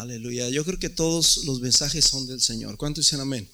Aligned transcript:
Aleluya. 0.00 0.50
Yo 0.50 0.62
creo 0.62 0.78
que 0.78 0.90
todos 0.90 1.44
los 1.44 1.60
mensajes 1.60 2.04
son 2.04 2.26
del 2.26 2.42
Señor. 2.42 2.76
¿Cuánto 2.76 3.00
dicen 3.00 3.20
amén? 3.20 3.48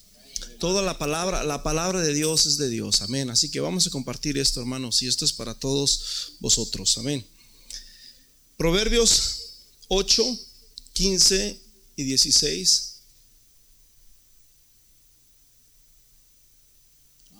Toda 0.58 0.82
la 0.82 0.98
palabra, 0.98 1.44
la 1.44 1.62
palabra 1.62 2.00
de 2.00 2.12
Dios 2.12 2.46
es 2.46 2.56
de 2.56 2.68
Dios. 2.68 3.00
Amén. 3.00 3.30
Así 3.30 3.48
que 3.48 3.60
vamos 3.60 3.86
a 3.86 3.90
compartir 3.90 4.36
esto, 4.36 4.60
hermanos, 4.60 5.02
y 5.02 5.06
esto 5.06 5.24
es 5.24 5.32
para 5.32 5.54
todos 5.54 6.34
vosotros. 6.40 6.98
Amén. 6.98 7.24
Proverbios 8.56 9.60
8, 9.86 10.38
15 10.94 11.60
y 11.94 12.02
16. 12.02 12.94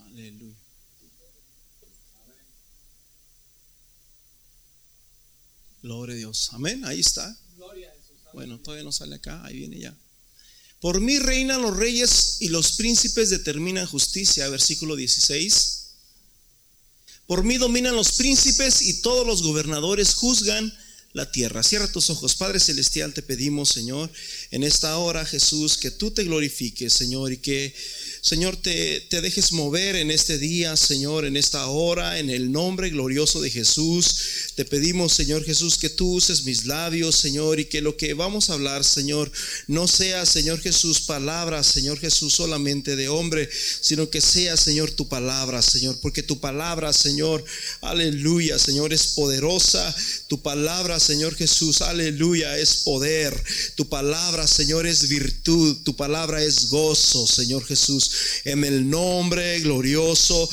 Aleluya. 0.07 0.55
Gloria 5.83 6.15
a 6.15 6.19
Dios. 6.19 6.51
Amén. 6.53 6.85
Ahí 6.85 7.01
está. 7.01 7.37
Bueno, 8.33 8.59
todavía 8.59 8.85
no 8.85 8.93
sale 8.93 9.17
acá. 9.17 9.45
Ahí 9.45 9.57
viene 9.59 9.79
ya. 9.79 9.97
Por 10.81 11.01
mí 11.01 11.19
reinan 11.19 11.63
los 11.63 11.77
reyes 11.77 12.39
y 12.41 12.49
los 12.49 12.73
príncipes 12.73 13.31
determinan 13.31 13.87
justicia. 13.87 14.49
Versículo 14.49 14.97
16. 14.97 15.83
Por 17.27 17.45
mí 17.45 17.57
dominan 17.57 17.95
los 17.95 18.13
príncipes 18.13 18.83
y 18.83 19.01
todos 19.01 19.27
los 19.27 19.43
gobernadores 19.43 20.15
juzgan 20.15 20.73
la 21.13 21.31
tierra. 21.31 21.63
Cierra 21.63 21.91
tus 21.91 22.11
ojos. 22.11 22.35
Padre 22.37 22.61
Celestial, 22.61 23.13
te 23.13 23.23
pedimos, 23.23 23.69
Señor, 23.69 24.11
en 24.51 24.63
esta 24.63 24.97
hora, 24.97 25.25
Jesús, 25.25 25.77
que 25.77 25.91
tú 25.91 26.11
te 26.11 26.25
glorifiques, 26.25 26.93
Señor, 26.93 27.33
y 27.33 27.39
que 27.39 27.75
Señor, 28.23 28.57
te, 28.57 29.01
te, 29.01 29.21
dejes 29.21 29.51
mover 29.51 29.97
en 29.97 30.13
este 30.13 30.39
día, 30.39 30.77
Señor, 30.77 31.25
en 31.25 31.37
esta 31.37 31.67
hora, 31.67 32.21
en 32.21 32.31
el 32.31 32.53
nombre 32.53 32.89
glorioso 32.89 33.41
de 33.41 33.51
Jesús. 33.51 34.53
Te 34.55 34.65
pedimos, 34.65 35.13
Señor 35.13 35.43
Jesús, 35.45 35.77
que 35.77 35.91
tú 35.91 36.13
uses 36.13 36.45
mis 36.45 36.67
labios, 36.67 37.17
Señor, 37.17 37.59
y 37.59 37.65
que 37.65 37.81
lo 37.81 37.97
que 37.97 38.15
vamos 38.15 38.49
a 38.49 38.53
hablar, 38.53 38.85
Señor, 38.85 39.33
no 39.67 39.89
sea, 39.89 40.25
Señor 40.25 40.61
Jesús, 40.61 41.01
palabras, 41.01 41.67
Señor 41.67 41.99
Jesús, 41.99 42.35
solamente 42.35 42.95
de 42.95 43.09
hombre, 43.09 43.49
sino 43.81 44.09
que 44.09 44.21
sea, 44.21 44.57
Señor, 44.57 44.93
tu 44.93 45.09
palabra, 45.09 45.61
Señor, 45.61 45.99
porque 46.01 46.23
tu 46.23 46.39
palabra, 46.39 46.93
Señor, 46.93 47.45
aleluya, 47.81 48.57
Señor, 48.57 48.93
es 48.93 49.09
poderosa. 49.09 49.93
Tu 50.29 50.41
palabra, 50.41 51.01
Señor 51.03 51.35
Jesús, 51.35 51.83
aleluya, 51.83 52.57
es 52.59 52.77
poder. 52.77 53.35
Tu 53.75 53.89
palabra, 53.89 54.47
Señor, 54.47 54.87
es 54.87 55.09
virtud. 55.09 55.79
Tu 55.85 55.97
palabra 55.97 56.43
es 56.43 56.69
gozo, 56.69 57.27
Señor 57.27 57.65
Jesús 57.65 58.11
en 58.45 58.65
el 58.65 58.89
nombre 58.89 59.61
glorioso 59.61 60.49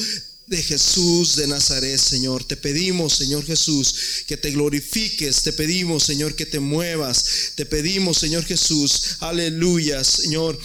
de 0.48 0.64
Jesús 0.64 1.36
de 1.36 1.48
Nazaret, 1.48 2.00
Señor. 2.00 2.44
Te 2.44 2.58
pedimos, 2.58 3.14
Señor 3.14 3.46
Jesús, 3.46 4.24
que 4.26 4.36
te 4.36 4.52
glorifiques. 4.52 5.44
Te 5.44 5.54
pedimos, 5.54 6.04
Señor, 6.04 6.36
que 6.36 6.46
te 6.46 6.60
muevas. 6.60 7.54
Te 7.56 7.66
pedimos, 7.66 8.18
Señor 8.18 8.44
Jesús, 8.46 9.18
aleluya, 9.20 10.04
Señor. 10.04 10.60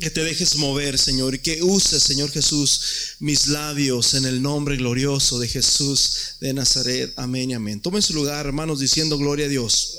Que 0.00 0.10
te 0.10 0.22
dejes 0.22 0.56
mover, 0.56 0.96
Señor, 0.96 1.34
y 1.34 1.38
que 1.40 1.60
uses, 1.62 2.02
Señor 2.02 2.30
Jesús, 2.30 3.16
mis 3.18 3.48
labios 3.48 4.14
en 4.14 4.26
el 4.26 4.40
nombre 4.40 4.76
glorioso 4.76 5.40
de 5.40 5.48
Jesús 5.48 6.36
de 6.40 6.54
Nazaret. 6.54 7.12
Amén 7.16 7.50
y 7.50 7.54
amén. 7.54 7.80
Tomen 7.80 8.02
su 8.02 8.14
lugar, 8.14 8.46
hermanos, 8.46 8.78
diciendo 8.78 9.18
gloria 9.18 9.46
a 9.46 9.48
Dios. 9.48 9.98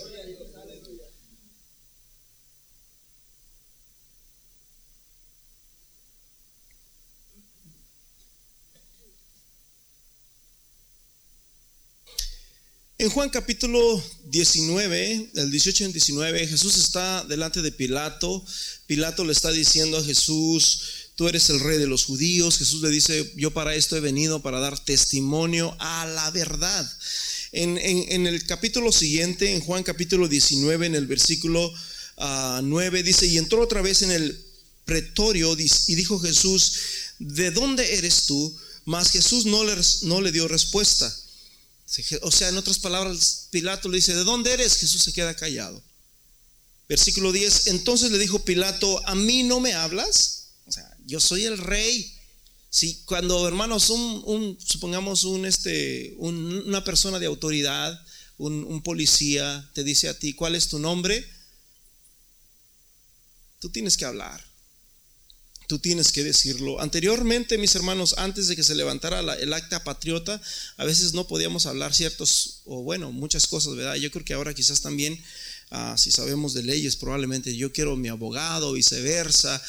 En 13.02 13.10
Juan 13.10 13.30
capítulo 13.30 14.04
19, 14.26 15.30
del 15.34 15.50
18 15.50 15.86
al 15.86 15.94
19, 15.94 16.48
Jesús 16.48 16.78
está 16.78 17.24
delante 17.24 17.62
de 17.62 17.72
Pilato. 17.72 18.44
Pilato 18.88 19.24
le 19.24 19.32
está 19.32 19.54
diciendo 19.54 19.98
a 19.98 20.04
Jesús, 20.04 20.82
tú 21.16 21.30
eres 21.30 21.50
el 21.50 21.62
rey 21.62 21.78
de 21.78 21.88
los 21.88 22.04
judíos. 22.04 22.58
Jesús 22.58 22.82
le 22.82 22.90
dice, 22.90 23.32
yo 23.38 23.52
para 23.52 23.74
esto 23.74 23.96
he 23.96 24.02
venido, 24.02 24.42
para 24.42 24.60
dar 24.60 24.78
testimonio 24.84 25.74
a 25.80 26.08
la 26.08 26.30
verdad. 26.32 26.92
En, 27.54 27.78
el 27.78 28.46
capítulo 28.46 28.92
siguiente, 28.92 29.54
en 29.54 29.62
Juan 29.62 29.84
capítulo 29.84 30.28
19, 30.28 30.88
en 30.88 30.96
el 30.96 31.08
versículo 31.08 31.74
9, 32.18 33.00
ah, 33.00 33.02
dice, 33.02 33.28
y 33.28 33.38
entró 33.38 33.62
otra 33.62 33.82
vez 33.82 34.02
en 34.02 34.12
el 34.12 34.46
pretorio 34.84 35.56
y 35.58 35.96
dijo 35.96 36.20
Jesús, 36.20 36.74
¿de 37.18 37.52
dónde 37.52 37.96
eres 37.96 38.26
tú? 38.26 38.54
Mas 38.84 39.12
Jesús 39.12 39.46
no 39.46 39.64
le, 39.64 39.74
no 40.02 40.20
le 40.20 40.34
dio 40.34 40.50
respuesta. 40.50 41.16
O 42.22 42.32
sea, 42.32 42.50
en 42.50 42.58
otras 42.58 42.80
palabras, 42.80 43.48
Pilato 43.50 43.90
le 43.90 43.98
dice, 43.98 44.16
¿de 44.16 44.24
dónde 44.24 44.54
eres? 44.54 44.78
Jesús 44.78 45.02
se 45.04 45.14
queda 45.14 45.36
callado. 45.36 45.82
Versículo 46.88 47.32
10, 47.32 47.68
entonces 47.68 48.12
le 48.12 48.18
dijo 48.18 48.44
Pilato, 48.46 49.02
¿a 49.08 49.16
mí 49.16 49.44
no 49.44 49.60
me 49.60 49.74
hablas? 49.74 50.50
O 50.66 50.72
sea, 50.72 50.90
yo 51.06 51.20
soy 51.20 51.46
el 51.46 51.58
rey. 51.58 52.16
Si 52.70 53.04
cuando, 53.06 53.48
hermanos, 53.48 53.90
un, 53.90 54.58
supongamos 54.64 55.24
un, 55.24 55.46
este, 55.46 56.16
una 56.18 56.84
persona 56.84 57.20
de 57.20 57.26
autoridad, 57.26 58.00
un, 58.38 58.64
un 58.64 58.82
policía, 58.84 59.70
te 59.74 59.84
dice 59.84 60.10
a 60.10 60.18
ti, 60.18 60.34
¿cuál 60.34 60.56
es 60.56 60.68
tu 60.68 60.80
nombre? 60.80 61.28
Tú 63.60 63.70
tienes 63.70 63.98
que 63.98 64.06
hablar 64.06 64.49
tú 65.70 65.78
tienes 65.78 66.12
que 66.12 66.24
decirlo. 66.24 66.82
Anteriormente, 66.82 67.60
mis 67.60 67.76
hermanos, 67.76 68.16
antes 68.18 68.48
de 68.48 68.56
que 68.56 68.64
se 68.64 68.74
levantara 68.74 69.20
el 69.36 69.54
acta 69.54 69.84
patriota, 69.84 70.42
a 70.78 70.84
veces 70.84 71.14
no 71.14 71.28
podíamos 71.28 71.68
hablar 71.68 71.94
ciertos, 71.94 72.62
o 72.66 72.82
bueno, 72.82 73.12
muchas 73.12 73.46
cosas, 73.46 73.76
¿verdad? 73.76 73.94
Yo 73.94 74.10
creo 74.10 74.26
que 74.26 74.34
ahora 74.34 74.56
quizás 74.56 74.82
también, 74.82 75.24
ah, 75.70 75.94
si 75.96 76.10
sabemos 76.10 76.56
de 76.56 76.64
leyes, 76.64 76.96
probablemente 76.96 77.56
yo 77.56 77.72
quiero 77.72 77.96
mi 77.96 78.08
abogado, 78.08 78.74
viceversa, 78.74 79.62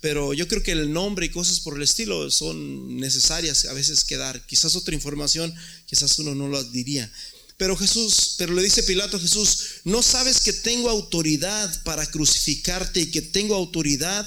pero 0.00 0.32
yo 0.32 0.46
creo 0.46 0.62
que 0.62 0.70
el 0.70 0.92
nombre 0.92 1.26
y 1.26 1.30
cosas 1.30 1.58
por 1.58 1.74
el 1.74 1.82
estilo 1.82 2.30
son 2.30 2.96
necesarias 2.96 3.64
a 3.64 3.72
veces 3.72 4.04
quedar. 4.04 4.46
Quizás 4.46 4.76
otra 4.76 4.94
información, 4.94 5.52
quizás 5.86 6.16
uno 6.20 6.36
no 6.36 6.46
lo 6.46 6.62
diría. 6.62 7.10
Pero 7.58 7.76
Jesús, 7.76 8.36
pero 8.38 8.54
le 8.54 8.62
dice 8.62 8.84
Pilato 8.84 9.16
a 9.16 9.20
Jesús, 9.20 9.80
¿no 9.84 10.00
sabes 10.00 10.40
que 10.40 10.52
tengo 10.52 10.88
autoridad 10.88 11.82
para 11.82 12.06
crucificarte 12.06 13.00
y 13.00 13.10
que 13.10 13.20
tengo 13.20 13.56
autoridad 13.56 14.26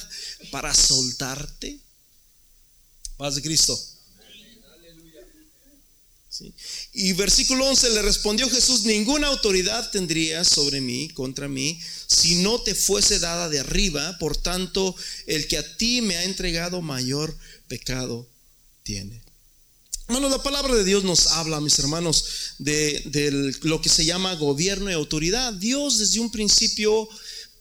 para 0.51 0.73
soltarte? 0.75 1.79
Paz 3.15 3.35
de 3.35 3.41
Cristo. 3.41 3.79
Y 6.93 7.13
versículo 7.13 7.67
11 7.67 7.91
le 7.91 8.01
respondió 8.01 8.49
Jesús, 8.49 8.83
ninguna 8.83 9.27
autoridad 9.27 9.91
tendrías 9.91 10.47
sobre 10.47 10.81
mí, 10.81 11.07
contra 11.09 11.47
mí, 11.47 11.79
si 12.07 12.35
no 12.35 12.59
te 12.61 12.75
fuese 12.75 13.19
dada 13.19 13.47
de 13.47 13.59
arriba, 13.59 14.17
por 14.17 14.35
tanto, 14.35 14.93
el 15.25 15.47
que 15.47 15.57
a 15.57 15.77
ti 15.77 16.01
me 16.01 16.17
ha 16.17 16.23
entregado 16.25 16.81
mayor 16.81 17.37
pecado 17.67 18.27
tiene. 18.83 19.20
Hermanos, 20.11 20.31
la 20.31 20.43
palabra 20.43 20.75
de 20.75 20.83
Dios 20.83 21.05
nos 21.05 21.27
habla, 21.27 21.61
mis 21.61 21.79
hermanos, 21.79 22.25
de, 22.57 23.53
lo 23.61 23.81
que 23.81 23.87
se 23.87 24.03
llama 24.03 24.35
gobierno 24.35 24.91
y 24.91 24.93
autoridad. 24.93 25.53
Dios 25.53 25.99
desde 25.99 26.19
un 26.19 26.29
principio 26.29 27.07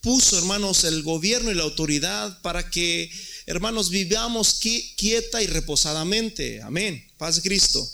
puso, 0.01 0.37
hermanos, 0.37 0.83
el 0.83 1.05
gobierno 1.05 1.53
y 1.53 1.55
la 1.55 1.63
autoridad 1.63 2.43
para 2.43 2.69
que, 2.69 3.09
hermanos, 3.47 3.89
vivamos 3.91 4.59
quieta 4.97 5.41
y 5.41 5.47
reposadamente. 5.47 6.61
Amén. 6.61 7.07
Paz 7.19 7.37
de 7.37 7.43
Cristo. 7.43 7.89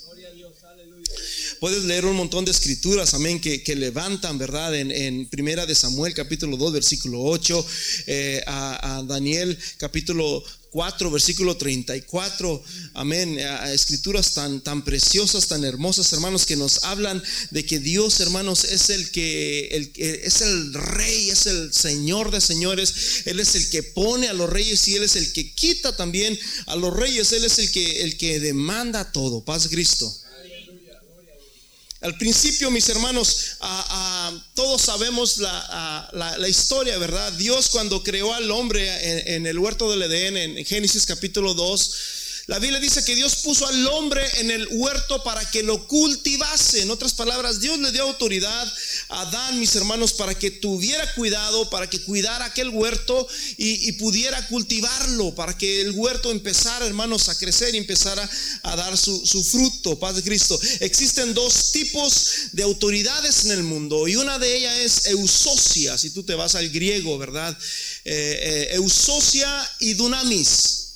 Puedes 1.59 1.83
leer 1.83 2.05
un 2.05 2.15
montón 2.15 2.43
de 2.43 2.51
escrituras, 2.51 3.13
amén, 3.13 3.39
que, 3.39 3.75
levantan, 3.75 4.39
¿verdad? 4.39 4.75
En, 4.75 5.27
Primera 5.29 5.67
de 5.67 5.75
Samuel, 5.75 6.15
capítulo 6.15 6.57
2, 6.57 6.73
versículo 6.73 7.21
8, 7.21 7.65
eh, 8.07 8.43
a, 8.47 8.97
a, 8.97 9.03
Daniel, 9.03 9.57
capítulo 9.77 10.43
4, 10.77 11.09
versículo 11.09 11.57
34. 11.57 12.63
Amén. 12.93 13.39
Escrituras 13.73 14.35
tan, 14.35 14.61
tan 14.61 14.83
preciosas, 14.83 15.47
tan 15.47 15.65
hermosas, 15.65 16.13
hermanos, 16.13 16.45
que 16.45 16.55
nos 16.55 16.83
hablan 16.83 17.23
de 17.49 17.65
que 17.65 17.79
Dios, 17.79 18.19
hermanos, 18.19 18.63
es 18.63 18.91
el 18.91 19.09
que 19.09 19.69
el, 19.69 19.91
es 19.95 20.41
el 20.41 20.75
rey, 20.75 21.31
es 21.31 21.47
el 21.47 21.73
Señor 21.73 22.29
de 22.29 22.41
señores. 22.41 23.23
Él 23.25 23.39
es 23.39 23.55
el 23.55 23.71
que 23.71 23.81
pone 23.81 24.27
a 24.27 24.33
los 24.33 24.51
reyes 24.51 24.87
y 24.87 24.93
Él 24.93 25.01
es 25.01 25.15
el 25.15 25.33
que 25.33 25.51
quita 25.51 25.95
también 25.95 26.37
a 26.67 26.75
los 26.75 26.95
reyes. 26.95 27.31
Él 27.31 27.45
es 27.45 27.57
el 27.57 27.71
que, 27.71 28.03
el 28.03 28.15
que 28.15 28.39
demanda 28.39 29.11
todo. 29.11 29.43
Paz 29.43 29.69
Cristo. 29.69 30.15
Al 32.01 32.15
principio, 32.17 32.69
mis 32.69 32.87
hermanos, 32.89 33.57
todos 34.53 34.83
sabemos 34.83 35.37
la, 35.37 36.47
historia, 36.47 36.97
¿verdad? 36.99 37.33
Dios 37.33 37.69
cuando 37.69 38.03
creó 38.03 38.33
al 38.33 38.51
hombre 38.51 39.35
en, 39.35 39.47
el 39.47 39.57
huerto 39.57 39.89
del 39.89 40.03
Edén, 40.03 40.37
en 40.37 40.65
Génesis 40.65 41.05
capítulo 41.07 41.55
2, 41.55 41.91
La 42.47 42.59
Biblia 42.59 42.79
dice 42.79 43.03
que 43.03 43.13
Dios 43.13 43.35
puso 43.43 43.67
al 43.67 43.85
hombre 43.87 44.25
en 44.39 44.49
el 44.51 44.65
huerto 44.71 45.21
para 45.21 45.43
que 45.51 45.63
lo 45.63 45.85
cultivase. 45.85 46.81
En 46.81 46.91
otras 46.91 47.13
palabras, 47.13 47.59
Dios 47.59 47.77
le 47.77 47.91
dio 47.91 48.03
autoridad 48.03 48.73
a 49.09 49.21
Adán, 49.23 49.59
mis 49.59 49.75
hermanos, 49.75 50.13
para 50.13 50.33
que 50.33 50.49
tuviera 50.49 51.13
cuidado, 51.15 51.69
para 51.69 51.89
que 51.89 52.01
cuidara 52.03 52.45
aquel 52.45 52.69
huerto 52.69 53.27
y, 53.57 53.91
pudiera 53.93 54.47
cultivarlo, 54.47 55.35
para 55.35 55.57
que 55.57 55.81
el 55.81 55.91
huerto 55.91 56.31
empezara, 56.31 56.87
hermanos, 56.87 57.27
a 57.27 57.37
crecer 57.37 57.75
y 57.75 57.79
empezara 57.79 58.29
a 58.63 58.75
dar 58.77 58.97
su, 58.97 59.43
fruto. 59.43 59.99
Paz 59.99 60.15
de 60.15 60.23
Cristo. 60.23 60.57
Existen 60.79 61.33
dos 61.33 61.73
tipos 61.73 62.31
de 62.53 62.63
autoridades 62.63 63.43
en 63.43 63.51
el 63.51 63.63
mundo 63.63 64.07
y 64.07 64.15
una 64.15 64.39
de 64.39 64.55
ellas 64.55 64.77
es 64.77 65.05
eusocia, 65.07 65.97
si 65.97 66.11
tú 66.11 66.23
te 66.23 66.33
vas 66.33 66.55
al 66.55 66.69
griego, 66.69 67.17
¿verdad? 67.17 67.57
Eh, 68.05 68.69
eh, 68.71 68.75
eusocia 68.75 69.69
y 69.79 69.95
dunamis. 69.95 70.86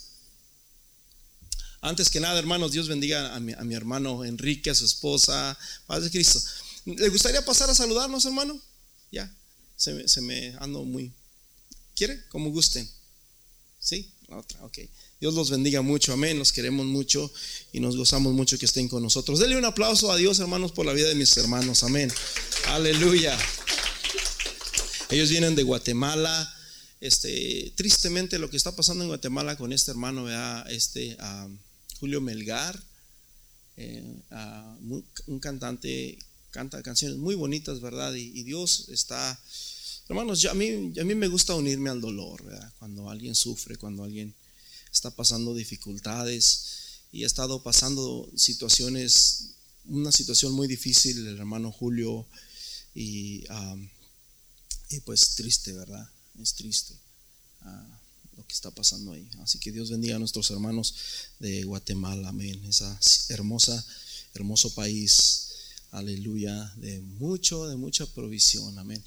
Antes 1.81 2.11
que 2.11 2.19
nada, 2.19 2.37
hermanos, 2.37 2.71
Dios 2.71 2.87
bendiga 2.87 3.35
a 3.35 3.39
mi, 3.39 3.73
hermano 3.73 4.23
Enrique, 4.23 4.69
a 4.69 4.75
su 4.75 4.85
esposa, 4.85 5.57
Padre 5.87 6.11
Cristo. 6.11 6.39
¿Le 6.85 7.09
gustaría 7.09 7.43
pasar 7.43 7.71
a 7.71 7.75
saludarnos, 7.75 8.23
hermano? 8.25 8.59
Ya, 9.11 9.33
se 9.75 10.21
me, 10.21 10.55
ando 10.59 10.83
muy... 10.83 11.11
¿Quiere? 11.95 12.23
Como 12.29 12.51
gusten. 12.51 12.87
¿Sí? 13.79 14.11
La 14.27 14.37
otra, 14.37 14.63
ok. 14.63 14.77
Dios 15.19 15.33
los 15.33 15.49
bendiga 15.49 15.81
mucho, 15.81 16.13
amén. 16.13 16.37
Los 16.37 16.51
queremos 16.51 16.85
mucho 16.85 17.31
y 17.71 17.79
nos 17.79 17.97
gozamos 17.97 18.33
mucho 18.33 18.59
que 18.59 18.65
estén 18.65 18.87
con 18.87 19.01
nosotros. 19.01 19.39
Denle 19.39 19.57
un 19.57 19.65
aplauso 19.65 20.11
a 20.11 20.17
Dios, 20.17 20.37
hermanos, 20.37 20.71
por 20.71 20.85
la 20.85 20.93
vida 20.93 21.09
de 21.09 21.15
mis 21.15 21.35
hermanos, 21.35 21.81
amén. 21.81 22.13
Aleluya. 22.67 23.35
Ellos 25.09 25.29
vienen 25.29 25.55
de 25.55 25.63
Guatemala. 25.63 26.57
Este, 26.99 27.73
tristemente 27.75 28.37
lo 28.37 28.51
que 28.51 28.57
está 28.57 28.75
pasando 28.75 29.03
en 29.03 29.09
Guatemala 29.09 29.57
con 29.57 29.73
este 29.73 29.89
hermano, 29.89 30.27
este, 30.69 31.17
Julio 32.01 32.19
Melgar, 32.19 32.83
eh, 33.77 34.23
un 35.27 35.39
cantante, 35.39 36.17
canta 36.49 36.81
canciones 36.81 37.19
muy 37.19 37.35
bonitas, 37.35 37.79
¿verdad? 37.79 38.15
Y, 38.15 38.41
Dios 38.41 38.89
está, 38.89 39.39
hermanos, 40.09 40.43
a, 40.45 40.55
mí, 40.55 40.91
a 40.99 41.03
mí 41.03 41.13
me 41.13 41.27
gusta 41.27 41.53
unirme 41.53 41.91
al 41.91 42.01
dolor, 42.01 42.43
¿verdad? 42.43 42.73
Cuando 42.79 43.07
alguien 43.07 43.35
sufre, 43.35 43.77
cuando 43.77 44.03
alguien 44.03 44.33
está 44.91 45.11
pasando 45.11 45.53
dificultades 45.53 47.03
y 47.11 47.23
ha 47.23 47.27
estado 47.27 47.61
pasando 47.61 48.27
situaciones, 48.35 49.51
una 49.85 50.11
situación 50.11 50.53
muy 50.53 50.67
difícil, 50.67 51.27
el 51.27 51.37
hermano 51.37 51.71
Julio, 51.71 52.25
y, 52.95 53.45
pues 55.05 55.35
triste, 55.35 55.71
¿verdad? 55.73 56.09
Es 56.41 56.55
triste 56.55 56.95
lo 57.63 58.00
que 58.51 58.55
está 58.55 58.69
pasando 58.69 59.13
ahí. 59.13 59.25
Así 59.39 59.59
que 59.59 59.71
Dios 59.71 59.89
bendiga 59.89 60.17
a 60.17 60.19
nuestros 60.19 60.51
hermanos 60.51 60.93
de 61.39 61.63
Guatemala, 61.63 62.27
amén. 62.27 62.61
Esa 62.65 62.99
hermosa, 63.29 63.85
hermoso 64.33 64.75
país, 64.75 65.47
aleluya, 65.91 66.73
de 66.75 66.99
mucho, 66.99 67.65
de 67.67 67.77
mucha 67.77 68.05
provisión, 68.07 68.77
amén. 68.77 69.01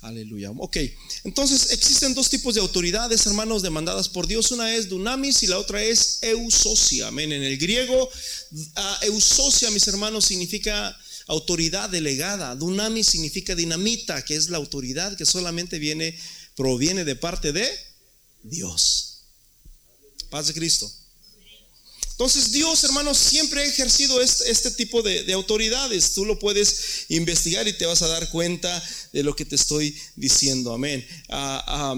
Aleluya. 0.00 0.50
Ok, 0.50 0.78
entonces 1.24 1.70
existen 1.70 2.14
dos 2.14 2.28
tipos 2.28 2.56
de 2.56 2.60
autoridades, 2.60 3.24
hermanos, 3.26 3.62
demandadas 3.62 4.08
por 4.08 4.26
Dios. 4.26 4.50
Una 4.50 4.74
es 4.74 4.88
dunamis 4.88 5.44
y 5.44 5.46
la 5.46 5.58
otra 5.58 5.80
es 5.82 6.18
eusocia. 6.22 7.08
Amén. 7.08 7.32
En 7.32 7.42
el 7.44 7.56
griego, 7.56 8.04
uh, 8.04 9.04
eusocia, 9.04 9.70
mis 9.70 9.86
hermanos, 9.86 10.24
significa 10.24 10.96
autoridad 11.26 11.88
delegada. 11.88 12.56
Dunamis 12.56 13.06
significa 13.06 13.54
dinamita, 13.54 14.24
que 14.24 14.34
es 14.34 14.50
la 14.50 14.58
autoridad 14.58 15.16
que 15.16 15.26
solamente 15.26 15.78
viene, 15.78 16.16
proviene 16.56 17.04
de 17.04 17.16
parte 17.16 17.52
de 17.52 17.87
Dios. 18.42 19.24
Paz 20.30 20.48
de 20.48 20.54
Cristo. 20.54 20.90
Entonces 22.18 22.50
Dios, 22.50 22.82
hermanos, 22.82 23.16
siempre 23.16 23.60
ha 23.60 23.64
ejercido 23.64 24.20
este, 24.20 24.72
tipo 24.72 25.02
de, 25.02 25.32
autoridades. 25.32 26.14
Tú 26.14 26.24
lo 26.24 26.36
puedes 26.40 27.06
investigar 27.10 27.68
y 27.68 27.72
te 27.72 27.86
vas 27.86 28.02
a 28.02 28.08
dar 28.08 28.28
cuenta 28.30 28.82
de 29.12 29.22
lo 29.22 29.36
que 29.36 29.44
te 29.44 29.54
estoy 29.54 29.96
diciendo. 30.16 30.72
Amén. 30.72 31.06
Ah, 31.28 31.94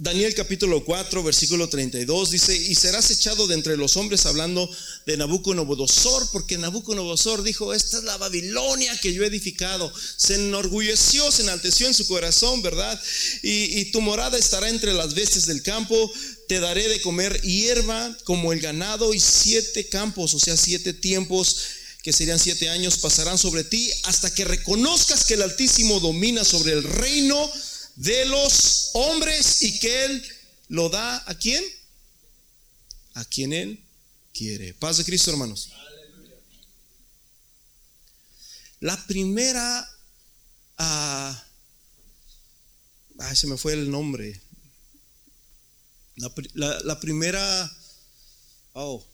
Daniel 0.00 0.32
capítulo 0.32 0.84
4, 0.84 1.24
versículo 1.24 1.68
32 1.68 2.30
dice, 2.30 2.56
y 2.56 2.76
serás 2.76 3.10
echado 3.10 3.48
de 3.48 3.54
entre 3.54 3.76
los 3.76 3.96
hombres 3.96 4.26
hablando 4.26 4.70
de 5.06 5.16
Nabucodonosor, 5.16 6.30
porque 6.30 6.56
Nabucodonosor 6.56 7.42
dijo, 7.42 7.74
esta 7.74 7.98
es 7.98 8.04
la 8.04 8.16
Babilonia 8.16 8.96
que 9.00 9.12
yo 9.12 9.24
he 9.24 9.26
edificado. 9.26 9.92
Se 10.16 10.36
enorgulleció, 10.36 11.32
se 11.32 11.42
enalteció 11.42 11.88
en 11.88 11.94
su 11.94 12.06
corazón, 12.06 12.62
¿verdad? 12.62 13.02
Y, 13.42 13.80
y 13.80 13.90
tu 13.90 14.00
morada 14.00 14.38
estará 14.38 14.68
entre 14.68 14.94
las 14.94 15.14
bestias 15.14 15.46
del 15.46 15.64
campo, 15.64 16.12
te 16.46 16.60
daré 16.60 16.86
de 16.88 17.02
comer 17.02 17.40
hierba 17.42 18.16
como 18.22 18.52
el 18.52 18.60
ganado 18.60 19.12
y 19.14 19.18
siete 19.18 19.88
campos, 19.88 20.32
o 20.32 20.38
sea, 20.38 20.56
siete 20.56 20.92
tiempos 20.92 21.56
que 22.04 22.12
serían 22.12 22.38
siete 22.38 22.68
años, 22.68 22.98
pasarán 22.98 23.36
sobre 23.36 23.64
ti 23.64 23.90
hasta 24.04 24.32
que 24.32 24.44
reconozcas 24.44 25.24
que 25.24 25.34
el 25.34 25.42
Altísimo 25.42 25.98
domina 25.98 26.44
sobre 26.44 26.72
el 26.72 26.84
reino 26.84 27.50
de 27.98 28.26
los 28.26 28.90
hombres 28.94 29.60
y 29.62 29.78
que 29.80 30.04
Él 30.04 30.24
lo 30.68 30.88
da 30.88 31.22
a 31.26 31.34
quién? 31.34 31.64
A 33.14 33.24
quien 33.24 33.52
Él 33.52 33.84
quiere. 34.32 34.72
Paz 34.74 34.98
de 34.98 35.04
Cristo, 35.04 35.32
hermanos. 35.32 35.70
La 38.78 38.96
primera, 39.06 39.90
ah, 40.78 41.44
se 43.34 43.48
me 43.48 43.56
fue 43.56 43.72
el 43.72 43.90
nombre. 43.90 44.40
La, 46.54 47.00
primera 47.00 47.76
oh, 48.74 49.04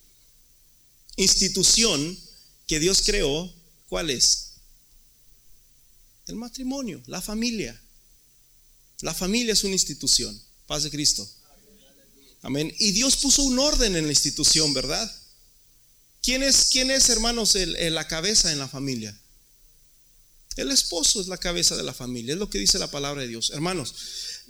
institución 1.17 2.19
que 2.67 2.79
Dios 2.79 3.03
creó, 3.03 3.51
¿cuál 3.89 4.11
es? 4.11 4.53
El 6.27 6.37
matrimonio, 6.37 7.03
la 7.07 7.23
familia. 7.23 7.79
La 9.01 9.15
familia 9.15 9.53
es 9.53 9.65
una 9.65 9.75
institución. 9.75 10.41
Paz 10.67 10.85
de 10.85 10.91
Cristo. 10.91 11.29
Amén. 12.43 12.75
Y 12.79 12.93
Dios 12.93 13.17
puso 13.17 13.43
un 13.43 13.59
orden 13.59 13.97
en 13.97 14.05
la 14.05 14.13
institución, 14.13 14.75
¿verdad? 14.75 15.11
¿Quién 16.23 16.43
es, 16.43 16.69
quién 16.71 16.91
es 16.91 17.09
hermanos, 17.11 17.55
la 17.55 18.09
cabeza 18.09 18.53
en 18.53 18.59
la 18.59 18.69
familia? 18.69 19.19
El 20.57 20.71
esposo 20.71 21.21
es 21.21 21.27
la 21.27 21.37
cabeza 21.37 21.77
de 21.77 21.83
la 21.83 21.93
familia, 21.93 22.35
es 22.35 22.39
lo 22.39 22.49
que 22.49 22.59
dice 22.59 22.79
la 22.79 22.91
palabra 22.91 23.23
de 23.23 23.29
Dios. 23.29 23.51
Hermanos, 23.51 23.95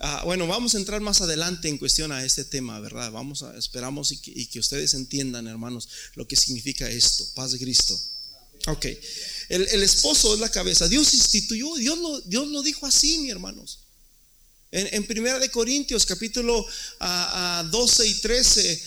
ah, 0.01 0.23
bueno, 0.25 0.47
vamos 0.47 0.75
a 0.75 0.79
entrar 0.79 1.01
más 1.01 1.23
adelante 1.23 1.69
en 1.69 1.79
cuestión 1.79 2.13
a 2.13 2.25
este 2.25 2.45
tema, 2.45 2.79
¿verdad? 2.79 3.11
Vamos 3.11 3.43
a, 3.43 3.57
esperamos 3.57 4.13
y 4.13 4.47
que, 4.47 4.59
ustedes 4.59 4.93
entiendan, 4.95 5.47
hermanos, 5.47 5.89
lo 6.15 6.29
que 6.29 6.37
significa 6.37 6.89
esto, 6.91 7.27
paz 7.35 7.53
de 7.53 7.59
Cristo. 7.59 7.99
Ok, 8.67 8.87
el, 9.49 9.83
esposo 9.83 10.35
es 10.35 10.41
la 10.41 10.51
cabeza. 10.51 10.89
Dios 10.89 11.15
instituyó, 11.15 11.75
Dios 11.77 11.99
lo, 11.99 12.21
Dios 12.23 12.49
lo 12.49 12.63
dijo 12.63 12.87
así, 12.87 13.19
mi 13.19 13.31
hermanos. 13.31 13.84
En, 14.77 15.05
Primera 15.07 15.39
de 15.39 15.51
Corintios, 15.51 16.05
capítulo 16.05 16.67
12 17.71 18.09
y 18.09 18.15
13, 18.15 18.83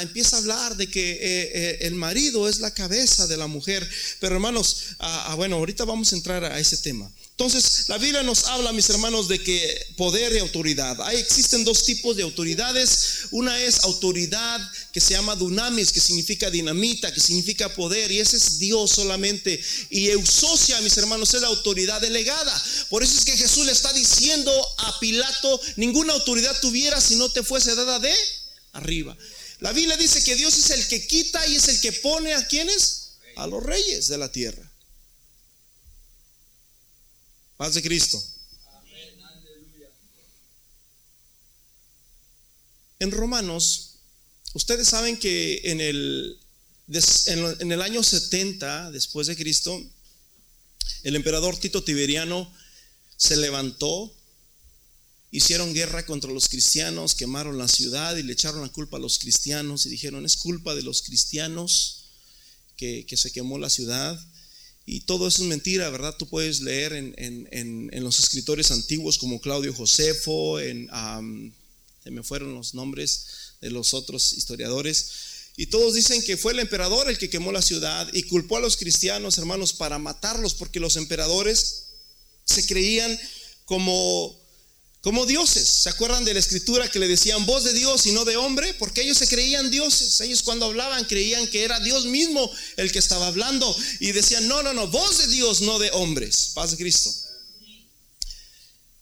empieza 0.00 0.34
a 0.34 0.38
hablar 0.40 0.76
de 0.76 0.88
que 0.88 1.12
eh, 1.12 1.18
eh, 1.22 1.78
el 1.82 1.94
marido 1.94 2.48
es 2.48 2.58
la 2.58 2.74
cabeza 2.74 3.28
de 3.28 3.36
la 3.36 3.46
mujer. 3.46 3.88
Pero 4.18 4.34
hermanos, 4.34 4.96
bueno, 5.36 5.54
ahorita 5.56 5.84
vamos 5.84 6.12
a 6.12 6.16
entrar 6.16 6.44
a 6.44 6.58
ese 6.58 6.78
tema. 6.78 7.08
Entonces, 7.36 7.88
la 7.88 7.98
Biblia 7.98 8.22
nos 8.22 8.44
habla, 8.44 8.72
mis 8.72 8.88
hermanos, 8.90 9.26
de 9.26 9.42
que 9.42 9.86
poder 9.96 10.32
y 10.34 10.38
autoridad. 10.38 10.96
Ahí 11.02 11.16
existen 11.16 11.64
dos 11.64 11.84
tipos 11.84 12.14
de 12.16 12.22
autoridades. 12.22 13.26
Una 13.32 13.60
es 13.60 13.82
autoridad 13.82 14.60
que 14.92 15.00
se 15.00 15.14
llama 15.14 15.34
dunamis, 15.34 15.90
que 15.90 15.98
significa 15.98 16.48
dinamita, 16.48 17.12
que 17.12 17.18
significa 17.18 17.74
poder, 17.74 18.12
y 18.12 18.20
ese 18.20 18.36
es 18.36 18.60
Dios 18.60 18.92
solamente. 18.92 19.60
Y 19.90 20.10
eusocia, 20.10 20.80
mis 20.82 20.96
hermanos, 20.96 21.34
es 21.34 21.40
la 21.40 21.48
autoridad 21.48 22.00
delegada. 22.00 22.64
Por 22.88 23.02
eso 23.02 23.18
es 23.18 23.24
que 23.24 23.36
Jesús 23.36 23.66
le 23.66 23.72
está 23.72 23.92
diciendo 23.92 24.52
a 24.78 25.00
Pilato, 25.00 25.60
ninguna 25.74 26.12
autoridad 26.12 26.56
tuviera 26.60 27.00
si 27.00 27.16
no 27.16 27.28
te 27.32 27.42
fuese 27.42 27.74
dada 27.74 27.98
de 27.98 28.14
arriba. 28.74 29.16
La 29.58 29.72
Biblia 29.72 29.96
dice 29.96 30.22
que 30.22 30.36
Dios 30.36 30.56
es 30.56 30.70
el 30.70 30.86
que 30.86 31.04
quita 31.04 31.44
y 31.48 31.56
es 31.56 31.66
el 31.66 31.80
que 31.80 31.90
pone 31.94 32.32
a 32.34 32.46
quienes? 32.46 33.08
A 33.34 33.48
los 33.48 33.60
reyes 33.60 34.06
de 34.06 34.18
la 34.18 34.30
tierra. 34.30 34.63
De 37.72 37.82
Cristo. 37.82 38.22
En 42.98 43.10
Romanos, 43.10 43.94
ustedes 44.52 44.88
saben 44.88 45.16
que 45.16 45.62
en 45.64 45.80
el, 45.80 46.38
en 46.88 47.72
el 47.72 47.80
año 47.80 48.02
70 48.02 48.90
después 48.90 49.28
de 49.28 49.36
Cristo, 49.36 49.82
el 51.04 51.16
emperador 51.16 51.56
Tito 51.56 51.82
Tiberiano 51.82 52.52
se 53.16 53.36
levantó, 53.38 54.14
hicieron 55.30 55.72
guerra 55.72 56.04
contra 56.04 56.30
los 56.30 56.48
cristianos, 56.48 57.14
quemaron 57.14 57.56
la 57.56 57.68
ciudad 57.68 58.14
y 58.16 58.22
le 58.22 58.34
echaron 58.34 58.60
la 58.60 58.68
culpa 58.68 58.98
a 58.98 59.00
los 59.00 59.18
cristianos 59.18 59.86
y 59.86 59.88
dijeron, 59.88 60.26
es 60.26 60.36
culpa 60.36 60.74
de 60.74 60.82
los 60.82 61.00
cristianos 61.00 62.10
que, 62.76 63.06
que 63.06 63.16
se 63.16 63.32
quemó 63.32 63.58
la 63.58 63.70
ciudad. 63.70 64.22
Y 64.86 65.00
todo 65.00 65.28
eso 65.28 65.42
es 65.42 65.48
mentira, 65.48 65.88
¿verdad? 65.88 66.14
Tú 66.18 66.28
puedes 66.28 66.60
leer 66.60 66.92
en, 66.92 67.90
los 68.02 68.18
escritores 68.18 68.70
antiguos 68.70 69.16
como 69.18 69.40
Claudio 69.40 69.72
Josefo, 69.72 70.60
en, 70.60 70.90
se 72.02 72.10
me 72.10 72.22
fueron 72.22 72.54
los 72.54 72.74
nombres 72.74 73.26
de 73.62 73.70
los 73.70 73.94
otros 73.94 74.34
historiadores, 74.34 75.32
Y 75.56 75.66
todos 75.66 75.94
dicen 75.94 76.20
que 76.22 76.36
fue 76.36 76.52
el 76.52 76.58
emperador 76.58 77.08
el 77.08 77.16
que 77.16 77.30
quemó 77.30 77.52
la 77.52 77.62
ciudad 77.62 78.10
y 78.12 78.24
culpó 78.24 78.56
a 78.56 78.60
los 78.60 78.76
cristianos, 78.76 79.38
hermanos, 79.38 79.72
para 79.72 79.98
matarlos, 79.98 80.54
porque 80.54 80.80
los 80.80 80.96
emperadores 80.96 81.84
se 82.44 82.66
creían 82.66 83.16
como, 83.64 84.36
como 85.04 85.26
dioses. 85.26 85.68
¿Se 85.68 85.90
acuerdan 85.90 86.24
de 86.24 86.32
la 86.32 86.40
escritura 86.40 86.90
que 86.90 86.98
le 86.98 87.06
decían 87.06 87.44
voz 87.44 87.62
de 87.62 87.74
Dios 87.74 88.06
y 88.06 88.12
no 88.12 88.24
de 88.24 88.38
hombre? 88.38 88.72
Porque 88.72 89.02
ellos 89.02 89.18
se 89.18 89.28
creían 89.28 89.70
dioses. 89.70 90.18
Ellos 90.22 90.42
cuando 90.42 90.64
hablaban 90.64 91.04
creían 91.04 91.46
que 91.48 91.62
era 91.62 91.78
Dios 91.78 92.06
mismo 92.06 92.50
el 92.78 92.90
que 92.90 93.00
estaba 93.00 93.26
hablando 93.26 93.76
y 94.00 94.12
decían, 94.12 94.48
no, 94.48 94.62
no, 94.62 94.72
no, 94.72 94.88
voz 94.88 95.18
de 95.18 95.26
Dios, 95.26 95.60
no 95.60 95.78
de 95.78 95.90
hombres. 95.90 96.52
Paz 96.54 96.70
de 96.70 96.78
Cristo. 96.78 97.12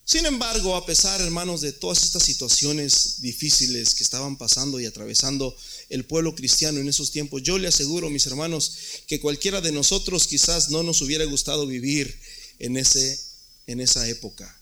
Sin 0.05 0.27
embargo, 0.27 0.75
a 0.75 0.85
pesar, 0.85 1.21
hermanos, 1.21 1.61
de 1.61 1.73
todas 1.73 2.03
estas 2.03 2.25
situaciones 2.25 3.21
difíciles 3.21 3.95
que 3.95 4.03
estaban 4.03 4.37
pasando 4.37 4.81
y 4.81 4.87
atravesando 4.87 5.57
el 5.89 6.05
pueblo 6.05 6.35
cristiano 6.35 6.81
en 6.81 6.89
esos 6.89 7.13
tiempos, 7.13 7.45
yo 7.45 7.59
le 7.59 7.69
aseguro, 7.69 8.11
mis 8.11 8.27
hermanos, 8.27 8.73
que 9.07 9.21
cualquiera 9.21 9.61
de 9.61 9.71
nosotros 9.71 10.27
quizás 10.27 10.71
no 10.71 10.83
nos 10.83 11.01
hubiera 11.01 11.25
gustado 11.27 11.65
vivir 11.65 12.21
en, 12.59 12.77
ese, 12.77 13.21
en 13.69 13.81
esa 13.81 14.09
época. 14.09 14.59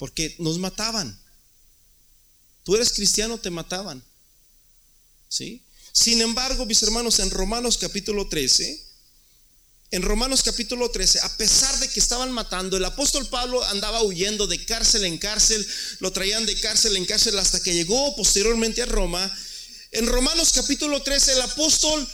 Porque 0.00 0.34
nos 0.38 0.56
mataban. 0.56 1.14
Tú 2.64 2.74
eres 2.74 2.90
cristiano, 2.94 3.36
te 3.36 3.50
mataban. 3.50 4.02
¿Sí? 5.28 5.62
Sin 5.92 6.22
embargo, 6.22 6.64
mis 6.64 6.82
hermanos, 6.82 7.18
en 7.18 7.30
Romanos 7.30 7.76
capítulo 7.76 8.26
13, 8.26 8.82
en 9.90 10.00
Romanos 10.00 10.42
capítulo 10.42 10.90
13, 10.90 11.20
a 11.20 11.36
pesar 11.36 11.78
de 11.80 11.88
que 11.90 12.00
estaban 12.00 12.32
matando, 12.32 12.78
el 12.78 12.84
apóstol 12.86 13.26
Pablo 13.26 13.62
andaba 13.64 14.02
huyendo 14.02 14.46
de 14.46 14.64
cárcel 14.64 15.04
en 15.04 15.18
cárcel, 15.18 15.66
lo 15.98 16.10
traían 16.12 16.46
de 16.46 16.58
cárcel 16.58 16.96
en 16.96 17.04
cárcel 17.04 17.38
hasta 17.38 17.62
que 17.62 17.74
llegó 17.74 18.16
posteriormente 18.16 18.80
a 18.80 18.86
Roma. 18.86 19.30
En 19.90 20.06
Romanos 20.06 20.52
capítulo 20.54 21.02
13, 21.02 21.32
el 21.32 21.42
apóstol 21.42 22.08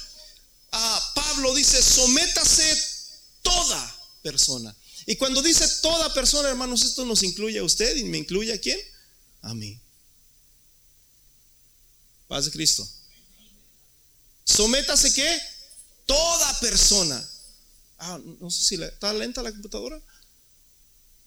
a 0.73 1.13
Pablo 1.15 1.55
dice, 1.55 1.81
sométase 1.81 2.83
toda 3.43 3.97
persona. 4.23 4.75
Y 5.07 5.17
cuando 5.17 5.41
dice 5.41 5.67
toda 5.83 6.13
persona, 6.13 6.49
hermanos, 6.49 6.83
esto 6.83 7.05
nos 7.05 7.23
incluye 7.23 7.61
a 7.61 7.65
usted 7.65 7.97
y 7.97 8.05
me 8.05 8.19
incluye 8.19 8.53
a 8.53 8.61
quién? 8.61 8.79
A 9.43 9.55
mí. 9.55 9.81
Paz 12.27 12.47
de 12.47 12.51
Cristo. 12.51 12.87
Sométase 14.45 15.15
qué? 15.15 15.41
Toda 16.07 16.61
persona. 16.61 17.31
Ah, 17.99 18.21
no 18.41 18.51
sé 18.51 18.65
si 18.65 18.83
está 18.83 19.13
lenta 19.13 19.43
la 19.43 19.53
computadora. 19.53 20.01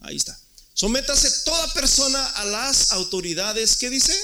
Ahí 0.00 0.16
está. 0.16 0.38
Sométase 0.74 1.30
toda 1.44 1.72
persona 1.72 2.24
a 2.24 2.44
las 2.44 2.92
autoridades, 2.92 3.76
¿qué 3.76 3.90
dice? 3.90 4.14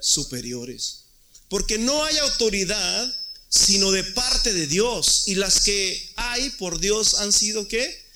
Superiores. 0.00 1.04
Porque 1.48 1.78
no 1.78 2.04
hay 2.04 2.16
autoridad 2.18 3.16
sino 3.50 3.90
de 3.90 4.04
parte 4.04 4.54
de 4.54 4.66
Dios. 4.66 5.24
Y 5.26 5.34
las 5.34 5.60
que 5.60 6.12
hay 6.16 6.50
por 6.50 6.78
Dios 6.78 7.14
han 7.14 7.32
sido 7.32 7.68
¿qué? 7.68 8.09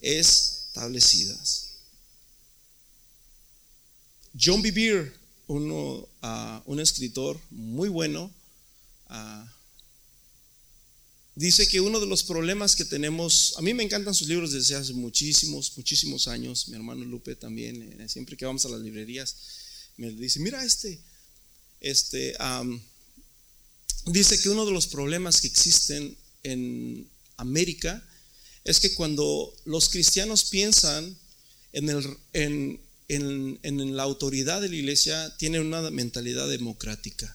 Establecidas. 0.00 1.68
John 4.38 4.62
Bevere, 4.62 5.12
uh, 5.48 6.06
un 6.66 6.80
escritor 6.80 7.40
muy 7.50 7.88
bueno, 7.88 8.32
uh, 9.10 9.44
dice 11.34 11.68
que 11.68 11.80
uno 11.80 12.00
de 12.00 12.06
los 12.06 12.22
problemas 12.22 12.76
que 12.76 12.84
tenemos, 12.84 13.54
a 13.56 13.62
mí 13.62 13.74
me 13.74 13.82
encantan 13.82 14.14
sus 14.14 14.28
libros 14.28 14.52
desde 14.52 14.74
hace 14.74 14.92
muchísimos, 14.92 15.76
muchísimos 15.76 16.28
años, 16.28 16.68
mi 16.68 16.74
hermano 16.74 17.04
Lupe 17.04 17.36
también, 17.36 18.00
eh, 18.00 18.08
siempre 18.08 18.36
que 18.36 18.44
vamos 18.44 18.64
a 18.66 18.68
las 18.68 18.80
librerías, 18.80 19.36
me 19.96 20.10
dice, 20.10 20.40
mira 20.40 20.64
este, 20.64 21.00
este, 21.80 22.36
dice 24.06 24.40
que 24.40 24.48
uno 24.48 24.66
de 24.66 24.72
los 24.72 24.86
problemas 24.86 25.40
que 25.40 25.48
existen 25.48 26.16
en 26.42 27.08
América 27.36 28.04
es 28.68 28.80
que 28.80 28.92
cuando 28.92 29.56
los 29.64 29.88
cristianos 29.88 30.44
piensan 30.44 31.16
en, 31.72 32.78
la 33.96 34.02
autoridad 34.02 34.60
de 34.60 34.68
la 34.68 34.76
iglesia, 34.76 35.34
tienen 35.38 35.62
una 35.62 35.90
mentalidad 35.90 36.46
democrática. 36.50 37.34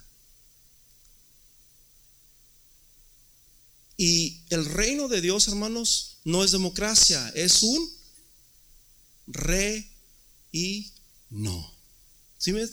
Y 3.98 4.44
el 4.52 4.66
reino 4.66 5.08
de 5.08 5.22
Dios, 5.22 5.48
hermanos, 5.48 6.18
no 6.24 6.44
es 6.44 6.52
democracia, 6.52 7.28
es 7.34 7.63
un 7.63 7.92
re 9.25 9.90
y 10.52 10.92
no. 11.32 11.74
¿Sí, 12.38 12.54
me, 12.54 12.70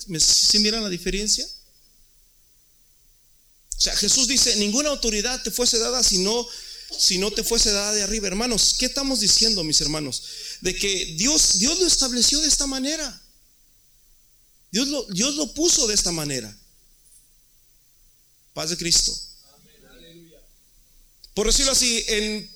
miran 0.59 0.83
la 0.83 0.89
diferencia? 0.89 1.47
O 3.75 3.81
sea, 3.81 3.95
Jesús 3.95 4.27
dice, 4.27 4.55
ninguna 4.57 4.89
autoridad 4.89 5.41
te 5.41 5.49
fuese 5.49 5.79
dada 5.79 6.03
si 6.03 6.19
no, 6.19 6.47
si 6.97 7.17
no 7.17 7.31
te 7.31 7.43
fuese 7.43 7.71
dada 7.71 7.93
de 7.93 8.03
arriba. 8.03 8.27
Hermanos, 8.27 8.75
¿qué 8.77 8.85
estamos 8.85 9.19
diciendo, 9.19 9.63
mis 9.63 9.81
hermanos? 9.81 10.23
De 10.61 10.75
que 10.75 11.05
Dios, 11.17 11.59
Dios 11.59 11.79
lo 11.79 11.87
estableció 11.87 12.39
de 12.41 12.47
esta 12.47 12.67
manera. 12.67 13.21
Dios 14.71 14.87
lo, 14.87 15.05
Dios 15.07 15.35
lo 15.35 15.53
puso 15.53 15.87
de 15.87 15.93
esta 15.93 16.11
manera. 16.11 16.55
Paz 18.53 18.69
de 18.69 18.77
Cristo. 18.77 19.17
Por 21.33 21.47
decirlo 21.47 21.71
así, 21.71 22.03
en 22.07 22.51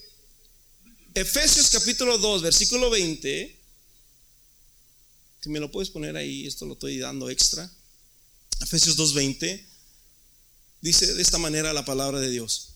Efesios 1.13 1.69
capítulo 1.69 2.17
2, 2.17 2.41
versículo 2.41 2.89
20, 2.89 3.59
si 5.41 5.49
me 5.49 5.59
lo 5.59 5.71
puedes 5.71 5.89
poner 5.89 6.17
ahí, 6.17 6.45
esto 6.45 6.65
lo 6.65 6.73
estoy 6.73 6.97
dando 6.97 7.29
extra. 7.29 7.71
Efesios 8.61 8.97
2:20 8.97 9.65
dice 10.81 11.13
de 11.13 11.21
esta 11.21 11.37
manera 11.37 11.73
la 11.73 11.85
palabra 11.85 12.19
de 12.19 12.29
Dios. 12.29 12.74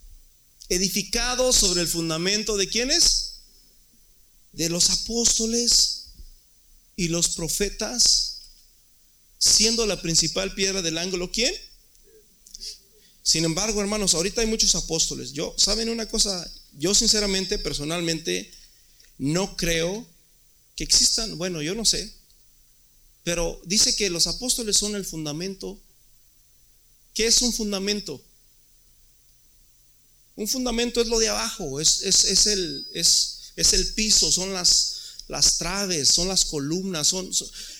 Edificado 0.69 1.51
sobre 1.51 1.81
el 1.81 1.87
fundamento 1.87 2.55
de 2.55 2.69
quiénes? 2.69 3.41
De 4.53 4.69
los 4.69 4.89
apóstoles 4.91 6.05
y 6.95 7.07
los 7.07 7.29
profetas, 7.29 8.41
siendo 9.37 9.85
la 9.85 10.01
principal 10.01 10.53
piedra 10.53 10.81
del 10.81 10.97
ángulo, 10.97 11.31
¿quién? 11.31 11.53
Sin 13.23 13.45
embargo, 13.45 13.81
hermanos, 13.81 14.13
ahorita 14.13 14.41
hay 14.41 14.47
muchos 14.47 14.75
apóstoles. 14.75 15.33
Yo, 15.33 15.53
¿saben 15.57 15.89
una 15.89 16.07
cosa? 16.07 16.49
Yo 16.77 16.93
sinceramente, 16.93 17.57
personalmente, 17.59 18.51
no 19.17 19.55
creo 19.55 20.07
que 20.75 20.83
existan, 20.83 21.37
bueno, 21.37 21.61
yo 21.61 21.75
no 21.75 21.85
sé, 21.85 22.11
pero 23.23 23.61
dice 23.65 23.95
que 23.95 24.09
los 24.09 24.27
apóstoles 24.27 24.77
son 24.77 24.95
el 24.95 25.05
fundamento. 25.05 25.79
¿Qué 27.13 27.27
es 27.27 27.41
un 27.41 27.53
fundamento? 27.53 28.23
Un 30.39 30.47
fundamento 30.47 31.01
es 31.01 31.09
lo 31.09 31.19
de 31.19 31.27
abajo, 31.27 31.81
es, 31.81 32.01
es, 32.01 32.45
el, 32.45 32.87
es, 32.93 33.51
es 33.57 33.73
el 33.73 33.93
piso, 33.93 34.31
son 34.31 34.53
las, 34.53 35.17
las 35.27 35.57
traves, 35.57 36.07
son 36.07 36.29
las 36.29 36.45
columnas, 36.45 37.09
son, 37.09 37.29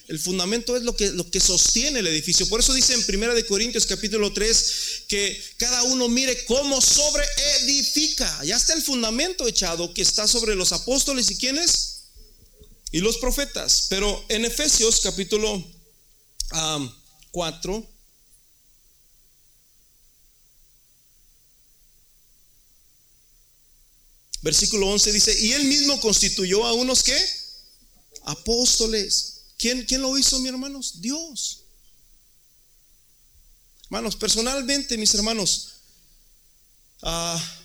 el 0.10 0.20
fundamento 0.20 0.76
es 0.76 0.84
lo 0.84 0.94
que, 0.94 1.10
lo 1.12 1.32
que 1.32 1.40
sostiene 1.40 2.00
el 2.00 2.08
edificio. 2.08 2.50
Por 2.50 2.60
eso 2.60 2.74
dice 2.74 2.96
en 2.96 3.06
1 3.08 3.34
de 3.34 3.46
Corintios 3.46 3.86
capítulo 3.86 4.34
3 4.34 5.04
que 5.08 5.42
cada 5.56 5.84
uno 5.84 6.10
mire 6.10 6.44
cómo 6.48 6.82
sobre 6.82 7.24
edifica. 7.62 8.44
Ya 8.44 8.58
está 8.58 8.74
el 8.74 8.84
fundamento 8.84 9.48
echado 9.48 9.94
que 9.94 10.02
está 10.02 10.28
sobre 10.28 10.54
los 10.54 10.74
apóstoles 10.74 11.32
y 11.32 11.38
quiénes 11.38 12.08
y 12.92 13.00
los 13.00 13.20
profetas. 13.20 13.86
Pero 13.88 14.26
en 14.28 14.44
Efesios 14.44 15.00
capítulo 15.00 15.66
4 17.32 17.99
Versículo 24.42 24.88
11 24.88 25.12
dice, 25.12 25.40
y 25.40 25.52
él 25.52 25.66
mismo 25.66 26.00
constituyó 26.00 26.66
a 26.66 26.74
unos 26.74 27.04
que 27.04 27.18
apóstoles. 28.24 29.42
¿Quién, 29.58 29.86
¿Quién 29.86 30.02
lo 30.02 30.18
hizo, 30.18 30.40
mis 30.40 30.50
hermanos? 30.50 31.02
Dios. 31.02 31.66
Hermanos, 33.86 34.16
personalmente, 34.16 34.98
mis 34.98 35.14
hermanos, 35.16 35.70
ah, 37.02 37.60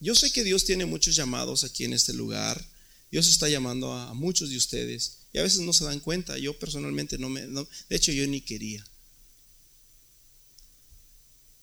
yo 0.00 0.14
sé 0.14 0.30
que 0.32 0.42
Dios 0.42 0.64
tiene 0.64 0.86
muchos 0.86 1.14
llamados 1.14 1.64
aquí 1.64 1.84
en 1.84 1.92
este 1.92 2.12
lugar. 2.12 2.62
Dios 3.10 3.28
está 3.28 3.48
llamando 3.48 3.92
a, 3.92 4.12
muchos 4.14 4.50
de 4.50 4.56
ustedes 4.56 5.18
y 5.32 5.38
a 5.38 5.42
veces 5.42 5.60
no 5.60 5.72
se 5.72 5.84
dan 5.84 6.00
cuenta. 6.00 6.36
Yo 6.36 6.58
personalmente 6.58 7.16
no 7.16 7.28
me, 7.28 7.42
de 7.42 7.66
hecho 7.90 8.10
yo 8.10 8.26
ni 8.26 8.40
quería. 8.40 8.84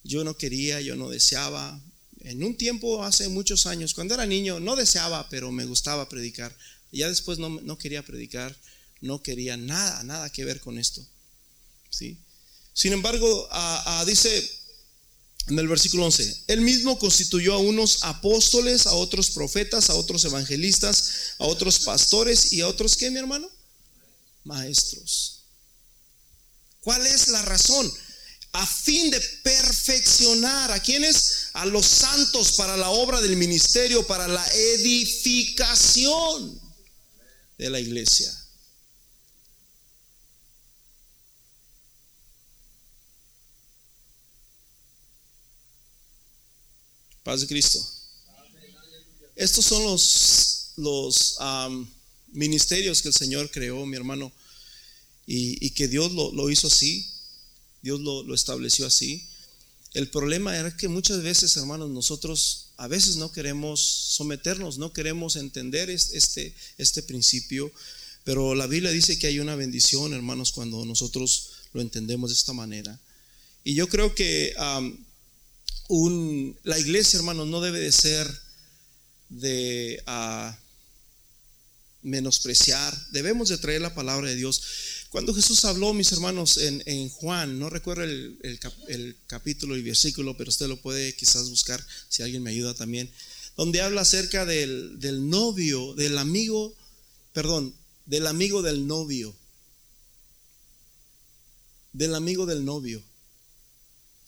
Yo 0.04 0.24
no 0.24 0.38
quería, 0.38 0.80
yo 0.80 0.96
no 0.96 1.10
deseaba. 1.10 1.80
En 2.24 2.44
un 2.44 2.56
tiempo, 2.56 3.04
hace 3.04 3.30
muchos 3.30 3.66
años, 3.66 3.94
cuando 3.94 4.14
era 4.14 4.26
niño, 4.26 4.60
no 4.60 4.76
deseaba, 4.76 5.28
pero 5.30 5.52
me 5.52 5.66
gustaba 5.66 6.08
predicar. 6.08 6.56
Ya 6.92 7.08
después 7.08 7.40
no, 7.40 7.78
quería 7.78 8.04
predicar, 8.06 8.56
no 9.00 9.24
quería 9.24 9.58
nada, 9.58 10.04
nada 10.04 10.30
que 10.30 10.46
ver 10.46 10.60
con 10.60 10.78
esto. 10.78 11.06
¿sí? 11.90 12.18
Sin 12.74 12.94
embargo, 12.94 13.50
dice 14.06 14.58
en 15.48 15.58
el 15.58 15.68
versículo 15.68 16.06
11, 16.06 16.44
él 16.48 16.62
mismo 16.62 17.00
constituyó 17.00 17.56
a 17.56 17.60
unos 17.60 18.04
apóstoles, 18.04 18.86
a 18.86 18.94
otros 18.94 19.32
profetas, 19.32 19.90
a 19.90 19.96
otros 19.96 20.24
evangelistas, 20.26 21.34
a 21.40 21.46
otros 21.46 21.80
pastores 21.80 22.54
y 22.54 22.62
a 22.62 22.68
otros, 22.68 22.96
¿qué, 22.96 23.10
mi 23.10 23.18
hermano? 23.18 23.50
Maestros. 24.44 25.46
¿Cuál 26.82 27.06
es 27.08 27.30
la 27.30 27.42
razón? 27.42 27.92
a 28.54 28.68
fin 28.68 29.10
de 29.10 29.20
perfeccionar 29.62 30.72
a 30.72 30.82
quienes, 30.82 31.50
a 31.54 31.66
los 31.66 31.86
santos 31.86 32.54
para 32.54 32.78
la 32.78 32.90
obra 32.90 33.22
del 33.22 33.36
ministerio, 33.36 34.06
para 34.08 34.28
la 34.28 34.46
edificación 34.54 36.60
de 37.58 37.70
la 37.70 37.80
iglesia. 37.80 38.36
Paz 47.24 47.42
de 47.42 47.48
Cristo. 47.48 47.80
Estos 49.36 49.66
son 49.66 49.84
los, 49.84 50.74
los 50.78 51.38
ministerios 52.32 53.02
que 53.02 53.10
el 53.10 53.14
Señor 53.14 53.52
creó, 53.52 53.86
mi 53.86 53.96
hermano, 53.96 54.32
y, 55.26 55.70
que 55.72 55.88
Dios 55.88 56.12
lo, 56.12 56.50
hizo 56.50 56.68
así, 56.68 57.10
Dios 57.82 58.02
lo, 58.02 58.34
estableció 58.34 58.86
así. 58.86 59.28
El 59.94 60.10
problema 60.10 60.58
era 60.58 60.76
que 60.76 60.88
muchas 60.88 61.22
veces, 61.22 61.58
hermanos, 61.58 61.90
nosotros 61.90 62.70
a 62.78 62.88
veces 62.88 63.18
no 63.18 63.32
queremos 63.32 63.82
someternos, 63.82 64.78
no 64.78 64.94
queremos 64.94 65.36
entender 65.36 65.90
este, 65.90 66.56
este 66.78 67.04
principio, 67.04 67.72
pero 68.24 68.56
la 68.56 68.68
Biblia 68.68 68.92
dice 68.92 69.20
que 69.20 69.28
hay 69.28 69.40
una 69.40 69.56
bendición, 69.56 70.14
hermanos, 70.14 70.54
cuando 70.54 70.86
nosotros 70.86 71.52
lo 71.74 71.82
entendemos 71.82 72.30
de 72.30 72.36
esta 72.36 72.54
manera. 72.54 73.00
Y 73.64 73.76
yo 73.76 73.88
creo 73.88 74.16
que 74.16 74.54
la 76.64 76.80
iglesia, 76.80 77.18
hermanos, 77.18 77.48
no 77.48 77.60
debe 77.60 77.80
de 77.80 77.92
ser 77.92 78.28
de 79.30 80.02
ah, 80.08 80.58
menospreciar, 82.02 82.98
debemos 83.12 83.50
de 83.50 83.58
traer 83.58 83.82
la 83.82 83.94
palabra 83.94 84.30
de 84.30 84.36
Dios. 84.36 84.62
Cuando 85.12 85.34
Jesús 85.34 85.66
habló, 85.66 85.94
mis 85.94 86.10
hermanos, 86.14 86.56
en, 86.56 87.10
Juan, 87.10 87.60
no 87.60 87.70
recuerdo 87.70 88.04
el, 88.04 89.18
capítulo 89.28 89.76
y 89.76 89.82
versículo, 89.82 90.38
pero 90.38 90.50
usted 90.50 90.68
lo 90.68 90.82
puede 90.82 91.14
quizás 91.14 91.50
buscar 91.50 91.86
si 92.08 92.24
alguien 92.24 92.42
me 92.42 92.52
ayuda 92.52 92.74
también, 92.74 93.12
donde 93.58 93.82
habla 93.82 94.02
acerca 94.02 94.46
del, 94.46 95.02
del 95.02 95.30
novio, 95.30 95.94
del 95.96 96.18
amigo, 96.18 96.74
perdón, 97.34 97.76
del 98.06 98.26
amigo 98.26 98.62
del 98.62 98.88
novio, 98.88 99.36
del 101.92 102.16
amigo 102.16 102.46
del 102.46 102.64
novio. 102.64 103.04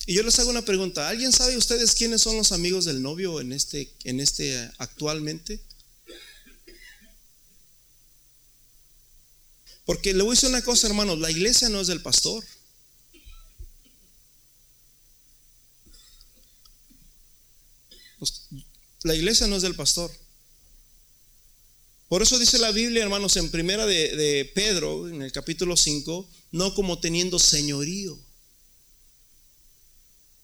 Y 0.04 0.12
yo 0.12 0.22
les 0.22 0.38
hago 0.38 0.50
una 0.50 0.66
pregunta, 0.66 1.08
¿alguien 1.08 1.32
sabe 1.32 1.56
ustedes 1.56 1.94
quiénes 1.94 2.20
son 2.20 2.36
los 2.36 2.52
amigos 2.52 2.84
del 2.84 3.00
novio 3.00 3.40
en 3.40 3.54
este, 3.54 3.90
en 4.04 4.20
este 4.20 4.70
actualmente? 4.76 5.62
Porque 9.84 10.14
le 10.14 10.22
voy 10.22 10.32
a 10.32 10.34
decir 10.34 10.48
una 10.48 10.62
cosa, 10.62 10.86
hermanos, 10.86 11.18
la 11.18 11.30
iglesia 11.30 11.68
no 11.68 11.80
es 11.80 11.88
del 11.88 12.00
pastor. 12.00 12.44
Pues, 18.18 18.48
la 19.02 19.14
iglesia 19.14 19.46
no 19.46 19.56
es 19.56 19.62
del 19.62 19.74
pastor. 19.74 20.10
Por 22.08 22.22
eso 22.22 22.38
dice 22.38 22.58
la 22.58 22.70
Biblia, 22.70 23.02
hermanos, 23.02 23.36
en 23.36 23.50
primera 23.50 23.86
de, 23.86 24.16
de 24.16 24.44
Pedro, 24.54 25.08
en 25.08 25.20
el 25.20 25.32
capítulo 25.32 25.76
5, 25.76 26.30
no 26.52 26.74
como 26.74 27.00
teniendo 27.00 27.38
señorío 27.38 28.18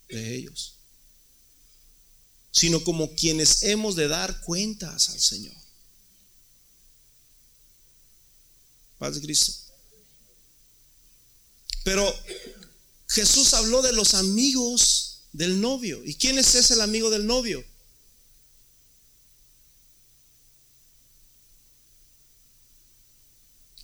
de 0.09 0.35
ellos, 0.35 0.75
sino 2.51 2.83
como 2.83 3.15
quienes 3.15 3.63
hemos 3.63 3.95
de 3.95 4.07
dar 4.07 4.41
cuentas 4.41 5.09
al 5.09 5.19
Señor. 5.19 5.60
Paz 9.01 9.15
de 9.15 9.21
Cristo. 9.21 9.51
Pero 11.83 12.07
Jesús 13.07 13.51
habló 13.55 13.81
de 13.81 13.93
los 13.93 14.13
amigos 14.13 15.23
del 15.33 15.59
novio. 15.59 16.05
¿Y 16.05 16.13
quién 16.13 16.37
es 16.37 16.53
ese 16.53 16.75
el 16.75 16.81
amigo 16.81 17.09
del 17.09 17.25
novio? 17.25 17.65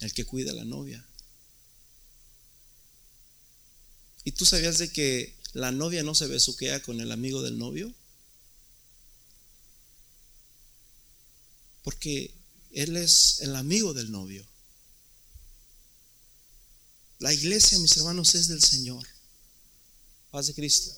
El 0.02 0.14
que 0.14 0.24
cuida 0.24 0.52
a 0.52 0.56
la 0.56 0.66
novia. 0.66 1.04
¿Y 4.24 4.34
tú 4.34 4.46
sabías 4.46 4.78
de 4.78 4.92
que 4.92 5.36
la 5.54 5.72
novia 5.72 6.04
no 6.04 6.14
se 6.14 6.28
besuquea 6.28 6.84
con 6.84 7.02
el 7.02 7.12
amigo 7.12 7.42
del 7.42 7.58
novio? 7.58 7.92
Porque 11.82 12.36
él 12.70 12.96
es 12.98 13.42
el 13.42 13.56
amigo 13.56 13.96
del 13.96 14.12
novio. 14.12 14.48
La 17.28 17.34
iglesia, 17.34 17.78
mis 17.80 17.98
hermanos, 17.98 18.36
es 18.36 18.48
del 18.48 18.64
Señor. 18.64 19.06
Paz 20.32 20.48
de 20.48 20.54
Cristo. 20.54 20.96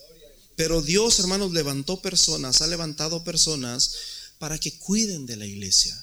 Pero 0.55 0.79
Dios, 0.79 1.17
hermanos, 1.17 1.51
levantó 1.53 2.03
personas, 2.03 2.61
ha 2.61 2.67
levantado 2.67 3.23
personas 3.23 3.95
para 4.37 4.59
que 4.59 4.77
cuiden 4.77 5.25
de 5.25 5.37
la 5.37 5.47
iglesia, 5.47 5.97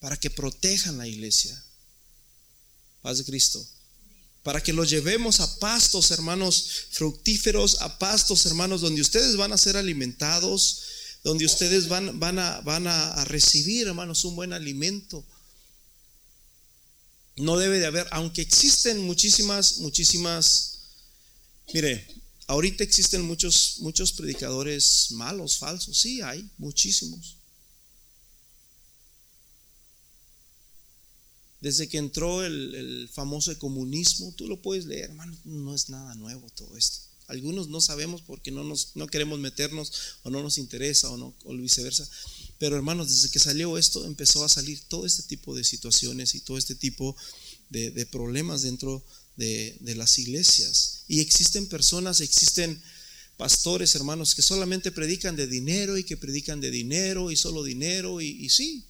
para 0.00 0.16
que 0.16 0.30
protejan 0.30 0.96
la 0.96 1.06
iglesia. 1.06 1.62
Paz 3.02 3.18
de 3.18 3.24
Cristo 3.26 3.62
para 4.42 4.62
que 4.62 4.72
los 4.72 4.88
llevemos 4.88 5.40
a 5.40 5.58
pastos, 5.58 6.10
hermanos, 6.10 6.86
fructíferos, 6.92 7.80
a 7.80 7.98
pastos, 7.98 8.46
hermanos, 8.46 8.82
donde 8.82 9.00
ustedes 9.02 9.36
van 9.36 9.52
a 9.52 9.58
ser 9.58 9.76
alimentados, 9.76 10.82
donde 11.24 11.44
ustedes 11.46 11.88
van, 11.88 12.20
van, 12.20 12.38
a, 12.38 12.60
van 12.60 12.86
a, 12.86 13.24
recibir, 13.24 13.86
hermanos, 13.86 14.24
un 14.24 14.36
buen 14.36 14.52
alimento. 14.52 15.26
No 17.36 17.56
debe 17.56 17.78
de 17.78 17.86
haber, 17.86 18.06
aunque 18.10 18.42
existen 18.42 19.00
muchísimas, 19.00 19.78
muchísimas, 19.78 20.78
mire, 21.72 22.06
ahorita 22.46 22.84
existen 22.84 23.22
muchos, 23.22 23.76
muchos 23.80 24.12
predicadores 24.12 25.08
malos, 25.10 25.58
falsos, 25.58 25.98
sí, 25.98 26.20
hay 26.22 26.48
muchísimos. 26.58 27.36
desde 31.64 31.88
que 31.88 31.96
entró 31.96 32.44
el, 32.44 33.08
famoso 33.10 33.58
comunismo, 33.58 34.34
tú 34.36 34.46
lo 34.46 34.60
puedes 34.60 34.84
leer, 34.84 35.04
hermano, 35.04 35.34
no 35.44 35.74
es 35.74 35.88
nada 35.88 36.14
nuevo 36.14 36.50
todo 36.50 36.76
esto. 36.76 36.98
Algunos 37.26 37.68
no 37.68 37.80
sabemos 37.80 38.20
porque 38.20 38.50
no, 38.50 38.64
nos, 38.64 38.94
no 38.96 39.06
queremos 39.06 39.38
meternos 39.38 39.90
o 40.24 40.30
no 40.30 40.42
nos 40.42 40.58
interesa 40.58 41.08
o, 41.08 41.16
no, 41.16 41.34
o 41.44 41.56
viceversa. 41.56 42.06
Pero 42.64 42.76
hermanos, 42.76 43.10
desde 43.10 43.28
que 43.28 43.38
salió 43.38 43.76
esto 43.76 44.06
empezó 44.06 44.42
a 44.42 44.48
salir 44.48 44.80
todo 44.88 45.04
este 45.04 45.22
tipo 45.24 45.54
de 45.54 45.64
situaciones 45.64 46.34
y 46.34 46.40
todo 46.40 46.56
este 46.56 46.74
tipo 46.74 47.14
de, 47.68 48.06
problemas 48.06 48.62
dentro 48.62 49.04
de, 49.36 49.78
las 49.82 50.18
iglesias. 50.18 51.04
Y 51.06 51.20
existen 51.20 51.68
personas, 51.68 52.22
existen 52.22 52.82
pastores, 53.36 53.94
hermanos, 53.96 54.34
que 54.34 54.40
solamente 54.40 54.92
predican 54.92 55.36
de 55.36 55.46
dinero 55.46 55.98
y 55.98 56.04
que 56.04 56.16
predican 56.16 56.62
de 56.62 56.70
dinero 56.70 57.30
y 57.30 57.36
solo 57.36 57.62
dinero 57.62 58.22
y, 58.22 58.28
y 58.28 58.48
sí, 58.48 58.86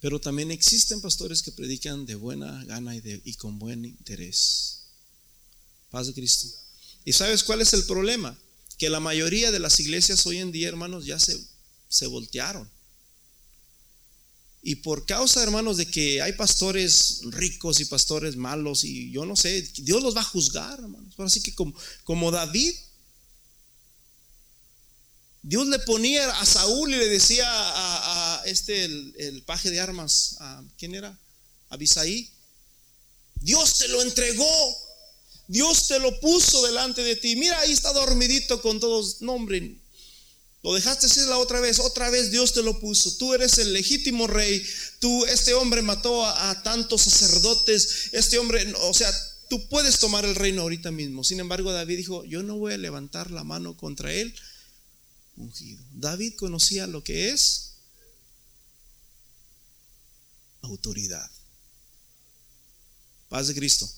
Pero 0.00 0.22
también 0.22 0.50
existen 0.50 1.02
pastores 1.02 1.42
que 1.42 1.52
predican 1.52 2.06
de 2.06 2.14
buena 2.14 2.64
gana 2.64 2.96
y, 2.96 3.02
de, 3.02 3.20
y 3.26 3.34
con 3.34 3.58
buen 3.58 3.84
interés. 3.84 4.84
Paz 5.90 6.06
de 6.06 6.14
Cristo. 6.14 6.65
¿Y 7.06 7.14
sabes 7.14 7.42
cuál 7.42 7.62
es 7.62 7.72
el 7.72 7.84
problema? 7.84 8.38
Que 8.76 8.90
la 8.90 9.00
mayoría 9.00 9.50
de 9.50 9.58
las 9.58 9.80
iglesias 9.80 10.26
hoy 10.26 10.36
en 10.36 10.52
día, 10.52 10.68
hermanos, 10.68 11.06
ya 11.06 11.18
se, 11.18 11.40
se 11.88 12.06
voltearon. 12.06 12.70
Y 14.62 14.74
por 14.74 15.06
causa, 15.06 15.42
hermanos, 15.42 15.78
de 15.78 15.86
que 15.86 16.20
hay 16.20 16.32
pastores 16.32 17.22
ricos 17.30 17.80
y 17.80 17.86
pastores 17.86 18.36
malos, 18.36 18.84
y 18.84 19.10
yo 19.10 19.24
no 19.24 19.36
sé, 19.36 19.62
Dios 19.78 20.02
los 20.02 20.14
va 20.14 20.20
a 20.20 20.24
juzgar, 20.24 20.78
hermanos. 20.78 21.14
Así 21.16 21.40
que 21.40 21.54
como, 21.54 21.72
como 22.04 22.30
David 22.30 22.74
Dios 25.46 25.68
le 25.68 25.78
ponía 25.78 26.28
a 26.40 26.44
Saúl 26.44 26.92
y 26.92 26.96
le 26.96 27.08
decía 27.08 27.46
a, 27.48 28.42
este, 28.46 28.84
el, 28.84 29.44
paje 29.46 29.70
de 29.70 29.78
armas, 29.78 30.34
a, 30.40 30.60
¿quién 30.76 30.96
era? 30.96 31.16
Abisaí. 31.68 32.28
Dios 33.36 33.78
te 33.78 33.86
lo 33.86 34.02
entregó. 34.02 34.85
Dios 35.48 35.88
te 35.88 35.98
lo 35.98 36.18
puso 36.20 36.64
delante 36.66 37.02
de 37.02 37.16
ti. 37.16 37.36
Mira, 37.36 37.58
ahí 37.60 37.72
está 37.72 37.92
dormidito 37.92 38.60
con 38.62 38.80
todos. 38.80 39.22
No, 39.22 39.32
hombre, 39.32 39.78
lo 40.62 40.74
dejaste 40.74 41.06
decir 41.06 41.24
la 41.24 41.38
otra 41.38 41.60
vez. 41.60 41.78
Otra 41.78 42.10
vez 42.10 42.30
Dios 42.30 42.52
te 42.52 42.62
lo 42.62 42.80
puso. 42.80 43.16
Tú 43.16 43.34
eres 43.34 43.58
el 43.58 43.72
legítimo 43.72 44.26
rey. 44.26 44.64
Tú, 44.98 45.24
este 45.26 45.54
hombre 45.54 45.82
mató 45.82 46.24
a, 46.24 46.50
a 46.50 46.62
tantos 46.62 47.02
sacerdotes. 47.02 48.10
Este 48.12 48.38
hombre, 48.38 48.72
o 48.80 48.94
sea, 48.94 49.12
tú 49.48 49.68
puedes 49.68 49.98
tomar 49.98 50.24
el 50.24 50.34
reino 50.34 50.62
ahorita 50.62 50.90
mismo. 50.90 51.22
Sin 51.22 51.40
embargo, 51.40 51.72
David 51.72 51.98
dijo, 51.98 52.24
yo 52.24 52.42
no 52.42 52.56
voy 52.56 52.74
a 52.74 52.78
levantar 52.78 53.30
la 53.30 53.44
mano 53.44 53.76
contra 53.76 54.12
él 54.12 54.34
ungido. 55.36 55.84
David 55.92 56.34
conocía 56.36 56.86
lo 56.86 57.02
que 57.04 57.30
es 57.30 57.74
autoridad. 60.62 61.30
Paz 63.28 63.48
de 63.48 63.54
Cristo. 63.54 63.88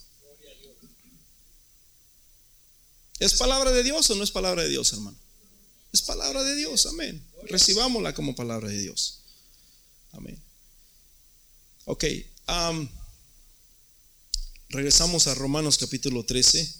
¿Es 3.18 3.34
palabra 3.34 3.72
de 3.72 3.82
Dios 3.82 4.08
o 4.10 4.14
no 4.14 4.22
es 4.22 4.30
palabra 4.30 4.62
de 4.62 4.68
Dios, 4.68 4.92
hermano? 4.92 5.18
Es 5.92 6.02
palabra 6.02 6.44
de 6.44 6.54
Dios, 6.54 6.86
amén. 6.86 7.24
Recibámosla 7.48 8.14
como 8.14 8.36
palabra 8.36 8.68
de 8.68 8.78
Dios. 8.78 9.20
Amén. 10.12 10.40
Ok, 11.84 12.04
regresamos 14.68 15.26
a 15.26 15.34
Romanos 15.34 15.78
capítulo 15.78 16.24
13, 16.24 16.74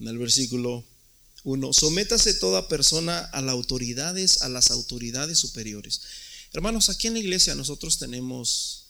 en 0.00 0.08
el 0.08 0.18
versículo 0.18 0.84
1. 1.44 1.72
Sométase 1.72 2.34
toda 2.34 2.68
persona 2.68 3.20
a 3.20 3.40
las 3.40 3.52
autoridades, 3.52 4.42
a 4.42 4.48
las 4.48 4.70
autoridades 4.70 5.38
superiores. 5.38 6.00
Hermanos, 6.52 6.90
aquí 6.90 7.06
en 7.06 7.14
la 7.14 7.20
iglesia 7.20 7.54
nosotros 7.54 7.98
tenemos 7.98 8.88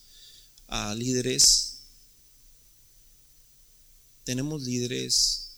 a 0.66 0.94
líderes, 0.94 1.80
tenemos 4.24 4.62
líderes 4.62 5.51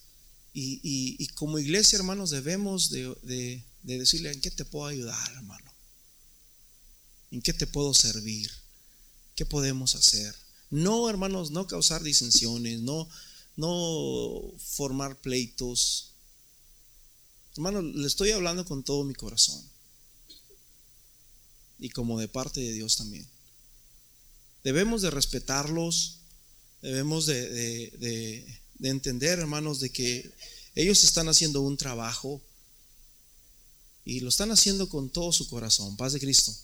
y, 0.56 1.26
como 1.34 1.58
iglesia, 1.58 1.96
hermanos, 1.96 2.30
debemos 2.30 2.90
de, 2.90 3.64
de 3.82 3.98
decirle 3.98 4.30
en 4.32 4.40
qué 4.40 4.52
te 4.52 4.64
puedo 4.64 4.86
ayudar, 4.86 5.32
hermano. 5.32 5.72
¿En 7.32 7.42
qué 7.42 7.52
te 7.52 7.66
puedo 7.66 7.92
servir? 7.92 8.50
¿Qué 9.34 9.44
podemos 9.44 9.96
hacer? 9.96 10.32
No, 10.70 11.10
hermanos, 11.10 11.50
no 11.50 11.66
causar 11.66 12.04
disensiones, 12.04 12.80
no, 12.80 13.08
no 13.56 14.52
formar 14.58 15.20
pleitos. 15.20 16.12
Hermano, 17.54 17.82
le 17.82 18.06
estoy 18.06 18.30
hablando 18.30 18.64
con 18.64 18.84
todo 18.84 19.02
mi 19.02 19.14
corazón. 19.14 19.68
Y 21.80 21.90
como 21.90 22.20
de 22.20 22.28
parte 22.28 22.60
de 22.60 22.72
Dios 22.72 22.96
también. 22.96 23.26
Debemos 24.62 25.02
de 25.02 25.10
respetarlos, 25.10 26.20
debemos 26.80 27.26
de, 27.26 27.48
de, 27.48 27.90
de 27.98 28.63
entender, 28.82 29.38
hermanos, 29.38 29.80
de 29.80 29.90
que 29.90 30.30
ellos 30.74 31.04
están 31.04 31.28
haciendo 31.28 31.60
un 31.60 31.76
trabajo 31.76 32.40
y 34.04 34.20
lo 34.20 34.28
están 34.28 34.50
haciendo 34.50 34.88
con 34.88 35.10
todo 35.10 35.32
su 35.32 35.48
corazón. 35.48 35.96
Paz 35.96 36.12
de 36.12 36.20
Cristo. 36.20 36.54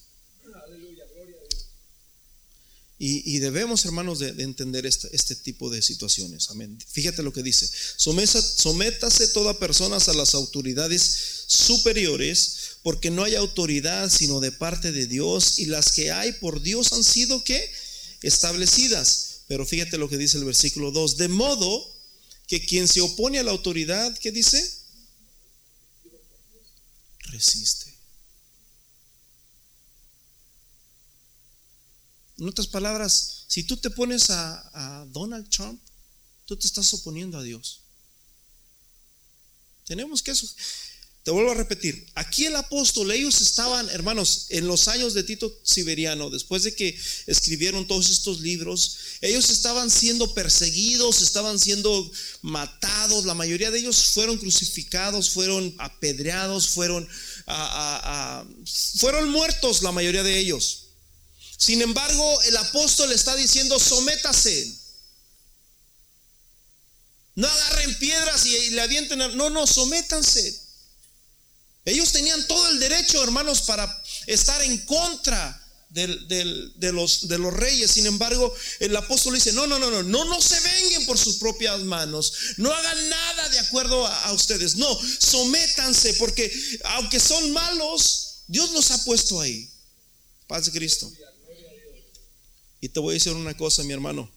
Y, 3.02 3.38
debemos, 3.38 3.86
hermanos, 3.86 4.18
de, 4.18 4.28
entender 4.42 4.84
este, 4.84 5.08
este, 5.16 5.34
tipo 5.34 5.70
de 5.70 5.80
situaciones. 5.80 6.50
Amén. 6.50 6.78
Fíjate 6.86 7.22
lo 7.22 7.32
que 7.32 7.42
dice. 7.42 7.66
sométase 7.96 9.28
toda 9.28 9.58
persona 9.58 9.96
a 9.96 10.12
las 10.12 10.34
autoridades 10.34 11.46
superiores, 11.46 12.76
porque 12.82 13.10
no 13.10 13.24
hay 13.24 13.36
autoridad 13.36 14.10
sino 14.10 14.38
de 14.40 14.52
parte 14.52 14.92
de 14.92 15.06
Dios, 15.06 15.58
y 15.58 15.64
las 15.64 15.92
que 15.92 16.10
hay 16.12 16.32
por 16.32 16.60
Dios 16.60 16.92
han 16.92 17.02
sido 17.02 17.42
que 17.42 17.72
establecidas. 18.20 19.44
Pero 19.48 19.64
fíjate 19.64 19.96
lo 19.96 20.10
que 20.10 20.18
dice 20.18 20.36
el 20.36 20.44
versículo 20.44 20.90
2. 20.90 21.16
De 21.16 21.28
modo 21.28 21.99
que 22.50 22.66
quien 22.66 22.88
se 22.88 23.00
opone 23.00 23.38
a 23.38 23.44
la 23.44 23.52
autoridad, 23.52 24.18
¿qué 24.18 24.32
dice? 24.32 24.60
Resiste. 27.20 27.96
En 32.38 32.48
otras 32.48 32.66
palabras, 32.66 33.44
si 33.46 33.62
tú 33.62 33.76
te 33.76 33.88
pones 33.88 34.30
a, 34.30 35.06
Donald 35.12 35.48
Trump, 35.48 35.80
tú 36.44 36.56
te 36.56 36.66
estás 36.66 36.92
oponiendo 36.92 37.38
a 37.38 37.42
Dios. 37.44 37.82
Tenemos 39.84 40.20
que 40.20 40.32
eso. 40.32 40.52
Te 41.22 41.30
vuelvo 41.30 41.50
a 41.50 41.54
repetir, 41.54 42.06
aquí 42.14 42.46
el 42.46 42.56
apóstol, 42.56 43.12
ellos 43.12 43.42
estaban, 43.42 43.90
hermanos, 43.90 44.46
en 44.48 44.66
los 44.66 44.88
años 44.88 45.12
de 45.12 45.22
Tito 45.22 45.54
Siberiano, 45.62 46.30
después 46.30 46.62
de 46.62 46.74
que 46.74 46.98
escribieron 47.26 47.86
todos 47.86 48.08
estos 48.08 48.40
libros, 48.40 48.96
ellos 49.20 49.50
estaban 49.50 49.90
siendo 49.90 50.32
perseguidos, 50.32 51.20
estaban 51.20 51.60
siendo 51.60 52.10
matados, 52.40 53.26
la 53.26 53.34
mayoría 53.34 53.70
de 53.70 53.80
ellos 53.80 54.12
fueron 54.14 54.38
crucificados, 54.38 55.28
fueron 55.28 55.74
apedreados, 55.78 56.68
fueron, 56.68 57.06
fueron 58.96 59.28
muertos 59.28 59.82
la 59.82 59.92
mayoría 59.92 60.22
de 60.22 60.38
ellos. 60.38 60.86
Sin 61.58 61.82
embargo, 61.82 62.40
el 62.44 62.56
apóstol 62.56 63.12
está 63.12 63.36
diciendo, 63.36 63.78
sométase. 63.78 64.74
No 67.34 67.46
agarren 67.46 67.98
piedras 67.98 68.46
y, 68.46 68.70
le 68.70 68.80
avienten. 68.80 69.18
No, 69.18 69.50
no, 69.50 69.66
sométanse. 69.66 70.69
Ellos 71.84 72.12
tenían 72.12 72.46
todo 72.46 72.68
el 72.68 72.78
derecho, 72.78 73.22
hermanos, 73.22 73.62
para 73.62 74.02
estar 74.26 74.60
en 74.62 74.78
contra 74.84 75.56
de, 75.90 76.92
los, 76.92 77.52
reyes. 77.54 77.90
Sin 77.90 78.06
embargo, 78.06 78.52
el 78.78 78.94
apóstol 78.96 79.34
dice, 79.34 79.52
no, 79.52 79.66
no, 79.66 79.78
no, 79.78 79.90
no, 79.90 80.02
no, 80.02 80.24
no 80.24 80.40
se 80.40 80.60
venguen 80.60 81.06
por 81.06 81.18
sus 81.18 81.36
propias 81.36 81.80
manos. 81.80 82.32
No 82.58 82.72
hagan 82.72 83.08
nada 83.08 83.48
de 83.48 83.58
acuerdo 83.60 84.06
a, 84.06 84.24
a 84.26 84.32
ustedes. 84.32 84.76
No, 84.76 84.98
sométanse 85.18 86.14
porque 86.14 86.52
aunque 86.84 87.18
son 87.18 87.50
malos, 87.52 88.44
Dios 88.46 88.70
los 88.70 88.90
ha 88.90 89.04
puesto 89.04 89.40
ahí. 89.40 89.68
Paz 90.46 90.66
de 90.66 90.72
Cristo. 90.72 91.10
Y 92.80 92.88
te 92.88 93.00
voy 93.00 93.12
a 93.12 93.14
decir 93.14 93.32
una 93.32 93.56
cosa, 93.56 93.82
mi 93.82 93.92
hermano. 93.92 94.30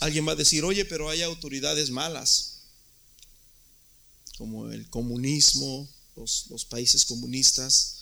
Alguien 0.00 0.26
va 0.26 0.32
a 0.32 0.36
decir, 0.36 0.64
oye, 0.64 0.84
pero 0.84 1.10
hay 1.10 1.22
autoridades 1.22 1.90
malas, 1.90 2.59
como 4.40 4.70
el 4.70 4.88
comunismo, 4.88 5.86
los, 6.16 6.64
países 6.70 7.04
comunistas. 7.04 7.96